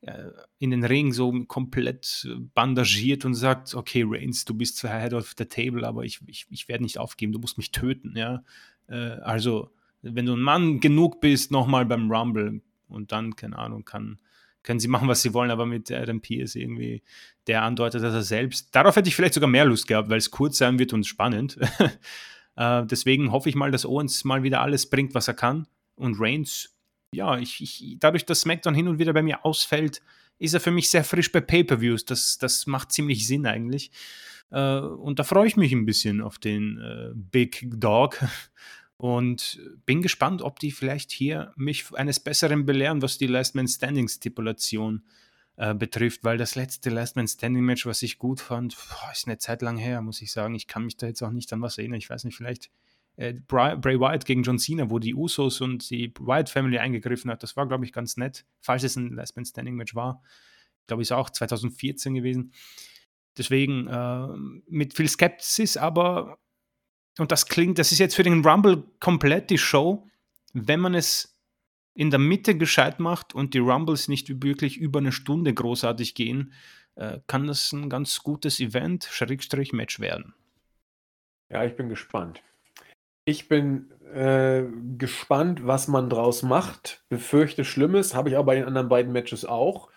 äh, 0.00 0.30
in 0.58 0.70
den 0.70 0.84
Ring 0.84 1.12
so 1.12 1.32
komplett 1.44 2.28
bandagiert 2.54 3.24
und 3.24 3.34
sagt, 3.34 3.74
okay, 3.74 4.04
Reigns, 4.06 4.44
du 4.44 4.54
bist 4.54 4.78
zwar 4.78 5.00
Head 5.00 5.12
of 5.12 5.34
the 5.38 5.44
Table, 5.44 5.86
aber 5.86 6.04
ich, 6.04 6.20
ich, 6.26 6.46
ich 6.50 6.68
werde 6.68 6.84
nicht 6.84 6.98
aufgeben, 6.98 7.32
du 7.32 7.38
musst 7.38 7.58
mich 7.58 7.70
töten, 7.70 8.16
ja. 8.16 8.42
Äh, 8.88 8.94
also, 8.94 9.70
wenn 10.02 10.26
du 10.26 10.34
ein 10.34 10.40
Mann 10.40 10.80
genug 10.80 11.20
bist, 11.20 11.50
nochmal 11.50 11.84
beim 11.84 12.10
Rumble 12.10 12.62
und 12.88 13.12
dann, 13.12 13.36
keine 13.36 13.58
Ahnung, 13.58 13.84
kann 13.84 14.18
können 14.62 14.80
sie 14.80 14.88
machen, 14.88 15.08
was 15.08 15.22
sie 15.22 15.34
wollen, 15.34 15.50
aber 15.50 15.66
mit 15.66 15.90
Adam 15.90 16.20
Pierce 16.20 16.54
irgendwie, 16.54 17.02
der 17.46 17.62
andeutet, 17.62 18.02
dass 18.02 18.14
er 18.14 18.22
selbst, 18.22 18.74
darauf 18.74 18.96
hätte 18.96 19.08
ich 19.08 19.16
vielleicht 19.16 19.34
sogar 19.34 19.48
mehr 19.48 19.64
Lust 19.64 19.86
gehabt, 19.86 20.10
weil 20.10 20.18
es 20.18 20.30
kurz 20.30 20.58
sein 20.58 20.78
wird 20.78 20.92
und 20.92 21.06
spannend. 21.06 21.58
äh, 22.56 22.84
deswegen 22.86 23.32
hoffe 23.32 23.48
ich 23.48 23.54
mal, 23.54 23.70
dass 23.70 23.86
Owens 23.86 24.24
mal 24.24 24.42
wieder 24.42 24.60
alles 24.60 24.88
bringt, 24.88 25.14
was 25.14 25.28
er 25.28 25.34
kann. 25.34 25.66
Und 25.94 26.16
Reigns, 26.18 26.76
ja, 27.14 27.38
ich, 27.38 27.60
ich, 27.60 27.96
dadurch, 27.98 28.24
dass 28.24 28.42
SmackDown 28.42 28.74
hin 28.74 28.88
und 28.88 28.98
wieder 28.98 29.12
bei 29.12 29.22
mir 29.22 29.44
ausfällt, 29.44 30.00
ist 30.38 30.54
er 30.54 30.60
für 30.60 30.70
mich 30.70 30.90
sehr 30.90 31.04
frisch 31.04 31.30
bei 31.30 31.40
Pay-Per-Views. 31.40 32.04
Das, 32.04 32.38
das 32.38 32.66
macht 32.66 32.92
ziemlich 32.92 33.26
Sinn 33.26 33.46
eigentlich. 33.46 33.90
Äh, 34.50 34.78
und 34.78 35.18
da 35.18 35.24
freue 35.24 35.46
ich 35.46 35.56
mich 35.56 35.72
ein 35.72 35.86
bisschen 35.86 36.20
auf 36.20 36.38
den 36.38 36.78
äh, 36.78 37.12
Big 37.14 37.66
Dog. 37.70 38.18
Und 39.00 39.58
bin 39.86 40.02
gespannt, 40.02 40.42
ob 40.42 40.58
die 40.58 40.70
vielleicht 40.70 41.10
hier 41.10 41.54
mich 41.56 41.90
eines 41.94 42.20
Besseren 42.20 42.66
belehren, 42.66 43.00
was 43.00 43.16
die 43.16 43.28
Last 43.28 43.54
Man 43.54 43.66
Standing 43.66 44.08
Stipulation 44.08 45.06
äh, 45.56 45.74
betrifft, 45.74 46.22
weil 46.22 46.36
das 46.36 46.54
letzte 46.54 46.90
Last 46.90 47.16
Man 47.16 47.26
Standing 47.26 47.64
Match, 47.64 47.86
was 47.86 48.02
ich 48.02 48.18
gut 48.18 48.42
fand, 48.42 48.76
ist 49.10 49.26
eine 49.26 49.38
Zeit 49.38 49.62
lang 49.62 49.78
her, 49.78 50.02
muss 50.02 50.20
ich 50.20 50.30
sagen. 50.30 50.54
Ich 50.54 50.66
kann 50.66 50.84
mich 50.84 50.98
da 50.98 51.06
jetzt 51.06 51.22
auch 51.22 51.30
nicht 51.30 51.50
an 51.54 51.62
was 51.62 51.78
erinnern. 51.78 51.96
Ich 51.96 52.10
weiß 52.10 52.24
nicht, 52.24 52.36
vielleicht 52.36 52.70
äh, 53.16 53.32
Bray, 53.32 53.74
Bray 53.78 53.98
Wyatt 53.98 54.26
gegen 54.26 54.42
John 54.42 54.58
Cena, 54.58 54.90
wo 54.90 54.98
die 54.98 55.14
Usos 55.14 55.62
und 55.62 55.88
die 55.88 56.12
Wyatt 56.20 56.50
Family 56.50 56.76
eingegriffen 56.76 57.30
hat. 57.30 57.42
Das 57.42 57.56
war, 57.56 57.66
glaube 57.66 57.86
ich, 57.86 57.94
ganz 57.94 58.18
nett, 58.18 58.44
falls 58.60 58.82
es 58.82 58.96
ein 58.96 59.14
Last 59.14 59.34
Man 59.34 59.46
Standing 59.46 59.76
Match 59.76 59.94
war. 59.94 60.22
Ich 60.82 60.88
glaube, 60.88 61.00
ist 61.00 61.12
auch 61.12 61.30
2014 61.30 62.12
gewesen. 62.12 62.52
Deswegen 63.38 63.86
äh, 63.86 64.28
mit 64.68 64.92
viel 64.92 65.08
Skepsis, 65.08 65.78
aber 65.78 66.38
und 67.20 67.32
das 67.32 67.46
klingt, 67.46 67.78
das 67.78 67.92
ist 67.92 67.98
jetzt 67.98 68.14
für 68.14 68.22
den 68.22 68.44
Rumble 68.44 68.84
komplett 68.98 69.50
die 69.50 69.58
Show, 69.58 70.06
wenn 70.52 70.80
man 70.80 70.94
es 70.94 71.38
in 71.94 72.10
der 72.10 72.18
Mitte 72.18 72.56
gescheit 72.56 72.98
macht 73.00 73.34
und 73.34 73.54
die 73.54 73.58
Rumbles 73.58 74.08
nicht 74.08 74.42
wirklich 74.42 74.78
über 74.78 75.00
eine 75.00 75.12
Stunde 75.12 75.52
großartig 75.52 76.14
gehen, 76.14 76.52
äh, 76.94 77.18
kann 77.26 77.46
das 77.46 77.72
ein 77.72 77.90
ganz 77.90 78.22
gutes 78.22 78.60
Event, 78.60 79.04
Schrägstrich 79.04 79.72
Match 79.72 80.00
werden. 80.00 80.34
Ja, 81.50 81.64
ich 81.64 81.76
bin 81.76 81.88
gespannt. 81.88 82.42
Ich 83.24 83.48
bin 83.48 83.90
äh, 84.14 84.64
gespannt, 84.96 85.66
was 85.66 85.88
man 85.88 86.08
draus 86.08 86.42
macht. 86.42 87.04
Befürchte 87.08 87.64
Schlimmes, 87.64 88.14
habe 88.14 88.30
ich 88.30 88.36
auch 88.36 88.46
bei 88.46 88.54
den 88.54 88.64
anderen 88.64 88.88
beiden 88.88 89.12
Matches 89.12 89.44
auch. 89.44 89.90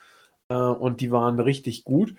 Äh, 0.49 0.55
und 0.55 1.01
die 1.01 1.11
waren 1.11 1.39
richtig 1.39 1.83
gut. 1.83 2.15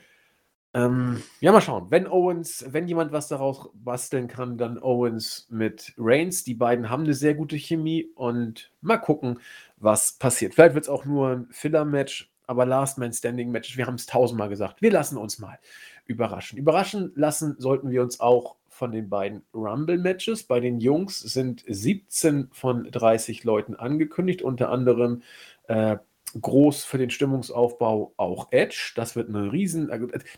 Ähm, 0.75 1.22
ja, 1.41 1.53
mal 1.53 1.61
schauen. 1.61 1.87
Wenn 1.91 2.09
Owens, 2.09 2.64
wenn 2.68 2.89
jemand 2.89 3.12
was 3.12 3.29
daraus 3.29 3.70
basteln 3.75 4.27
kann, 4.27 4.59
dann 4.59 4.83
Owens 4.83 5.47
mit 5.49 5.95
Reigns. 5.97 6.43
Die 6.43 6.55
beiden 6.55 6.91
haben 6.91 7.05
eine 7.05 7.14
sehr 7.14 7.35
gute 7.35 7.57
Chemie 7.57 8.09
und 8.16 8.72
mal 8.81 8.99
gucken, 8.99 9.39
was 9.77 10.14
passiert. 10.14 10.55
Vielleicht 10.55 10.75
wird 10.75 10.85
es 10.85 10.89
auch 10.89 11.05
nur 11.05 11.29
ein 11.31 11.47
Filler-Match, 11.51 12.29
aber 12.49 12.66
Last 12.66 12.99
Man 12.99 13.12
Standing 13.12 13.53
Match, 13.53 13.77
wir 13.77 13.87
haben 13.87 13.95
es 13.95 14.07
tausendmal 14.07 14.49
gesagt. 14.49 14.83
Wir 14.83 14.91
lassen 14.91 15.16
uns 15.16 15.39
mal 15.39 15.61
überraschen. 16.07 16.59
Überraschen 16.59 17.12
lassen 17.14 17.55
sollten 17.59 17.91
wir 17.91 18.03
uns 18.03 18.18
auch 18.18 18.57
von 18.68 18.91
den 18.91 19.09
beiden 19.09 19.43
Rumble-Matches. 19.55 20.43
Bei 20.43 20.59
den 20.59 20.81
Jungs 20.81 21.20
sind 21.20 21.64
17 21.68 22.49
von 22.51 22.91
30 22.91 23.45
Leuten 23.45 23.77
angekündigt, 23.77 24.43
unter 24.43 24.70
anderem 24.70 25.22
äh, 25.68 25.99
groß 26.41 26.85
für 26.85 26.99
den 26.99 27.11
Stimmungsaufbau 27.11 28.14
auch 28.16 28.49
Edge. 28.51 28.93
Das 28.97 29.16
wird 29.16 29.28
eine 29.28 29.53
Riesen. 29.53 29.91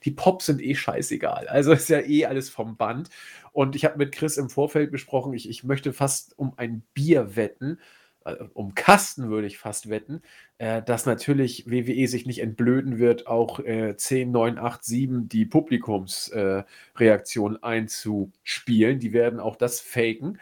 Die 0.05 0.11
Pops 0.11 0.47
sind 0.47 0.63
eh 0.63 0.75
scheißegal. 0.75 1.49
Also 1.49 1.73
ist 1.73 1.89
ja 1.89 2.01
eh 2.01 2.27
alles 2.27 2.51
vom 2.51 2.77
Band. 2.77 3.11
Und 3.53 3.77
ich 3.77 3.85
habe 3.85 3.99
mit 3.99 4.13
Chris 4.13 4.37
im 4.37 4.51
Vorfeld 4.51 4.91
besprochen, 4.91 5.33
ich, 5.33 5.49
ich 5.49 5.65
möchte 5.65 5.93
fast 5.93 6.39
um 6.39 6.53
ein 6.57 6.83
Bier 6.95 7.37
wetten, 7.37 7.79
äh, 8.25 8.35
um 8.55 8.75
Kasten 8.75 9.31
würde 9.31 9.47
ich 9.47 9.59
fast 9.59 9.89
wetten, 9.89 10.23
äh, 10.59 10.83
dass 10.83 11.07
natürlich 11.07 11.71
WWE 11.71 12.09
sich 12.09 12.27
nicht 12.27 12.41
entblöden 12.41 12.99
wird, 12.99 13.27
auch 13.27 13.61
äh, 13.61 13.97
10, 13.97 14.31
9, 14.31 14.59
8, 14.59 14.85
7 14.85 15.29
die 15.29 15.47
Publikumsreaktion 15.47 17.57
äh, 17.57 17.59
einzuspielen. 17.63 18.99
Die 18.99 19.13
werden 19.13 19.41
auch 19.41 19.57
das 19.57 19.81
faken, 19.81 20.39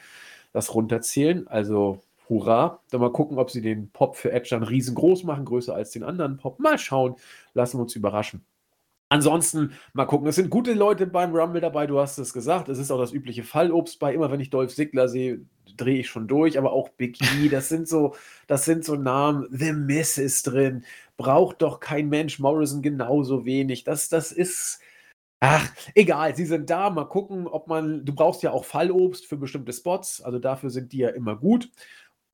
das 0.53 0.75
runterzählen. 0.75 1.47
Also 1.47 2.03
hurra. 2.29 2.81
Dann 2.91 3.01
mal 3.01 3.13
gucken, 3.13 3.39
ob 3.39 3.51
sie 3.51 3.61
den 3.63 3.91
Pop 3.91 4.17
für 4.17 4.33
Edge 4.33 4.49
dann 4.51 4.63
riesengroß 4.63 5.25
machen, 5.25 5.45
größer 5.45 5.75
als 5.75 5.91
den 5.91 6.03
anderen 6.03 6.37
Pop. 6.37 6.59
Mal 6.61 6.79
schauen, 6.79 7.17
lassen 7.55 7.79
wir 7.79 7.83
uns 7.83 7.97
überraschen. 7.97 8.45
Ansonsten 9.11 9.73
mal 9.93 10.07
gucken, 10.07 10.27
es 10.27 10.35
sind 10.35 10.51
gute 10.51 10.73
Leute 10.73 11.07
beim 11.07 11.37
Rumble 11.37 11.61
dabei, 11.61 11.87
du 11.87 12.01
hast 12.01 12.19
es 12.19 12.33
gesagt. 12.33 12.69
Es 12.69 12.79
ist 12.79 12.91
auch 12.91 12.99
das 12.99 13.13
übliche 13.13 13.45
Fallobst 13.45 14.01
bei. 14.01 14.13
Immer 14.13 14.31
wenn 14.31 14.41
ich 14.41 14.51
Dolph 14.51 14.75
Ziggler 14.75 15.09
sehe, 15.09 15.41
drehe 15.77 16.01
ich 16.01 16.09
schon 16.09 16.27
durch, 16.27 16.59
aber 16.59 16.73
auch 16.73 16.89
Big 16.89 17.21
E, 17.21 17.49
das 17.49 17.69
sind 17.69 17.87
so, 17.87 18.17
das 18.47 18.65
sind 18.65 18.85
so 18.85 18.97
Namen. 18.97 19.47
The 19.51 19.73
Miss 19.73 20.19
ist 20.19 20.49
drin. 20.49 20.85
Braucht 21.17 21.63
doch 21.63 21.81
kein 21.81 22.09
Mensch. 22.09 22.41
Morrison 22.41 22.83
genauso 22.83 23.45
wenig. 23.45 23.85
Das, 23.85 24.09
das 24.09 24.33
ist. 24.33 24.81
Ach, 25.39 25.69
egal, 25.95 26.35
sie 26.35 26.47
sind 26.47 26.71
da. 26.71 26.91
Mal 26.91 27.05
gucken, 27.05 27.47
ob 27.47 27.69
man. 27.69 28.05
Du 28.05 28.15
brauchst 28.15 28.43
ja 28.43 28.51
auch 28.51 28.65
Fallobst 28.65 29.27
für 29.27 29.37
bestimmte 29.37 29.73
Spots. 29.73 30.23
Also 30.23 30.39
dafür 30.39 30.71
sind 30.71 30.93
die 30.93 30.99
ja 30.99 31.11
immer 31.11 31.37
gut. 31.37 31.71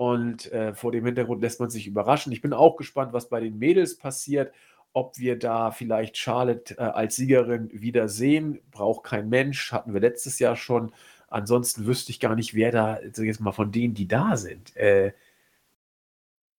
Und 0.00 0.50
äh, 0.50 0.72
vor 0.72 0.92
dem 0.92 1.04
Hintergrund 1.04 1.42
lässt 1.42 1.60
man 1.60 1.68
sich 1.68 1.86
überraschen. 1.86 2.32
Ich 2.32 2.40
bin 2.40 2.54
auch 2.54 2.76
gespannt, 2.76 3.12
was 3.12 3.28
bei 3.28 3.38
den 3.38 3.58
Mädels 3.58 3.98
passiert. 3.98 4.50
Ob 4.94 5.18
wir 5.18 5.38
da 5.38 5.72
vielleicht 5.72 6.16
Charlotte 6.16 6.74
äh, 6.78 6.80
als 6.80 7.16
Siegerin 7.16 7.68
wieder 7.70 8.08
sehen, 8.08 8.62
braucht 8.70 9.04
kein 9.04 9.28
Mensch. 9.28 9.72
Hatten 9.72 9.92
wir 9.92 10.00
letztes 10.00 10.38
Jahr 10.38 10.56
schon. 10.56 10.94
Ansonsten 11.28 11.84
wüsste 11.84 12.12
ich 12.12 12.18
gar 12.18 12.34
nicht, 12.34 12.54
wer 12.54 12.72
da, 12.72 12.98
jetzt 13.02 13.40
mal 13.40 13.52
von 13.52 13.72
denen, 13.72 13.92
die 13.92 14.08
da 14.08 14.38
sind. 14.38 14.74
Äh, 14.74 15.12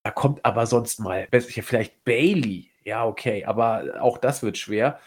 da 0.04 0.12
kommt 0.12 0.44
aber 0.44 0.66
sonst 0.66 1.00
mal, 1.00 1.26
vielleicht 1.32 2.04
Bailey. 2.04 2.70
Ja, 2.84 3.04
okay, 3.04 3.44
aber 3.44 4.00
auch 4.00 4.18
das 4.18 4.44
wird 4.44 4.56
schwer. 4.56 5.00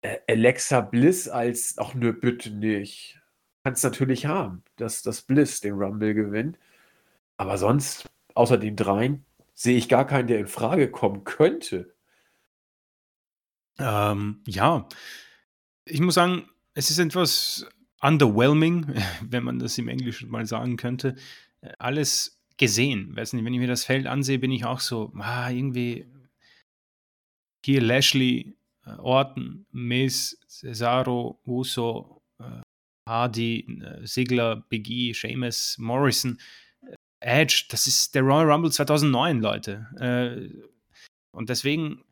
Äh, 0.00 0.16
Alexa 0.26 0.80
Bliss 0.80 1.28
als, 1.28 1.74
ach 1.76 1.92
nö, 1.92 2.14
bitte 2.14 2.48
nicht. 2.50 3.20
Kannst 3.62 3.84
natürlich 3.84 4.24
haben, 4.24 4.62
dass 4.76 5.02
das 5.02 5.20
Bliss 5.20 5.60
den 5.60 5.74
Rumble 5.74 6.14
gewinnt. 6.14 6.58
Aber 7.38 7.56
sonst, 7.56 8.06
außer 8.34 8.58
den 8.58 8.76
dreien, 8.76 9.24
sehe 9.54 9.78
ich 9.78 9.88
gar 9.88 10.06
keinen, 10.06 10.28
der 10.28 10.38
in 10.38 10.46
Frage 10.46 10.90
kommen 10.90 11.24
könnte. 11.24 11.94
Ähm, 13.78 14.42
ja, 14.46 14.88
ich 15.84 16.00
muss 16.00 16.14
sagen, 16.14 16.48
es 16.74 16.90
ist 16.90 16.98
etwas 16.98 17.66
underwhelming, 18.00 18.94
wenn 19.22 19.44
man 19.44 19.58
das 19.58 19.78
im 19.78 19.88
Englischen 19.88 20.30
mal 20.30 20.46
sagen 20.46 20.76
könnte. 20.76 21.16
Alles 21.78 22.40
gesehen. 22.56 23.16
Weiß 23.16 23.32
nicht, 23.32 23.44
wenn 23.44 23.54
ich 23.54 23.60
mir 23.60 23.68
das 23.68 23.84
Feld 23.84 24.06
ansehe, 24.06 24.38
bin 24.38 24.52
ich 24.52 24.64
auch 24.64 24.80
so, 24.80 25.12
ah, 25.16 25.48
irgendwie 25.50 26.06
hier 27.64 27.80
Lashley, 27.80 28.56
äh, 28.84 28.90
Orton, 28.98 29.66
Miz, 29.72 30.38
Cesaro, 30.48 31.40
Uso, 31.44 32.22
äh, 32.38 32.62
Hardy, 33.06 33.60
äh, 33.82 34.06
Sigler, 34.06 34.64
Big 34.68 34.88
E, 34.88 35.14
Sheamus, 35.14 35.76
Morrison. 35.78 36.38
Edge, 37.20 37.66
das 37.70 37.86
ist 37.86 38.14
der 38.14 38.22
Royal 38.22 38.50
Rumble 38.50 38.70
2009, 38.70 39.40
Leute. 39.40 39.86
Äh, 39.98 40.62
und 41.32 41.48
deswegen 41.48 42.04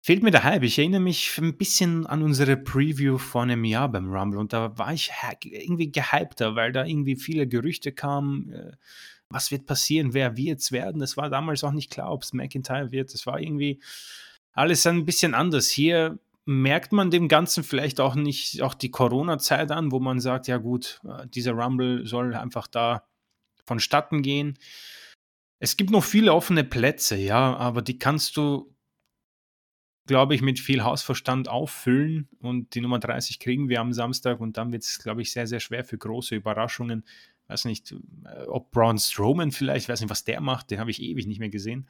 fehlt 0.00 0.22
mir 0.22 0.30
der 0.30 0.44
Hype. 0.44 0.62
Ich 0.62 0.78
erinnere 0.78 1.00
mich 1.00 1.36
ein 1.38 1.56
bisschen 1.56 2.06
an 2.06 2.22
unsere 2.22 2.56
Preview 2.56 3.18
vor 3.18 3.42
einem 3.42 3.64
Jahr 3.64 3.88
beim 3.88 4.12
Rumble 4.12 4.38
und 4.38 4.52
da 4.52 4.78
war 4.78 4.92
ich 4.92 5.10
irgendwie 5.42 5.90
gehypter, 5.90 6.54
weil 6.54 6.72
da 6.72 6.84
irgendwie 6.84 7.16
viele 7.16 7.46
Gerüchte 7.46 7.92
kamen. 7.92 8.52
Äh, 8.52 8.72
was 9.28 9.50
wird 9.50 9.66
passieren? 9.66 10.14
Wer 10.14 10.36
wird 10.36 10.60
es 10.60 10.70
werden? 10.70 11.00
Das 11.00 11.16
war 11.16 11.28
damals 11.28 11.64
auch 11.64 11.72
nicht 11.72 11.90
klar, 11.90 12.12
ob 12.12 12.22
es 12.22 12.32
McIntyre 12.32 12.92
wird. 12.92 13.12
Das 13.12 13.26
war 13.26 13.40
irgendwie 13.40 13.80
alles 14.52 14.86
ein 14.86 15.04
bisschen 15.04 15.34
anders. 15.34 15.68
Hier 15.68 16.18
merkt 16.44 16.92
man 16.92 17.10
dem 17.10 17.26
Ganzen 17.26 17.64
vielleicht 17.64 18.00
auch 18.00 18.14
nicht 18.14 18.62
auch 18.62 18.74
die 18.74 18.92
Corona-Zeit 18.92 19.72
an, 19.72 19.90
wo 19.90 19.98
man 19.98 20.20
sagt, 20.20 20.46
ja 20.46 20.58
gut, 20.58 21.00
äh, 21.04 21.26
dieser 21.26 21.52
Rumble 21.52 22.06
soll 22.06 22.34
einfach 22.34 22.68
da 22.68 23.02
vonstatten 23.66 24.22
gehen. 24.22 24.58
Es 25.58 25.76
gibt 25.76 25.90
noch 25.90 26.04
viele 26.04 26.34
offene 26.34 26.64
Plätze, 26.64 27.16
ja, 27.16 27.56
aber 27.56 27.82
die 27.82 27.98
kannst 27.98 28.36
du, 28.36 28.74
glaube 30.06 30.34
ich, 30.34 30.42
mit 30.42 30.60
viel 30.60 30.84
Hausverstand 30.84 31.48
auffüllen 31.48 32.28
und 32.40 32.74
die 32.74 32.80
Nummer 32.80 32.98
30 32.98 33.40
kriegen 33.40 33.68
wir 33.68 33.80
am 33.80 33.92
Samstag 33.92 34.40
und 34.40 34.56
dann 34.56 34.72
wird 34.72 34.84
es, 34.84 34.98
glaube 34.98 35.22
ich, 35.22 35.32
sehr, 35.32 35.46
sehr 35.46 35.60
schwer 35.60 35.84
für 35.84 35.98
große 35.98 36.34
Überraschungen. 36.34 37.04
Weiß 37.48 37.64
nicht, 37.64 37.92
äh, 37.92 38.44
ob 38.46 38.70
Braun 38.70 38.98
Strowman 38.98 39.52
vielleicht, 39.52 39.88
weiß 39.88 40.00
nicht, 40.00 40.10
was 40.10 40.24
der 40.24 40.40
macht, 40.40 40.70
den 40.70 40.78
habe 40.78 40.90
ich 40.90 41.02
ewig 41.02 41.26
nicht 41.26 41.38
mehr 41.38 41.48
gesehen. 41.48 41.88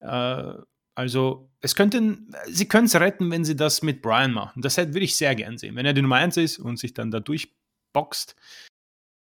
Äh, 0.00 0.54
also, 0.96 1.50
es 1.60 1.74
könnten, 1.74 2.32
sie 2.46 2.68
können 2.68 2.86
es 2.86 2.94
retten, 2.94 3.30
wenn 3.30 3.44
sie 3.44 3.56
das 3.56 3.82
mit 3.82 4.00
Brian 4.00 4.32
machen. 4.32 4.62
Das 4.62 4.76
würde 4.76 5.00
ich 5.00 5.16
sehr 5.16 5.34
gern 5.34 5.58
sehen. 5.58 5.74
Wenn 5.74 5.86
er 5.86 5.92
die 5.92 6.02
Nummer 6.02 6.16
1 6.16 6.36
ist 6.36 6.58
und 6.58 6.78
sich 6.78 6.94
dann 6.94 7.10
da 7.10 7.18
durchboxt. 7.18 8.36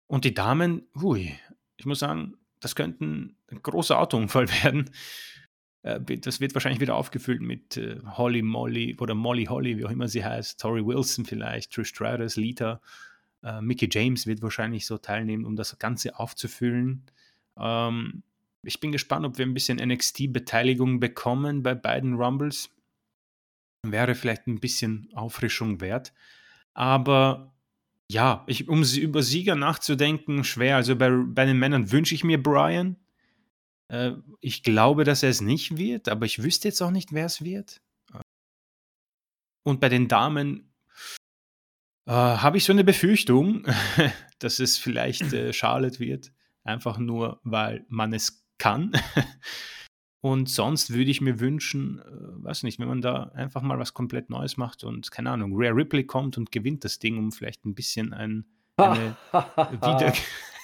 Und 0.07 0.27
die 0.27 0.35
Damen, 0.35 0.87
hui, 1.01 1.35
ich 1.83 1.87
muss 1.87 1.99
sagen, 1.99 2.35
das 2.61 2.77
könnte 2.77 3.05
ein 3.05 3.37
großer 3.61 3.99
Autounfall 3.99 4.49
werden. 4.63 4.89
Äh, 5.83 6.01
das 6.19 6.39
wird 6.39 6.55
wahrscheinlich 6.55 6.81
wieder 6.81 6.95
aufgefüllt 6.95 7.41
mit 7.41 7.77
äh, 7.77 7.99
Holly 8.07 8.43
Molly 8.43 8.97
oder 9.01 9.17
Molly 9.17 9.47
Holly, 9.47 9.79
wie 9.79 9.85
auch 9.85 9.91
immer 9.91 10.07
sie 10.07 10.25
heißt, 10.25 10.61
Tori 10.61 10.87
Wilson 10.87 11.25
vielleicht, 11.25 11.73
Trish 11.73 11.89
Stratus, 11.89 12.37
Lita, 12.37 12.81
äh, 13.43 13.61
Mickey 13.61 13.89
James 13.91 14.29
wird 14.29 14.43
wahrscheinlich 14.43 14.87
so 14.87 14.97
teilnehmen, 14.97 15.45
um 15.45 15.57
das 15.57 15.77
Ganze 15.81 16.17
aufzufüllen. 16.21 17.03
Ähm, 17.59 18.23
ich 18.63 18.79
bin 18.79 18.93
gespannt, 18.93 19.27
ob 19.27 19.39
wir 19.39 19.45
ein 19.45 19.55
bisschen 19.55 19.79
NXT-Beteiligung 19.85 21.01
bekommen 21.01 21.65
bei 21.65 21.75
beiden 21.75 22.15
Rumbles. 22.15 22.71
Wäre 23.85 24.15
vielleicht 24.15 24.47
ein 24.47 24.61
bisschen 24.61 25.09
Auffrischung 25.15 25.81
wert. 25.81 26.13
Aber 26.75 27.52
ja, 28.11 28.45
ich, 28.47 28.69
um 28.69 28.83
über 28.83 29.23
Sieger 29.23 29.55
nachzudenken, 29.55 30.45
schwer. 30.45 30.77
Also 30.77 30.97
bei, 30.97 31.11
bei 31.11 31.45
den 31.47 31.59
Männern 31.59 31.91
wünsche 31.91 32.15
ich 32.15 32.25
mir 32.25 32.43
Brian. 32.43 32.97
Äh, 33.89 34.13
ich 34.41 34.63
glaube, 34.63 35.05
dass 35.05 35.23
er 35.23 35.31
es 35.31 35.41
nicht 35.41 35.77
wird, 35.77 36.09
aber 36.09 36.27
ich 36.27 36.43
wüsste 36.43 36.69
jetzt 36.69 36.81
auch 36.83 36.91
nicht, 36.91 37.13
wer 37.13 37.27
es 37.27 37.43
wird. 37.43 37.81
Und 39.65 39.81
bei 39.81 39.89
den 39.89 40.09
Damen 40.09 40.73
äh, 42.07 42.13
habe 42.13 42.57
ich 42.57 42.65
so 42.65 42.73
eine 42.73 42.85
Befürchtung, 42.85 43.67
dass 44.39 44.59
es 44.59 44.77
vielleicht 44.77 45.33
äh, 45.33 45.53
Charlotte 45.53 46.01
wird. 46.01 46.33
Einfach 46.65 46.99
nur, 46.99 47.41
weil 47.45 47.85
man 47.89 48.13
es 48.13 48.45
kann. 48.59 48.93
Und 50.23 50.49
sonst 50.49 50.93
würde 50.95 51.11
ich 51.11 51.21
mir 51.21 51.41
wünschen, 51.41 51.99
äh, 51.99 52.45
weiß 52.45 52.63
nicht, 52.63 52.79
wenn 52.79 52.87
man 52.87 53.03
da 53.03 53.33
einfach 53.35 53.61
mal 53.61 53.81
was 53.81 53.93
komplett 53.93 54.31
Neues 54.31 54.57
macht 54.57 54.85
und 54.85 55.11
keine 55.11 55.31
Ahnung, 55.31 55.51
Rare 55.55 55.75
Ripley 55.75 56.05
kommt 56.05 56.39
und 56.39 56.53
gewinnt 56.53 56.85
das 56.85 57.01
Ding, 57.01 57.19
um 57.19 57.33
vielleicht 57.33 57.67
ein 57.67 57.75
bisschen 57.75 58.13
ein, 58.15 58.45
eine, 58.77 59.17
Wieder 59.33 60.15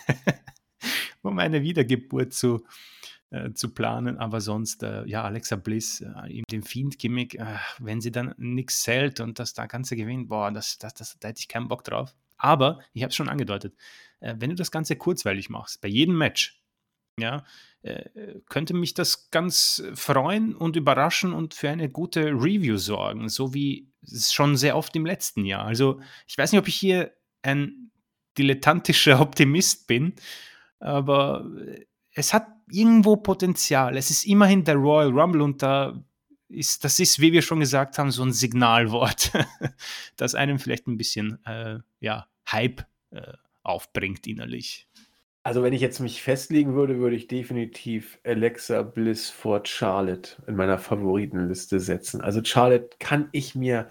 um 1.22 1.40
eine 1.40 1.62
Wiedergeburt 1.62 2.32
zu, 2.32 2.64
äh, 3.30 3.52
zu 3.52 3.74
planen. 3.74 4.16
Aber 4.18 4.40
sonst, 4.40 4.84
äh, 4.84 5.04
ja, 5.06 5.24
Alexa 5.24 5.56
Bliss, 5.56 6.02
äh, 6.02 6.38
in 6.38 6.44
dem 6.52 6.62
Fiend-Gimmick, 6.62 7.34
äh, 7.34 7.56
wenn 7.80 8.00
sie 8.00 8.12
dann 8.12 8.36
nichts 8.38 8.84
zählt 8.84 9.18
und 9.18 9.40
das 9.40 9.54
da 9.54 9.66
Ganze 9.66 9.96
gewinnt, 9.96 10.28
boah, 10.28 10.52
das, 10.52 10.78
das, 10.78 10.94
das, 10.94 11.18
da 11.18 11.28
hätte 11.28 11.40
ich 11.40 11.48
keinen 11.48 11.66
Bock 11.66 11.82
drauf. 11.82 12.14
Aber, 12.36 12.78
ich 12.92 13.02
habe 13.02 13.11
es 13.11 13.16
schon 13.16 13.28
angedeutet, 13.28 13.74
äh, 14.20 14.36
wenn 14.38 14.50
du 14.50 14.56
das 14.56 14.70
Ganze 14.70 14.94
kurzweilig 14.94 15.50
machst, 15.50 15.80
bei 15.80 15.88
jedem 15.88 16.16
Match, 16.16 16.57
ja, 17.18 17.44
äh, 17.82 18.04
könnte 18.48 18.74
mich 18.74 18.94
das 18.94 19.30
ganz 19.30 19.82
freuen 19.94 20.54
und 20.54 20.76
überraschen 20.76 21.32
und 21.32 21.54
für 21.54 21.70
eine 21.70 21.88
gute 21.88 22.26
Review 22.26 22.76
sorgen, 22.76 23.28
so 23.28 23.54
wie 23.54 23.88
es 24.02 24.32
schon 24.32 24.56
sehr 24.56 24.76
oft 24.76 24.94
im 24.96 25.06
letzten 25.06 25.44
Jahr. 25.44 25.64
Also 25.64 26.00
ich 26.26 26.36
weiß 26.36 26.52
nicht, 26.52 26.60
ob 26.60 26.68
ich 26.68 26.76
hier 26.76 27.12
ein 27.42 27.90
dilettantischer 28.36 29.20
Optimist 29.20 29.86
bin, 29.86 30.14
aber 30.80 31.46
es 32.12 32.32
hat 32.32 32.46
irgendwo 32.70 33.16
Potenzial. 33.16 33.96
Es 33.96 34.10
ist 34.10 34.24
immerhin 34.24 34.64
der 34.64 34.76
Royal 34.76 35.10
Rumble 35.10 35.42
und 35.42 35.62
da 35.62 36.02
ist, 36.48 36.84
das 36.84 36.98
ist, 36.98 37.20
wie 37.20 37.32
wir 37.32 37.42
schon 37.42 37.60
gesagt 37.60 37.98
haben, 37.98 38.10
so 38.10 38.22
ein 38.22 38.32
Signalwort, 38.32 39.32
das 40.16 40.34
einem 40.34 40.58
vielleicht 40.58 40.86
ein 40.86 40.96
bisschen 40.96 41.44
äh, 41.44 41.78
ja, 42.00 42.26
Hype 42.50 42.86
äh, 43.10 43.34
aufbringt 43.62 44.26
innerlich. 44.26 44.88
Also, 45.49 45.62
wenn 45.62 45.72
ich 45.72 45.80
jetzt 45.80 45.99
mich 46.01 46.22
festlegen 46.22 46.74
würde, 46.74 46.99
würde 46.99 47.16
ich 47.16 47.26
definitiv 47.26 48.18
Alexa 48.22 48.82
Bliss 48.82 49.30
vor 49.30 49.62
Charlotte 49.64 50.32
in 50.46 50.57
meiner 50.57 50.76
Favoritenliste 50.76 51.80
setzen. 51.80 52.20
Also, 52.20 52.44
Charlotte 52.44 52.90
kann 52.99 53.30
ich 53.32 53.55
mir 53.55 53.88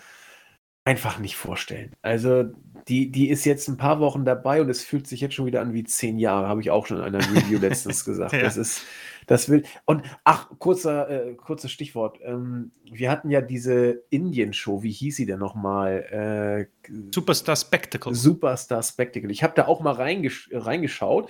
einfach 0.86 1.18
nicht 1.18 1.36
vorstellen. 1.36 1.96
Also, 2.04 2.44
die, 2.88 3.12
die 3.12 3.30
ist 3.30 3.44
jetzt 3.44 3.68
ein 3.70 3.78
paar 3.78 4.00
Wochen 4.00 4.24
dabei 4.24 4.62
und 4.62 4.70
es 4.70 4.84
fühlt 4.84 5.08
sich 5.08 5.20
jetzt 5.20 5.34
schon 5.34 5.48
wieder 5.48 5.62
an 5.62 5.74
wie 5.74 5.84
zehn 5.84 6.20
Jahre, 6.20 6.48
habe 6.48 6.62
ich 6.62 6.70
auch 6.70 6.86
schon 6.86 6.98
in 6.98 7.04
einer 7.04 7.18
Review 7.18 7.58
letztens 7.58 8.06
gesagt. 8.06 8.34
Ja. 8.34 8.42
Das 8.42 8.56
ist, 8.56 8.84
das 9.28 9.50
will. 9.50 9.64
Und 9.86 10.04
ach, 10.24 10.50
kurzer, 10.58 11.10
äh, 11.10 11.34
kurzes 11.36 11.72
Stichwort. 11.72 12.20
Ähm, 12.24 12.72
wir 12.90 13.12
hatten 13.12 13.30
ja 13.30 13.42
diese 13.42 14.02
Indien-Show, 14.10 14.82
wie 14.82 14.92
hieß 14.92 15.18
sie 15.18 15.26
denn 15.26 15.40
nochmal? 15.40 16.70
Äh, 16.88 16.92
Superstar 17.14 17.56
Spectacle. 17.56 18.16
Superstar 18.16 18.82
Spectacle. 18.82 19.30
Ich 19.30 19.44
habe 19.44 19.54
da 19.56 19.68
auch 19.68 19.82
mal 19.82 19.94
reingesch 19.94 20.50
reingeschaut. 20.52 21.30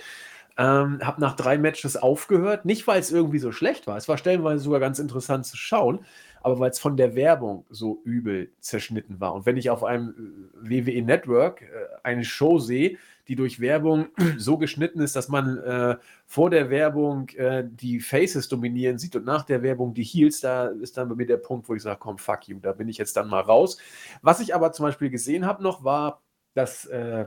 Ähm, 0.56 1.00
habe 1.02 1.20
nach 1.20 1.36
drei 1.36 1.58
Matches 1.58 1.96
aufgehört. 1.96 2.64
Nicht, 2.64 2.86
weil 2.86 3.00
es 3.00 3.12
irgendwie 3.12 3.38
so 3.38 3.52
schlecht 3.52 3.86
war. 3.86 3.96
Es 3.96 4.08
war 4.08 4.18
stellenweise 4.18 4.62
sogar 4.62 4.80
ganz 4.80 4.98
interessant 4.98 5.46
zu 5.46 5.56
schauen, 5.56 6.00
aber 6.42 6.58
weil 6.58 6.70
es 6.70 6.80
von 6.80 6.96
der 6.96 7.14
Werbung 7.14 7.64
so 7.70 8.00
übel 8.04 8.50
zerschnitten 8.60 9.20
war. 9.20 9.34
Und 9.34 9.46
wenn 9.46 9.56
ich 9.56 9.70
auf 9.70 9.84
einem 9.84 10.50
äh, 10.64 10.70
WWE 10.70 11.02
Network 11.02 11.62
äh, 11.62 11.66
eine 12.02 12.24
Show 12.24 12.58
sehe, 12.58 12.96
die 13.28 13.36
durch 13.36 13.60
Werbung 13.60 14.08
so 14.38 14.58
geschnitten 14.58 15.00
ist, 15.00 15.14
dass 15.14 15.28
man 15.28 15.58
äh, 15.58 15.96
vor 16.26 16.50
der 16.50 16.70
Werbung 16.70 17.28
äh, 17.30 17.64
die 17.68 18.00
Faces 18.00 18.48
dominieren 18.48 18.98
sieht 18.98 19.16
und 19.16 19.24
nach 19.24 19.44
der 19.44 19.62
Werbung 19.62 19.94
die 19.94 20.02
Heels, 20.02 20.40
da 20.40 20.68
ist 20.68 20.96
dann 20.96 21.08
bei 21.08 21.14
mir 21.14 21.26
der 21.26 21.36
Punkt, 21.36 21.68
wo 21.68 21.74
ich 21.74 21.82
sage, 21.82 21.98
komm, 22.00 22.18
fuck 22.18 22.48
you, 22.48 22.58
da 22.60 22.72
bin 22.72 22.88
ich 22.88 22.98
jetzt 22.98 23.16
dann 23.16 23.28
mal 23.28 23.40
raus. 23.40 23.78
Was 24.22 24.40
ich 24.40 24.54
aber 24.54 24.72
zum 24.72 24.86
Beispiel 24.86 25.10
gesehen 25.10 25.46
habe 25.46 25.62
noch, 25.62 25.84
war, 25.84 26.22
dass 26.54 26.86
äh, 26.86 27.26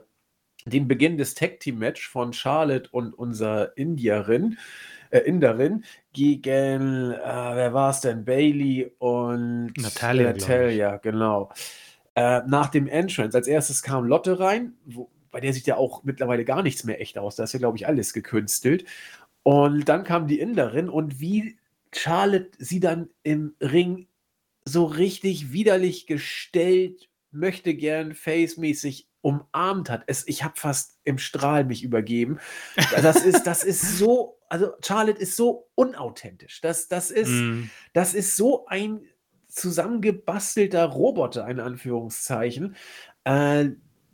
den 0.66 0.88
Beginn 0.88 1.18
des 1.18 1.36
Tag 1.36 1.60
Team 1.60 1.80
Match 1.80 2.08
von 2.08 2.34
Charlotte 2.34 2.89
und 2.91 3.14
unserer 3.14 3.76
Indierin, 3.78 4.58
äh, 5.10 5.20
Inderin 5.20 5.84
gegen, 6.14 7.12
äh, 7.12 7.52
wer 7.56 7.74
war 7.74 7.91
es 7.91 8.02
denn? 8.02 8.26
Bailey 8.26 8.91
und 8.99 9.74
Natalia. 9.78 10.34
Natalia, 10.34 10.97
genau. 10.97 11.52
Äh, 12.16 12.41
nach 12.47 12.70
dem 12.70 12.88
Entrance, 12.88 13.38
als 13.38 13.47
erstes 13.47 13.84
kam 13.84 14.06
Lotte 14.06 14.39
rein, 14.39 14.74
wo, 14.86 15.10
bei 15.32 15.39
der 15.39 15.53
sieht 15.53 15.67
ja 15.67 15.77
auch 15.77 16.03
mittlerweile 16.03 16.45
gar 16.45 16.61
nichts 16.61 16.84
mehr 16.84 17.01
echt 17.01 17.17
aus. 17.17 17.36
Da 17.36 17.43
ist 17.43 17.53
ja, 17.53 17.59
glaube 17.59 17.77
ich, 17.77 17.88
alles 17.88 18.13
gekünstelt. 18.13 18.86
Und 19.43 19.89
dann 19.89 20.03
kam 20.03 20.27
die 20.27 20.39
Inderin 20.39 20.89
und 20.89 21.19
wie 21.19 21.57
Charlotte 21.93 22.51
sie 22.59 22.79
dann 22.79 23.09
im 23.23 23.55
Ring 23.61 24.07
so 24.65 24.86
richtig 24.86 25.51
widerlich 25.51 26.05
gestellt, 26.05 27.09
möchte 27.32 27.73
gern 27.73 28.13
face-mäßig 28.13 29.07
umarmt 29.21 29.89
hat. 29.89 30.03
Es, 30.07 30.27
ich 30.27 30.43
habe 30.43 30.55
fast 30.57 30.99
im 31.03 31.17
Strahl 31.17 31.63
mich 31.63 31.84
übergeben. 31.84 32.39
Das 33.01 33.23
ist, 33.23 33.43
das 33.43 33.63
ist 33.63 33.97
so, 33.97 34.38
also 34.49 34.73
Charlotte 34.84 35.19
ist 35.19 35.36
so 35.36 35.69
unauthentisch. 35.75 36.61
Das, 36.61 36.88
das, 36.88 37.11
ist, 37.11 37.29
Mm. 37.29 37.69
das 37.93 38.13
ist 38.13 38.36
so 38.36 38.65
ein 38.67 39.01
zusammengebastelter 39.47 40.86
Roboter, 40.86 41.47
in 41.47 41.59
Anführungszeichen. 41.59 42.75
Äh, 43.23 43.69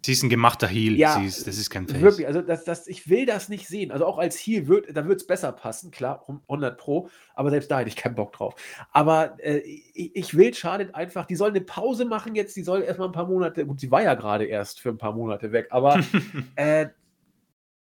Sie 0.08 0.14
ist 0.14 0.24
ein 0.24 0.30
gemachter 0.30 0.70
Heel. 0.70 0.95
Ja, 0.95 1.22
ist, 1.22 1.47
das 1.47 1.58
ist 1.58 1.70
kein 1.70 1.86
Face. 1.86 1.99
Wirklich, 1.99 2.28
also 2.28 2.41
das, 2.41 2.64
das, 2.64 2.88
ich 2.88 3.10
will 3.10 3.26
das 3.26 3.49
nicht 3.49 3.68
sehen. 3.68 3.91
Also 3.91 4.05
auch 4.05 4.20
als 4.20 4.38
Heel 4.38 4.70
wird, 4.70 4.95
da 4.95 5.05
wird 5.05 5.20
es 5.20 5.28
besser 5.28 5.51
passen, 5.51 5.91
klar, 5.91 6.26
100 6.47 6.78
Pro, 6.78 7.10
aber 7.36 7.49
selbst 7.49 7.70
da 7.70 7.80
hätte 7.80 7.89
ich 7.89 7.97
keinen 7.97 8.16
Bock 8.16 8.32
drauf. 8.32 8.55
Aber 8.93 9.36
äh, 9.43 9.58
ich, 9.58 10.16
ich 10.16 10.38
will 10.38 10.53
Charlotte 10.53 10.95
einfach, 10.95 11.26
die 11.26 11.36
soll 11.36 11.49
eine 11.49 11.60
Pause 11.60 12.05
machen 12.05 12.36
jetzt, 12.36 12.55
die 12.55 12.64
soll 12.64 12.84
erstmal 12.84 13.10
ein 13.10 13.12
paar 13.12 13.28
Monate, 13.28 13.66
gut, 13.66 13.82
sie 13.82 13.91
war 13.91 14.01
ja 14.01 14.14
gerade 14.14 14.45
erst 14.45 14.80
für 14.80 14.88
ein 14.88 14.97
paar 14.97 15.12
Monate 15.12 15.51
weg, 15.51 15.68
aber 15.72 16.01
äh, 16.55 16.88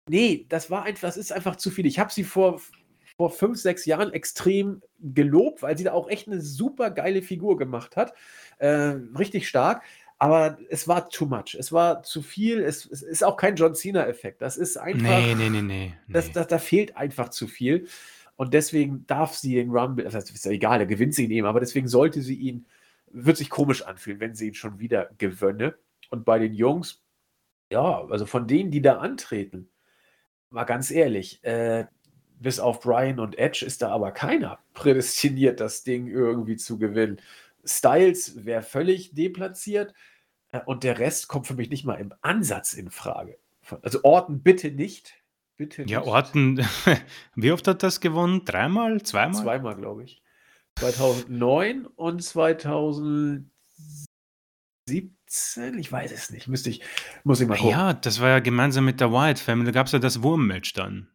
nee, 0.07 0.45
das 0.47 0.69
war 0.69 0.83
einfach, 0.83 1.07
das 1.07 1.17
ist 1.17 1.33
einfach 1.33 1.55
zu 1.55 1.71
viel. 1.71 1.87
Ich 1.87 1.97
habe 1.97 2.13
sie 2.13 2.23
vor, 2.23 2.61
vor 3.17 3.31
fünf, 3.31 3.59
sechs 3.59 3.85
Jahren 3.85 4.13
extrem 4.13 4.83
gelobt, 4.99 5.63
weil 5.63 5.75
sie 5.75 5.85
da 5.85 5.93
auch 5.93 6.07
echt 6.07 6.27
eine 6.27 6.41
super 6.41 6.91
geile 6.91 7.23
Figur 7.23 7.57
gemacht 7.57 7.95
hat. 7.95 8.13
Äh, 8.59 8.97
richtig 9.17 9.47
stark. 9.47 9.81
Aber 10.21 10.59
es 10.69 10.87
war 10.87 11.09
too 11.09 11.25
much. 11.25 11.55
Es 11.57 11.71
war 11.71 12.03
zu 12.03 12.21
viel. 12.21 12.59
Es, 12.59 12.85
es 12.85 13.01
ist 13.01 13.23
auch 13.23 13.37
kein 13.37 13.55
John 13.55 13.73
Cena-Effekt. 13.73 14.43
Das 14.43 14.55
ist 14.55 14.77
einfach. 14.77 15.01
nee, 15.01 15.33
nee, 15.33 15.49
nee, 15.49 15.63
nee. 15.63 15.93
Das, 16.09 16.27
nee. 16.27 16.33
das, 16.33 16.45
da 16.45 16.59
fehlt 16.59 16.95
einfach 16.95 17.29
zu 17.29 17.47
viel. 17.47 17.87
Und 18.35 18.53
deswegen 18.53 19.07
darf 19.07 19.33
sie 19.33 19.55
den 19.55 19.71
Rumble, 19.71 20.05
das 20.05 20.29
ist 20.29 20.45
ja 20.45 20.51
egal, 20.51 20.77
da 20.77 20.85
gewinnt 20.85 21.15
sie 21.15 21.25
ihn 21.25 21.31
eben, 21.31 21.47
aber 21.47 21.59
deswegen 21.59 21.87
sollte 21.87 22.21
sie 22.21 22.35
ihn, 22.35 22.67
wird 23.07 23.35
sich 23.35 23.49
komisch 23.49 23.81
anfühlen, 23.81 24.19
wenn 24.19 24.35
sie 24.35 24.49
ihn 24.49 24.53
schon 24.53 24.77
wieder 24.77 25.09
gewönne. 25.17 25.73
Und 26.11 26.23
bei 26.23 26.37
den 26.37 26.53
Jungs, 26.53 27.01
ja, 27.71 28.05
also 28.05 28.27
von 28.27 28.45
denen, 28.45 28.69
die 28.69 28.83
da 28.83 28.99
antreten, 28.99 29.71
mal 30.51 30.65
ganz 30.65 30.91
ehrlich, 30.91 31.43
äh, 31.43 31.87
bis 32.39 32.59
auf 32.59 32.81
Brian 32.81 33.19
und 33.19 33.39
Edge 33.39 33.65
ist 33.65 33.81
da 33.81 33.89
aber 33.89 34.11
keiner 34.11 34.59
prädestiniert, 34.75 35.59
das 35.59 35.83
Ding 35.83 36.05
irgendwie 36.05 36.57
zu 36.57 36.77
gewinnen. 36.77 37.19
Styles 37.65 38.45
wäre 38.45 38.61
völlig 38.61 39.15
deplatziert 39.15 39.95
und 40.65 40.83
der 40.83 40.99
Rest 40.99 41.27
kommt 41.27 41.47
für 41.47 41.53
mich 41.55 41.69
nicht 41.69 41.85
mal 41.85 41.95
im 41.95 42.13
Ansatz 42.21 42.73
in 42.73 42.89
Frage. 42.91 43.37
Also 43.81 43.99
Orton 44.03 44.41
bitte 44.41 44.71
nicht. 44.71 45.13
Bitte 45.57 45.83
Ja, 45.83 45.99
nicht. 45.99 46.07
Orton, 46.09 46.65
wie 47.35 47.51
oft 47.51 47.67
hat 47.67 47.83
das 47.83 47.99
gewonnen? 47.99 48.43
Dreimal? 48.45 49.01
Zweimal? 49.03 49.41
Zweimal, 49.43 49.75
glaube 49.75 50.03
ich. 50.03 50.21
2009 50.79 51.85
und 51.85 52.23
2017, 52.23 53.45
ich 55.77 55.91
weiß 55.91 56.11
es 56.11 56.29
nicht, 56.31 56.47
müsste 56.47 56.69
ich, 56.69 56.81
muss 57.23 57.39
ich 57.41 57.47
mal 57.47 57.55
gucken. 57.57 57.71
Ja, 57.71 57.93
das 57.93 58.19
war 58.19 58.29
ja 58.29 58.39
gemeinsam 58.39 58.85
mit 58.85 58.99
der 58.99 59.11
Wyatt 59.11 59.39
Family. 59.39 59.67
Da 59.67 59.71
gab 59.71 59.87
es 59.87 59.93
ja 59.93 59.99
das 59.99 60.21
Wurm-Match 60.23 60.73
dann. 60.73 61.07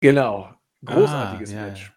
Genau. 0.00 0.54
Großartiges 0.84 1.52
Ah, 1.52 1.54
ja, 1.56 1.66
Match. 1.66 1.82
ja. 1.86 1.92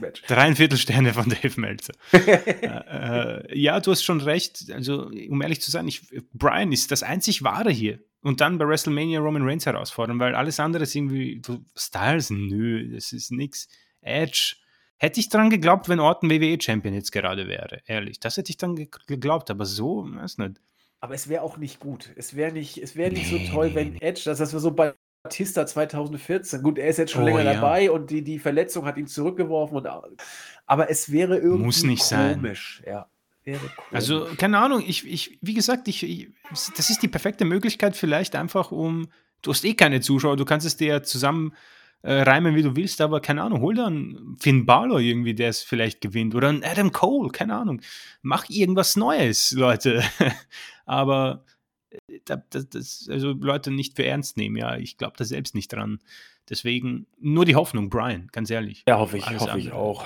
Match. 0.00 0.22
Dreieinviertel 0.26 0.78
Sterne 0.78 1.12
von 1.12 1.28
Dave 1.28 1.60
Meltzer. 1.60 1.94
äh, 2.12 3.40
äh, 3.50 3.58
ja, 3.58 3.80
du 3.80 3.90
hast 3.90 4.04
schon 4.04 4.20
recht. 4.20 4.70
Also, 4.72 5.10
um 5.28 5.42
ehrlich 5.42 5.60
zu 5.60 5.70
sein, 5.70 5.88
ich, 5.88 6.02
Brian 6.32 6.70
ist 6.70 6.92
das 6.92 7.02
einzig 7.02 7.42
Wahre 7.42 7.70
hier. 7.70 7.98
Und 8.20 8.40
dann 8.40 8.58
bei 8.58 8.66
WrestleMania 8.66 9.20
Roman 9.20 9.42
Reigns 9.42 9.66
herausfordern, 9.66 10.18
weil 10.20 10.34
alles 10.34 10.60
andere 10.60 10.84
ist 10.84 10.94
irgendwie. 10.94 11.40
Du, 11.40 11.64
Styles, 11.76 12.30
nö, 12.30 12.94
das 12.94 13.12
ist 13.12 13.32
nix. 13.32 13.68
Edge. 14.00 14.56
Hätte 14.96 15.20
ich 15.20 15.28
dran 15.28 15.50
geglaubt, 15.50 15.88
wenn 15.88 16.00
Orton 16.00 16.28
WWE-Champion 16.28 16.94
jetzt 16.94 17.12
gerade 17.12 17.46
wäre, 17.46 17.82
ehrlich. 17.86 18.18
Das 18.18 18.36
hätte 18.36 18.50
ich 18.50 18.56
dann 18.56 18.74
ge 18.74 18.88
geglaubt, 19.06 19.50
aber 19.50 19.64
so, 19.64 20.08
weiß 20.08 20.38
nicht. 20.38 20.60
Aber 21.00 21.14
es 21.14 21.28
wäre 21.28 21.42
auch 21.42 21.56
nicht 21.56 21.78
gut. 21.78 22.10
Es 22.16 22.34
wäre 22.34 22.50
nicht, 22.52 22.78
es 22.78 22.96
wäre 22.96 23.12
nicht 23.12 23.30
Nee, 23.30 23.46
so 23.46 23.52
toll, 23.52 23.68
nee, 23.68 23.74
wenn. 23.76 24.00
Edge, 24.00 24.22
das, 24.24 24.38
das 24.38 24.52
war 24.52 24.60
so 24.60 24.72
bei 24.72 24.94
Batista 25.22 25.66
2014. 25.66 26.62
Gut, 26.62 26.78
er 26.78 26.88
ist 26.88 26.98
jetzt 26.98 27.12
schon 27.12 27.22
Oh, 27.22 27.26
länger 27.26 27.44
ja. 27.44 27.54
dabei 27.54 27.90
und 27.90 28.10
die, 28.10 28.22
die 28.22 28.38
Verletzung 28.38 28.84
hat 28.86 28.96
ihn 28.96 29.06
zurückgeworfen. 29.06 29.76
Und, 29.76 29.88
aber 30.66 30.90
es 30.90 31.10
wäre 31.12 31.36
irgendwie 31.38 31.64
Muss 31.64 31.82
nicht 31.82 32.04
sein. 32.04 32.36
komisch. 32.36 32.82
Ja, 32.86 33.06
wäre 33.44 33.58
komisch. 33.58 33.92
Also, 33.92 34.28
keine 34.36 34.58
Ahnung, 34.58 34.82
ich, 34.86 35.06
ich 35.06 35.38
wie 35.42 35.54
gesagt, 35.54 35.88
ich, 35.88 36.02
ich, 36.02 36.28
das 36.76 36.90
ist 36.90 37.02
die 37.02 37.08
perfekte 37.08 37.44
Möglichkeit, 37.44 37.96
vielleicht 37.96 38.36
einfach 38.36 38.70
um. 38.70 39.08
Du 39.42 39.50
hast 39.50 39.64
eh 39.64 39.74
keine 39.74 40.00
Zuschauer, 40.00 40.36
du 40.36 40.44
kannst 40.44 40.66
es 40.66 40.76
dir 40.76 40.88
ja 40.88 41.02
zusammen 41.02 41.54
äh, 42.02 42.22
reimen, 42.22 42.54
wie 42.54 42.62
du 42.62 42.74
willst, 42.76 43.00
aber 43.00 43.20
keine 43.20 43.42
Ahnung, 43.42 43.60
hol 43.60 43.74
dann 43.74 44.36
Finn 44.40 44.66
Balor 44.66 45.00
irgendwie, 45.00 45.34
der 45.34 45.48
es 45.48 45.62
vielleicht 45.62 46.00
gewinnt, 46.00 46.34
oder 46.34 46.48
ein 46.48 46.64
Adam 46.64 46.92
Cole, 46.92 47.30
keine 47.30 47.54
Ahnung. 47.56 47.80
Mach 48.22 48.48
irgendwas 48.48 48.96
Neues, 48.96 49.52
Leute. 49.52 50.02
aber 50.86 51.44
das, 52.24 52.68
das, 52.68 53.08
also 53.10 53.32
Leute 53.32 53.70
nicht 53.70 53.96
für 53.96 54.04
ernst 54.04 54.36
nehmen, 54.36 54.56
ja, 54.56 54.76
ich 54.76 54.98
glaube 54.98 55.14
da 55.16 55.24
selbst 55.24 55.54
nicht 55.54 55.72
dran. 55.72 55.98
Deswegen 56.48 57.06
nur 57.20 57.44
die 57.44 57.56
Hoffnung, 57.56 57.90
Brian, 57.90 58.28
ganz 58.32 58.50
ehrlich. 58.50 58.84
Ja, 58.88 58.98
hoffe 58.98 59.18
ich, 59.18 59.26
Alles 59.26 59.42
hoffe 59.42 59.58
ich 59.58 59.66
andere. 59.66 59.78
auch. 59.80 60.04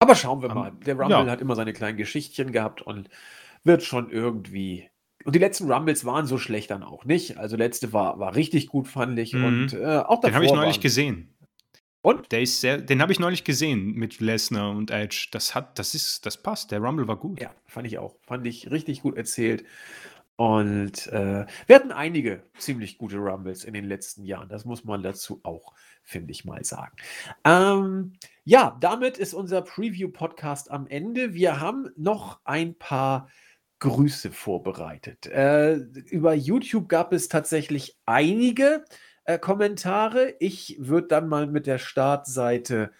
Aber 0.00 0.14
schauen 0.14 0.42
wir 0.42 0.50
Am- 0.50 0.56
mal. 0.58 0.72
Der 0.86 0.94
Rumble 0.96 1.10
ja. 1.26 1.26
hat 1.26 1.40
immer 1.40 1.54
seine 1.56 1.72
kleinen 1.72 1.96
Geschichtchen 1.96 2.52
gehabt 2.52 2.82
und 2.82 3.08
wird 3.64 3.82
schon 3.82 4.10
irgendwie. 4.10 4.88
Und 5.24 5.34
die 5.34 5.40
letzten 5.40 5.70
Rumbles 5.70 6.04
waren 6.04 6.26
so 6.26 6.38
schlecht 6.38 6.70
dann 6.70 6.82
auch 6.82 7.04
nicht. 7.04 7.36
Also 7.38 7.56
letzte 7.56 7.92
war, 7.92 8.18
war 8.18 8.34
richtig 8.36 8.68
gut, 8.68 8.86
fand 8.88 9.18
ich. 9.18 9.34
Mhm. 9.34 9.44
Und 9.44 9.72
äh, 9.74 9.84
auch 9.98 10.20
davor 10.20 10.30
Den 10.30 10.34
habe 10.34 10.44
ich 10.46 10.52
neulich 10.52 10.76
waren- 10.76 10.82
gesehen. 10.82 11.34
Und? 12.00 12.30
Der 12.30 12.40
ist 12.42 12.60
sehr, 12.60 12.78
den 12.78 13.02
habe 13.02 13.10
ich 13.12 13.18
neulich 13.18 13.42
gesehen 13.44 13.92
mit 13.92 14.20
Lesnar 14.20 14.70
und 14.70 14.90
Edge. 14.92 15.28
Das 15.32 15.54
hat, 15.56 15.78
das 15.80 15.94
ist, 15.94 16.24
das 16.26 16.40
passt. 16.40 16.70
Der 16.70 16.78
Rumble 16.78 17.08
war 17.08 17.16
gut. 17.16 17.40
Ja, 17.40 17.50
fand 17.66 17.86
ich 17.88 17.98
auch. 17.98 18.14
Fand 18.22 18.46
ich 18.46 18.70
richtig 18.70 19.02
gut 19.02 19.16
erzählt. 19.16 19.64
Und 20.38 21.08
äh, 21.08 21.46
wir 21.66 21.74
hatten 21.74 21.90
einige 21.90 22.44
ziemlich 22.56 22.96
gute 22.96 23.16
Rumbles 23.16 23.64
in 23.64 23.74
den 23.74 23.86
letzten 23.86 24.24
Jahren. 24.24 24.48
Das 24.48 24.64
muss 24.64 24.84
man 24.84 25.02
dazu 25.02 25.40
auch, 25.42 25.74
finde 26.04 26.30
ich 26.30 26.44
mal 26.44 26.64
sagen. 26.64 26.94
Ähm, 27.42 28.12
ja, 28.44 28.76
damit 28.80 29.18
ist 29.18 29.34
unser 29.34 29.62
Preview-Podcast 29.62 30.70
am 30.70 30.86
Ende. 30.86 31.34
Wir 31.34 31.58
haben 31.58 31.90
noch 31.96 32.38
ein 32.44 32.78
paar 32.78 33.28
Grüße 33.80 34.30
vorbereitet. 34.30 35.26
Äh, 35.26 35.74
über 35.74 36.34
YouTube 36.34 36.88
gab 36.88 37.12
es 37.12 37.28
tatsächlich 37.28 37.98
einige 38.06 38.84
äh, 39.24 39.40
Kommentare. 39.40 40.36
Ich 40.38 40.76
würde 40.78 41.08
dann 41.08 41.26
mal 41.26 41.48
mit 41.48 41.66
der 41.66 41.78
Startseite 41.78 42.92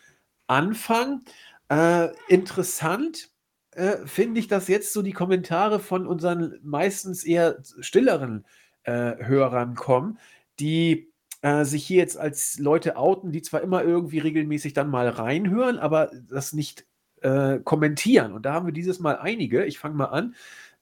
anfangen. 0.48 1.24
Äh, 1.68 2.08
interessant 2.26 3.30
äh, 3.78 4.06
finde 4.06 4.40
ich, 4.40 4.48
dass 4.48 4.66
jetzt 4.66 4.92
so 4.92 5.02
die 5.02 5.12
Kommentare 5.12 5.78
von 5.78 6.04
unseren 6.06 6.58
meistens 6.62 7.22
eher 7.24 7.62
stilleren 7.80 8.44
äh, 8.82 9.24
Hörern 9.24 9.76
kommen, 9.76 10.18
die 10.58 11.12
äh, 11.42 11.64
sich 11.64 11.86
hier 11.86 11.98
jetzt 11.98 12.18
als 12.18 12.58
Leute 12.58 12.96
outen, 12.96 13.30
die 13.30 13.42
zwar 13.42 13.60
immer 13.60 13.84
irgendwie 13.84 14.18
regelmäßig 14.18 14.72
dann 14.72 14.90
mal 14.90 15.08
reinhören, 15.08 15.78
aber 15.78 16.10
das 16.28 16.52
nicht 16.52 16.86
äh, 17.22 17.60
kommentieren. 17.60 18.32
Und 18.32 18.46
da 18.46 18.54
haben 18.54 18.66
wir 18.66 18.72
dieses 18.72 18.98
Mal 18.98 19.18
einige. 19.18 19.64
Ich 19.64 19.78
fange 19.78 19.94
mal 19.94 20.06
an. 20.06 20.34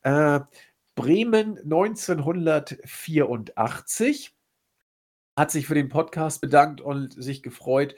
Äh, 0.03 0.40
Bremen 0.94 1.59
1984 1.59 4.34
hat 5.36 5.51
sich 5.51 5.66
für 5.66 5.74
den 5.74 5.90
Podcast 5.90 6.40
bedankt 6.40 6.80
und 6.80 7.12
sich 7.22 7.42
gefreut, 7.42 7.94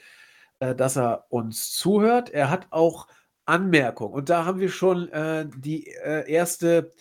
dass 0.58 0.96
er 0.96 1.26
uns 1.28 1.70
zuhört. 1.70 2.30
Er 2.30 2.50
hat 2.50 2.66
auch 2.70 3.06
Anmerkungen. 3.48 4.14
Und 4.14 4.28
da 4.28 4.44
haben 4.44 4.60
wir 4.60 4.68
schon 4.68 5.08
äh, 5.10 5.46
die 5.56 5.86
äh, 5.86 6.30
erste 6.30 6.92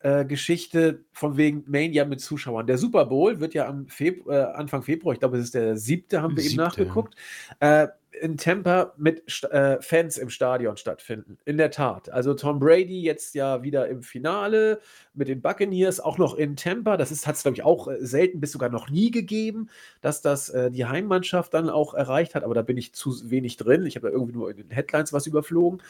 äh, 0.00 0.24
Geschichte 0.24 1.04
von 1.12 1.36
wegen 1.36 1.64
Mania 1.66 2.04
mit 2.04 2.20
Zuschauern. 2.20 2.66
Der 2.66 2.76
Super 2.78 3.06
Bowl 3.06 3.40
wird 3.40 3.54
ja 3.54 3.66
am 3.66 3.88
Febru 3.88 4.30
äh, 4.30 4.42
Anfang 4.42 4.82
Februar, 4.82 5.14
ich 5.14 5.20
glaube, 5.20 5.38
es 5.38 5.44
ist 5.44 5.54
der 5.54 5.76
siebte, 5.76 6.20
haben 6.20 6.36
wir 6.36 6.42
siebte. 6.42 6.54
eben 6.54 6.62
nachgeguckt. 6.62 7.14
In 8.20 8.36
Tampa 8.36 8.94
mit 8.96 9.42
äh, 9.44 9.80
Fans 9.80 10.18
im 10.18 10.30
Stadion 10.30 10.76
stattfinden. 10.76 11.38
In 11.44 11.56
der 11.56 11.70
Tat. 11.70 12.10
Also 12.10 12.34
Tom 12.34 12.58
Brady 12.58 13.02
jetzt 13.02 13.34
ja 13.34 13.62
wieder 13.62 13.88
im 13.88 14.02
Finale 14.02 14.80
mit 15.14 15.28
den 15.28 15.42
Buccaneers, 15.42 16.00
auch 16.00 16.18
noch 16.18 16.34
in 16.34 16.56
Tampa. 16.56 16.96
Das 16.96 17.10
hat 17.26 17.34
es, 17.36 17.42
glaube 17.42 17.56
ich, 17.56 17.62
auch 17.64 17.88
äh, 17.88 17.96
selten 18.00 18.40
bis 18.40 18.52
sogar 18.52 18.68
noch 18.68 18.88
nie 18.88 19.10
gegeben, 19.10 19.68
dass 20.00 20.22
das 20.22 20.48
äh, 20.48 20.70
die 20.70 20.86
Heimmannschaft 20.86 21.54
dann 21.54 21.68
auch 21.68 21.94
erreicht 21.94 22.34
hat. 22.34 22.44
Aber 22.44 22.54
da 22.54 22.62
bin 22.62 22.76
ich 22.76 22.94
zu 22.94 23.30
wenig 23.30 23.56
drin. 23.56 23.86
Ich 23.86 23.96
habe 23.96 24.08
da 24.08 24.12
irgendwie 24.12 24.34
nur 24.34 24.50
in 24.50 24.56
den 24.56 24.70
Headlines 24.70 25.12
was 25.12 25.26
überflogen. 25.26 25.82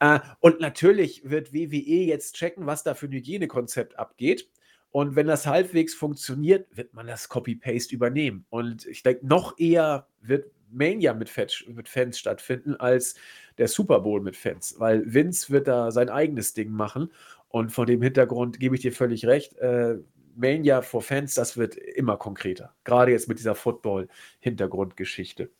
Äh, 0.00 0.20
und 0.40 0.60
natürlich 0.60 1.28
wird 1.28 1.52
WWE 1.52 2.04
jetzt 2.04 2.36
checken, 2.36 2.66
was 2.66 2.84
da 2.84 2.94
für 2.94 3.06
ein 3.06 3.12
Hygienekonzept 3.12 3.98
abgeht. 3.98 4.48
Und 4.94 5.16
wenn 5.16 5.26
das 5.26 5.44
halbwegs 5.44 5.92
funktioniert, 5.92 6.68
wird 6.76 6.94
man 6.94 7.08
das 7.08 7.28
Copy-Paste 7.28 7.92
übernehmen. 7.92 8.46
Und 8.48 8.86
ich 8.86 9.02
denke, 9.02 9.26
noch 9.26 9.58
eher 9.58 10.06
wird 10.20 10.52
Mania 10.70 11.14
mit, 11.14 11.30
mit, 11.68 11.88
Fans 11.88 12.18
stattfinden 12.18 12.74
als 12.76 13.14
der 13.58 13.68
Super 13.68 14.00
Bowl 14.00 14.20
mit 14.20 14.36
Fans, 14.36 14.74
weil 14.78 15.02
Vince 15.12 15.50
wird 15.50 15.68
da 15.68 15.90
sein 15.90 16.08
eigenes 16.08 16.54
Ding 16.54 16.70
machen 16.70 17.10
und 17.48 17.70
vor 17.70 17.86
dem 17.86 18.02
Hintergrund 18.02 18.58
gebe 18.58 18.74
ich 18.74 18.82
dir 18.82 18.92
völlig 18.92 19.26
recht. 19.26 19.56
Äh, 19.58 19.98
Mania 20.36 20.82
vor 20.82 21.02
Fans, 21.02 21.34
das 21.34 21.56
wird 21.56 21.76
immer 21.76 22.16
konkreter. 22.16 22.74
Gerade 22.84 23.12
jetzt 23.12 23.28
mit 23.28 23.38
dieser 23.38 23.54
Football-Hintergrundgeschichte. 23.54 25.50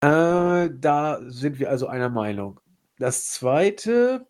Äh, 0.00 0.70
da 0.72 1.20
sind 1.22 1.58
wir 1.58 1.70
also 1.70 1.86
einer 1.88 2.08
Meinung. 2.08 2.60
Das 2.98 3.28
zweite. 3.28 4.26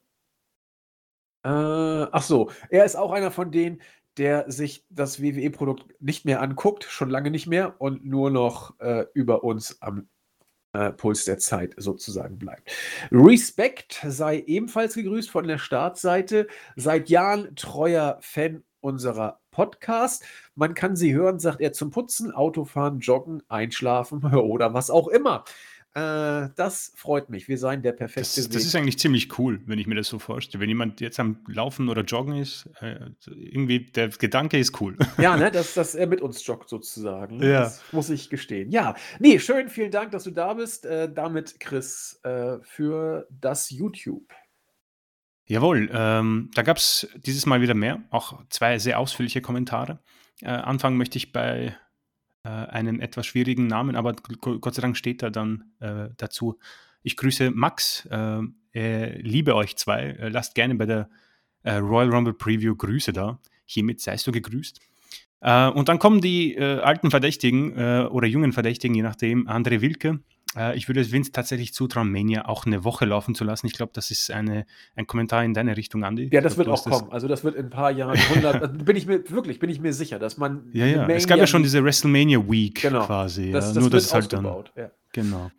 Äh, 1.44 1.48
ach 1.48 2.22
so, 2.22 2.50
er 2.68 2.84
ist 2.84 2.96
auch 2.96 3.12
einer 3.12 3.30
von 3.30 3.50
denen, 3.50 3.80
der 4.18 4.50
sich 4.50 4.84
das 4.90 5.22
WWE-Produkt 5.22 6.00
nicht 6.00 6.24
mehr 6.24 6.42
anguckt, 6.42 6.84
schon 6.84 7.10
lange 7.10 7.30
nicht 7.30 7.46
mehr 7.46 7.80
und 7.80 8.04
nur 8.04 8.30
noch 8.30 8.78
äh, 8.80 9.06
über 9.14 9.44
uns 9.44 9.80
am 9.80 10.08
äh, 10.72 10.90
Puls 10.92 11.24
der 11.24 11.38
Zeit 11.38 11.74
sozusagen 11.76 12.38
bleibt. 12.38 12.70
Respekt 13.10 14.04
sei 14.06 14.44
ebenfalls 14.46 14.94
gegrüßt 14.94 15.30
von 15.30 15.46
der 15.46 15.58
Startseite. 15.58 16.46
Seit 16.76 17.08
Jahren 17.08 17.54
treuer 17.56 18.18
Fan 18.20 18.62
unserer 18.80 19.40
Podcast. 19.50 20.24
Man 20.54 20.74
kann 20.74 20.96
sie 20.96 21.14
hören, 21.14 21.38
sagt 21.38 21.60
er, 21.60 21.72
zum 21.72 21.90
Putzen, 21.90 22.32
Autofahren, 22.32 23.00
Joggen, 23.00 23.42
Einschlafen 23.48 24.24
oder 24.34 24.74
was 24.74 24.90
auch 24.90 25.08
immer. 25.08 25.44
Äh, 25.94 26.50
das 26.54 26.92
freut 26.94 27.30
mich. 27.30 27.48
Wir 27.48 27.58
seien 27.58 27.82
der 27.82 27.92
perfekte 27.92 28.40
das, 28.40 28.48
das 28.48 28.64
ist 28.64 28.76
eigentlich 28.76 28.98
ziemlich 28.98 29.38
cool, 29.38 29.60
wenn 29.66 29.78
ich 29.78 29.88
mir 29.88 29.96
das 29.96 30.06
so 30.06 30.20
vorstelle. 30.20 30.60
Wenn 30.62 30.68
jemand 30.68 31.00
jetzt 31.00 31.18
am 31.18 31.44
Laufen 31.48 31.88
oder 31.88 32.02
Joggen 32.02 32.36
ist, 32.36 32.68
äh, 32.80 33.10
irgendwie 33.26 33.86
der 33.86 34.08
Gedanke 34.08 34.56
ist 34.58 34.80
cool. 34.80 34.96
Ja, 35.18 35.36
ne, 35.36 35.50
dass, 35.52 35.74
dass 35.74 35.96
er 35.96 36.06
mit 36.06 36.20
uns 36.20 36.46
joggt 36.46 36.68
sozusagen. 36.68 37.42
Ja. 37.42 37.62
Das 37.62 37.82
muss 37.90 38.08
ich 38.08 38.30
gestehen. 38.30 38.70
Ja, 38.70 38.94
nee, 39.18 39.40
schön, 39.40 39.68
vielen 39.68 39.90
Dank, 39.90 40.12
dass 40.12 40.24
du 40.24 40.30
da 40.30 40.54
bist. 40.54 40.86
Äh, 40.86 41.12
damit, 41.12 41.58
Chris, 41.58 42.20
äh, 42.22 42.58
für 42.62 43.26
das 43.28 43.70
YouTube. 43.70 44.32
Jawohl, 45.46 45.90
ähm, 45.92 46.52
da 46.54 46.62
gab 46.62 46.76
es 46.76 47.08
dieses 47.16 47.46
Mal 47.46 47.60
wieder 47.62 47.74
mehr, 47.74 48.04
auch 48.10 48.40
zwei 48.50 48.78
sehr 48.78 49.00
ausführliche 49.00 49.40
Kommentare. 49.40 49.98
Äh, 50.40 50.50
anfangen 50.50 50.96
möchte 50.96 51.18
ich 51.18 51.32
bei 51.32 51.76
äh, 52.44 52.48
einen 52.48 53.00
etwas 53.00 53.26
schwierigen 53.26 53.66
Namen, 53.66 53.96
aber 53.96 54.14
Gott 54.14 54.74
sei 54.74 54.82
Dank 54.82 54.96
steht 54.96 55.22
da 55.22 55.30
dann 55.30 55.72
äh, 55.80 56.08
dazu. 56.16 56.58
Ich 57.02 57.16
grüße 57.16 57.50
Max, 57.50 58.06
äh, 58.74 59.20
liebe 59.20 59.54
euch 59.54 59.76
zwei. 59.76 60.10
Äh, 60.18 60.28
lasst 60.28 60.54
gerne 60.54 60.74
bei 60.74 60.86
der 60.86 61.08
äh, 61.62 61.74
Royal 61.74 62.10
Rumble 62.10 62.34
Preview 62.34 62.74
Grüße 62.74 63.12
da. 63.12 63.40
Hiermit 63.64 64.00
seist 64.00 64.26
du 64.26 64.32
gegrüßt. 64.32 64.80
Äh, 65.40 65.68
und 65.68 65.88
dann 65.88 65.98
kommen 65.98 66.20
die 66.20 66.58
alten 66.58 67.10
Verdächtigen 67.10 68.08
oder 68.08 68.26
jungen 68.26 68.52
Verdächtigen, 68.52 68.94
je 68.94 69.02
nachdem, 69.02 69.48
André 69.48 69.80
Wilke, 69.80 70.20
ich 70.74 70.88
würde 70.88 71.10
Vince 71.12 71.30
tatsächlich 71.30 71.72
zutrauen, 71.72 72.10
Mania 72.10 72.46
auch 72.46 72.66
eine 72.66 72.82
Woche 72.82 73.04
laufen 73.04 73.34
zu 73.36 73.44
lassen. 73.44 73.66
Ich 73.66 73.72
glaube, 73.72 73.92
das 73.94 74.10
ist 74.10 74.30
eine, 74.30 74.66
ein 74.96 75.06
Kommentar 75.06 75.44
in 75.44 75.54
deine 75.54 75.76
Richtung, 75.76 76.02
Andi. 76.02 76.28
Ja, 76.32 76.40
das 76.40 76.56
glaub, 76.56 76.66
wird 76.66 76.76
auch 76.76 76.84
kommen. 76.84 77.12
Also 77.12 77.28
das 77.28 77.44
wird 77.44 77.54
in 77.54 77.66
ein 77.66 77.70
paar 77.70 77.92
Jahren 77.92 78.18
100, 78.18 78.84
bin 78.84 78.96
ich 78.96 79.06
mir 79.06 79.22
wirklich, 79.30 79.60
bin 79.60 79.70
ich 79.70 79.80
mir 79.80 79.92
sicher, 79.92 80.18
dass 80.18 80.38
man 80.38 80.68
Ja, 80.72 80.86
ja. 80.86 81.02
Mania 81.02 81.16
es 81.16 81.28
gab 81.28 81.38
ja 81.38 81.46
schon 81.46 81.62
diese 81.62 81.84
WrestleMania 81.84 82.40
Week 82.48 82.82
genau. 82.82 83.06
quasi. 83.06 83.52
Das, 83.52 83.68
ja. 83.68 83.74
das 83.74 83.82
Nur 83.82 83.90
das 83.90 84.12
halt 84.12 84.32
dann 84.32 84.44
ja. 84.44 84.90
Genau. 85.12 85.50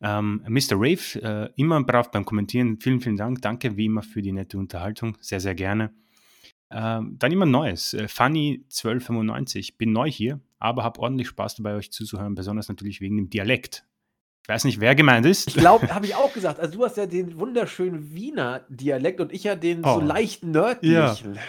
Ähm, 0.00 0.42
Mr. 0.48 0.72
Rave, 0.72 1.22
äh, 1.22 1.50
immer 1.56 1.82
brav 1.82 2.10
beim 2.10 2.24
Kommentieren. 2.24 2.78
Vielen, 2.80 3.00
vielen 3.00 3.16
Dank. 3.16 3.42
Danke 3.42 3.76
wie 3.76 3.86
immer 3.86 4.02
für 4.02 4.22
die 4.22 4.32
nette 4.32 4.56
Unterhaltung. 4.58 5.16
Sehr, 5.20 5.40
sehr 5.40 5.54
gerne. 5.54 5.92
Ähm, 6.70 7.16
dann 7.18 7.32
immer 7.32 7.46
Neues. 7.46 7.94
Äh, 7.94 8.08
Funny 8.08 8.64
1295. 8.68 9.76
Bin 9.78 9.92
neu 9.92 10.10
hier, 10.10 10.40
aber 10.58 10.84
habe 10.84 11.00
ordentlich 11.00 11.28
Spaß 11.28 11.56
dabei, 11.56 11.74
euch 11.74 11.90
zuzuhören, 11.90 12.34
besonders 12.34 12.68
natürlich 12.68 13.00
wegen 13.00 13.16
dem 13.16 13.30
Dialekt. 13.30 13.84
Ich 14.42 14.48
weiß 14.48 14.64
nicht, 14.64 14.80
wer 14.80 14.94
gemeint 14.94 15.26
ist. 15.26 15.48
Ich 15.48 15.54
glaube, 15.54 15.88
habe 15.94 16.06
ich 16.06 16.14
auch 16.14 16.32
gesagt. 16.32 16.60
Also 16.60 16.78
du 16.78 16.84
hast 16.84 16.96
ja 16.96 17.06
den 17.06 17.38
wunderschönen 17.38 18.14
Wiener 18.14 18.64
Dialekt 18.68 19.20
und 19.20 19.32
ich 19.32 19.44
ja 19.44 19.54
den 19.54 19.84
oh. 19.84 19.94
so 19.94 20.00
leicht 20.00 20.44
nördlichen. 20.44 21.34
Ja. 21.34 21.40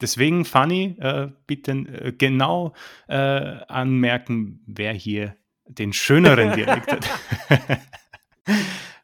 Deswegen, 0.00 0.44
Fanny, 0.44 0.96
äh, 0.98 1.28
bitte 1.46 1.72
äh, 1.72 2.12
genau 2.16 2.72
äh, 3.08 3.14
anmerken, 3.14 4.62
wer 4.66 4.92
hier 4.94 5.36
den 5.66 5.92
schöneren 5.92 6.54
Dialekt 6.54 6.90
hat. 6.90 7.08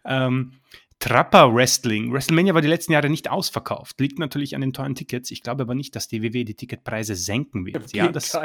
ähm, 0.05 0.53
Trapper 0.99 1.55
Wrestling. 1.55 2.13
WrestleMania 2.13 2.55
war 2.55 2.63
die 2.63 2.69
letzten 2.69 2.93
Jahre 2.93 3.11
nicht 3.11 3.31
ausverkauft. 3.31 4.01
Liegt 4.01 4.19
natürlich 4.19 4.55
an 4.55 4.63
den 4.63 4.73
teuren 4.73 4.95
Tickets. 4.95 5.31
Ich 5.31 5.43
glaube 5.43 5.63
aber 5.63 5.75
nicht, 5.75 5.95
dass 5.95 6.09
die 6.09 6.23
WWE 6.23 6.45
die 6.45 6.55
Ticketpreise 6.55 7.15
senken 7.15 7.67
wird. 7.67 7.93
Ja, 7.95 8.09
das, 8.09 8.37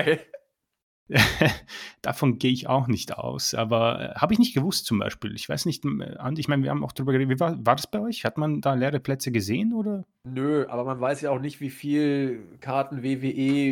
Davon 2.01 2.38
gehe 2.38 2.51
ich 2.51 2.68
auch 2.68 2.88
nicht 2.88 3.18
aus. 3.18 3.53
Aber 3.53 4.16
äh, 4.16 4.20
habe 4.20 4.34
ich 4.34 4.39
nicht 4.39 4.53
gewusst 4.53 4.86
zum 4.86 4.99
Beispiel. 4.99 5.36
Ich 5.36 5.47
weiß 5.49 5.66
nicht, 5.66 5.84
Andi, 5.86 6.39
ich 6.39 6.47
meine, 6.47 6.64
wir 6.64 6.70
haben 6.70 6.84
auch 6.84 6.91
darüber 6.91 7.12
geredet. 7.12 7.36
Wie 7.36 7.39
war, 7.39 7.57
war 7.66 7.76
das 7.76 7.89
bei 7.89 7.99
euch? 7.99 8.26
Hat 8.26 8.38
man 8.38 8.62
da 8.62 8.74
leere 8.74 8.99
Plätze 8.99 9.32
gesehen 9.32 9.74
oder? 9.74 10.05
Nö, 10.24 10.66
aber 10.70 10.84
man 10.84 10.99
weiß 10.99 11.22
ja 11.22 11.32
auch 11.32 11.39
nicht, 11.39 11.62
wie 11.62 11.70
viel 11.70 12.43
Karten 12.59 13.03
WWE 13.03 13.72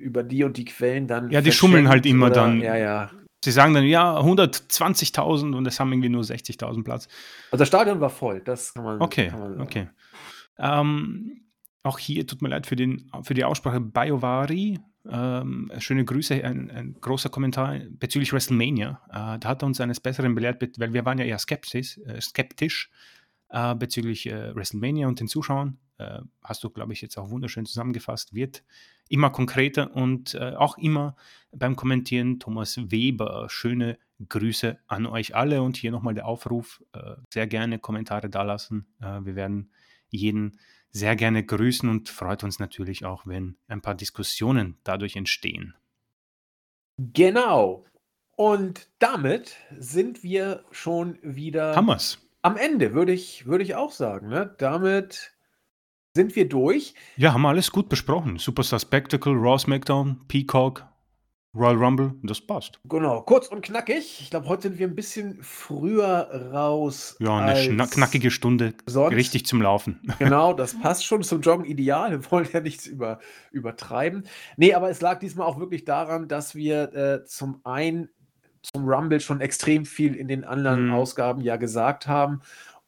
über 0.00 0.22
die 0.22 0.44
und 0.44 0.56
die 0.56 0.64
Quellen 0.64 1.06
dann. 1.06 1.30
Ja, 1.30 1.40
die 1.40 1.52
schummeln 1.52 1.88
halt 1.88 2.06
immer 2.06 2.26
oder, 2.26 2.34
dann. 2.36 2.60
Ja, 2.60 2.76
ja. 2.76 3.10
Sie 3.44 3.52
sagen 3.52 3.72
dann, 3.72 3.84
ja, 3.84 4.18
120.000 4.18 5.54
und 5.54 5.66
es 5.66 5.80
haben 5.80 5.92
irgendwie 5.92 6.10
nur 6.10 6.22
60.000 6.22 6.84
Platz. 6.84 7.08
Also 7.50 7.62
das 7.62 7.68
Stadion 7.68 8.00
war 8.00 8.10
voll, 8.10 8.40
das 8.40 8.74
kann 8.74 8.84
man. 8.84 9.00
Okay, 9.00 9.28
kann 9.28 9.40
man 9.40 9.60
okay. 9.60 9.88
Ähm, 10.58 11.40
auch 11.82 11.98
hier 11.98 12.26
tut 12.26 12.42
mir 12.42 12.48
leid 12.48 12.66
für, 12.66 12.76
den, 12.76 13.10
für 13.22 13.32
die 13.32 13.44
Aussprache 13.44 13.80
Biovari. 13.80 14.78
Ähm, 15.08 15.70
schöne 15.78 16.04
Grüße, 16.04 16.44
ein, 16.44 16.70
ein, 16.70 16.96
großer 17.00 17.30
Kommentar 17.30 17.78
bezüglich 17.90 18.32
WrestleMania. 18.32 19.00
Äh, 19.08 19.38
da 19.38 19.48
hat 19.48 19.62
er 19.62 19.66
uns 19.66 19.80
eines 19.80 20.00
Besseren 20.00 20.34
belehrt, 20.34 20.62
weil 20.78 20.92
wir 20.92 21.04
waren 21.04 21.18
ja 21.18 21.24
eher 21.24 21.38
skeptisch, 21.38 21.98
äh, 21.98 22.20
skeptisch 22.20 22.90
äh, 23.48 23.74
bezüglich 23.74 24.26
äh, 24.26 24.54
WrestleMania 24.54 25.08
und 25.08 25.18
den 25.18 25.28
Zuschauern. 25.28 25.78
Äh, 25.98 26.20
hast 26.44 26.62
du, 26.64 26.70
glaube 26.70 26.92
ich, 26.92 27.00
jetzt 27.00 27.16
auch 27.16 27.30
wunderschön 27.30 27.64
zusammengefasst. 27.64 28.34
Wird 28.34 28.62
immer 29.08 29.30
konkreter 29.30 29.96
und 29.96 30.34
äh, 30.34 30.54
auch 30.54 30.76
immer 30.76 31.16
beim 31.50 31.76
Kommentieren 31.76 32.38
Thomas 32.38 32.78
Weber. 32.90 33.46
Schöne 33.48 33.98
Grüße 34.28 34.78
an 34.86 35.06
euch 35.06 35.34
alle 35.34 35.62
und 35.62 35.78
hier 35.78 35.90
nochmal 35.92 36.12
der 36.12 36.26
Aufruf, 36.26 36.84
sehr 37.32 37.46
gerne 37.46 37.78
Kommentare 37.78 38.28
dalassen. 38.28 38.86
wir 38.98 39.34
werden 39.34 39.70
jeden 40.10 40.58
sehr 40.92 41.16
gerne 41.16 41.44
grüßen 41.44 41.88
und 41.88 42.08
freut 42.08 42.44
uns 42.44 42.58
natürlich 42.58 43.04
auch, 43.04 43.26
wenn 43.26 43.56
ein 43.68 43.80
paar 43.80 43.94
Diskussionen 43.94 44.78
dadurch 44.84 45.16
entstehen. 45.16 45.74
Genau. 46.98 47.84
Und 48.36 48.88
damit 48.98 49.56
sind 49.78 50.22
wir 50.22 50.64
schon 50.70 51.18
wieder 51.22 51.76
Hammers. 51.76 52.18
am 52.42 52.56
Ende, 52.56 52.94
würde 52.94 53.12
ich, 53.12 53.46
würde 53.46 53.64
ich 53.64 53.74
auch 53.74 53.92
sagen. 53.92 54.28
Ne? 54.28 54.54
Damit 54.58 55.32
sind 56.14 56.34
wir 56.36 56.48
durch. 56.48 56.94
Ja, 57.16 57.32
haben 57.32 57.42
wir 57.42 57.48
alles 57.48 57.70
gut 57.70 57.88
besprochen. 57.88 58.38
Superstar 58.38 58.80
Spectacle, 58.80 59.34
Raw 59.34 59.58
SmackDown, 59.58 60.26
Peacock, 60.26 60.86
Royal 61.52 61.76
Rumble, 61.76 62.14
das 62.22 62.40
passt. 62.40 62.78
Genau, 62.88 63.22
kurz 63.22 63.48
und 63.48 63.62
knackig. 63.62 64.20
Ich 64.20 64.30
glaube, 64.30 64.46
heute 64.46 64.62
sind 64.62 64.78
wir 64.78 64.86
ein 64.86 64.94
bisschen 64.94 65.38
früher 65.42 66.50
raus. 66.52 67.16
Ja, 67.18 67.38
eine 67.38 67.86
knackige 67.88 68.30
Stunde. 68.30 68.74
Sonst. 68.86 69.14
Richtig 69.14 69.46
zum 69.46 69.60
Laufen. 69.60 70.00
Genau, 70.20 70.52
das 70.52 70.78
passt 70.78 71.04
schon 71.04 71.22
zum 71.22 71.40
Joggen 71.40 71.64
ideal. 71.64 72.10
Wir 72.10 72.30
wollen 72.30 72.48
ja 72.52 72.60
nichts 72.60 72.86
über, 72.86 73.18
übertreiben. 73.50 74.24
Nee, 74.56 74.74
aber 74.74 74.90
es 74.90 75.00
lag 75.00 75.18
diesmal 75.18 75.46
auch 75.46 75.58
wirklich 75.58 75.84
daran, 75.84 76.28
dass 76.28 76.54
wir 76.54 76.94
äh, 76.94 77.24
zum 77.24 77.60
einen 77.64 78.10
zum 78.62 78.86
Rumble 78.86 79.20
schon 79.20 79.40
extrem 79.40 79.86
viel 79.86 80.14
in 80.14 80.28
den 80.28 80.44
anderen 80.44 80.86
mhm. 80.86 80.92
Ausgaben 80.92 81.40
ja 81.40 81.56
gesagt 81.56 82.06
haben 82.06 82.42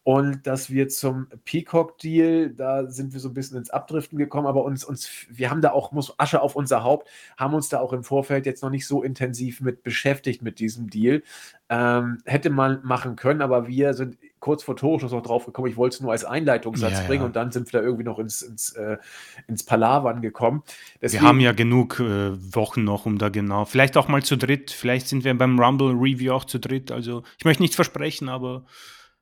und 0.04 0.48
dass 0.48 0.68
wir 0.70 0.88
zum 0.88 1.28
Peacock-Deal, 1.44 2.50
da 2.50 2.90
sind 2.90 3.12
wir 3.12 3.20
so 3.20 3.28
ein 3.28 3.34
bisschen 3.34 3.56
ins 3.56 3.70
Abdriften 3.70 4.18
gekommen, 4.18 4.48
aber 4.48 4.64
uns, 4.64 4.84
uns, 4.84 5.08
wir 5.30 5.48
haben 5.48 5.60
da 5.60 5.70
auch, 5.70 5.92
muss 5.92 6.18
Asche 6.18 6.42
auf 6.42 6.56
unser 6.56 6.82
Haupt, 6.82 7.08
haben 7.36 7.54
uns 7.54 7.68
da 7.68 7.78
auch 7.78 7.92
im 7.92 8.02
Vorfeld 8.02 8.44
jetzt 8.44 8.64
noch 8.64 8.70
nicht 8.70 8.86
so 8.86 9.04
intensiv 9.04 9.60
mit 9.60 9.84
beschäftigt 9.84 10.42
mit 10.42 10.58
diesem 10.58 10.90
Deal. 10.90 11.22
Ähm, 11.68 12.18
hätte 12.24 12.50
man 12.50 12.80
machen 12.82 13.14
können, 13.14 13.42
aber 13.42 13.68
wir 13.68 13.94
sind 13.94 14.18
kurz 14.40 14.64
vor 14.64 14.74
Torschluss 14.74 15.12
noch 15.12 15.22
drauf 15.22 15.46
gekommen. 15.46 15.68
Ich 15.68 15.76
wollte 15.76 15.94
es 15.94 16.00
nur 16.00 16.10
als 16.10 16.24
Einleitungssatz 16.24 16.98
ja, 16.98 17.06
bringen 17.06 17.22
ja. 17.22 17.26
und 17.26 17.36
dann 17.36 17.52
sind 17.52 17.72
wir 17.72 17.78
da 17.78 17.86
irgendwie 17.86 18.04
noch 18.04 18.18
ins, 18.18 18.42
ins, 18.42 18.72
äh, 18.72 18.98
ins 19.46 19.62
Palavern 19.62 20.20
gekommen. 20.20 20.64
Deswegen, 21.00 21.22
wir 21.22 21.28
haben 21.28 21.40
ja 21.40 21.52
genug 21.52 22.00
äh, 22.00 22.32
Wochen 22.52 22.82
noch, 22.82 23.06
um 23.06 23.18
da 23.18 23.28
genau, 23.28 23.66
vielleicht 23.66 23.96
auch 23.96 24.08
mal 24.08 24.22
zu 24.24 24.36
dritt, 24.36 24.72
vielleicht 24.72 25.06
sind 25.06 25.22
wir 25.22 25.38
beim 25.38 25.60
Rumble 25.60 25.92
Review 25.92 26.32
auch 26.32 26.44
zu 26.44 26.58
dritt. 26.58 26.90
Also 26.90 27.22
ich 27.38 27.44
möchte 27.44 27.62
nichts 27.62 27.76
versprechen, 27.76 28.28
aber 28.28 28.64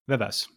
wer 0.07 0.19
weiß. 0.19 0.49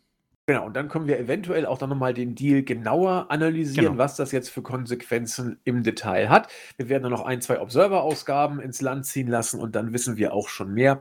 Genau, 0.45 0.65
und 0.65 0.75
dann 0.75 0.89
können 0.89 1.07
wir 1.07 1.17
eventuell 1.19 1.65
auch 1.65 1.77
dann 1.77 1.89
nochmal 1.89 2.13
den 2.13 2.35
Deal 2.35 2.63
genauer 2.63 3.27
analysieren, 3.29 3.93
genau. 3.93 3.97
was 3.97 4.17
das 4.17 4.33
jetzt 4.33 4.49
für 4.49 4.61
Konsequenzen 4.61 5.59
im 5.63 5.83
Detail 5.83 6.27
hat. 6.27 6.51
Wir 6.75 6.89
werden 6.89 7.03
dann 7.03 7.13
noch 7.13 7.25
ein, 7.25 7.41
zwei 7.41 7.61
Observer-Ausgaben 7.61 8.59
ins 8.59 8.81
Land 8.81 9.05
ziehen 9.05 9.27
lassen 9.27 9.61
und 9.61 9.73
dann 9.75 9.93
wissen 9.93 10.17
wir 10.17 10.33
auch 10.33 10.49
schon 10.49 10.73
mehr. 10.73 10.99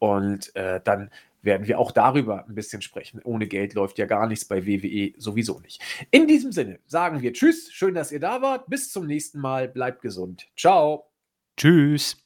Und 0.00 0.54
äh, 0.56 0.80
dann 0.82 1.10
werden 1.42 1.68
wir 1.68 1.78
auch 1.78 1.92
darüber 1.92 2.46
ein 2.48 2.54
bisschen 2.54 2.82
sprechen. 2.82 3.20
Ohne 3.22 3.46
Geld 3.46 3.74
läuft 3.74 3.98
ja 3.98 4.06
gar 4.06 4.26
nichts 4.26 4.44
bei 4.44 4.66
WWE 4.66 5.12
sowieso 5.16 5.60
nicht. 5.60 5.80
In 6.10 6.26
diesem 6.26 6.50
Sinne 6.50 6.80
sagen 6.86 7.22
wir 7.22 7.32
Tschüss, 7.32 7.70
schön, 7.72 7.94
dass 7.94 8.10
ihr 8.10 8.20
da 8.20 8.42
wart. 8.42 8.68
Bis 8.68 8.90
zum 8.90 9.06
nächsten 9.06 9.38
Mal, 9.38 9.68
bleibt 9.68 10.02
gesund. 10.02 10.48
Ciao. 10.56 11.10
Tschüss. 11.56 12.16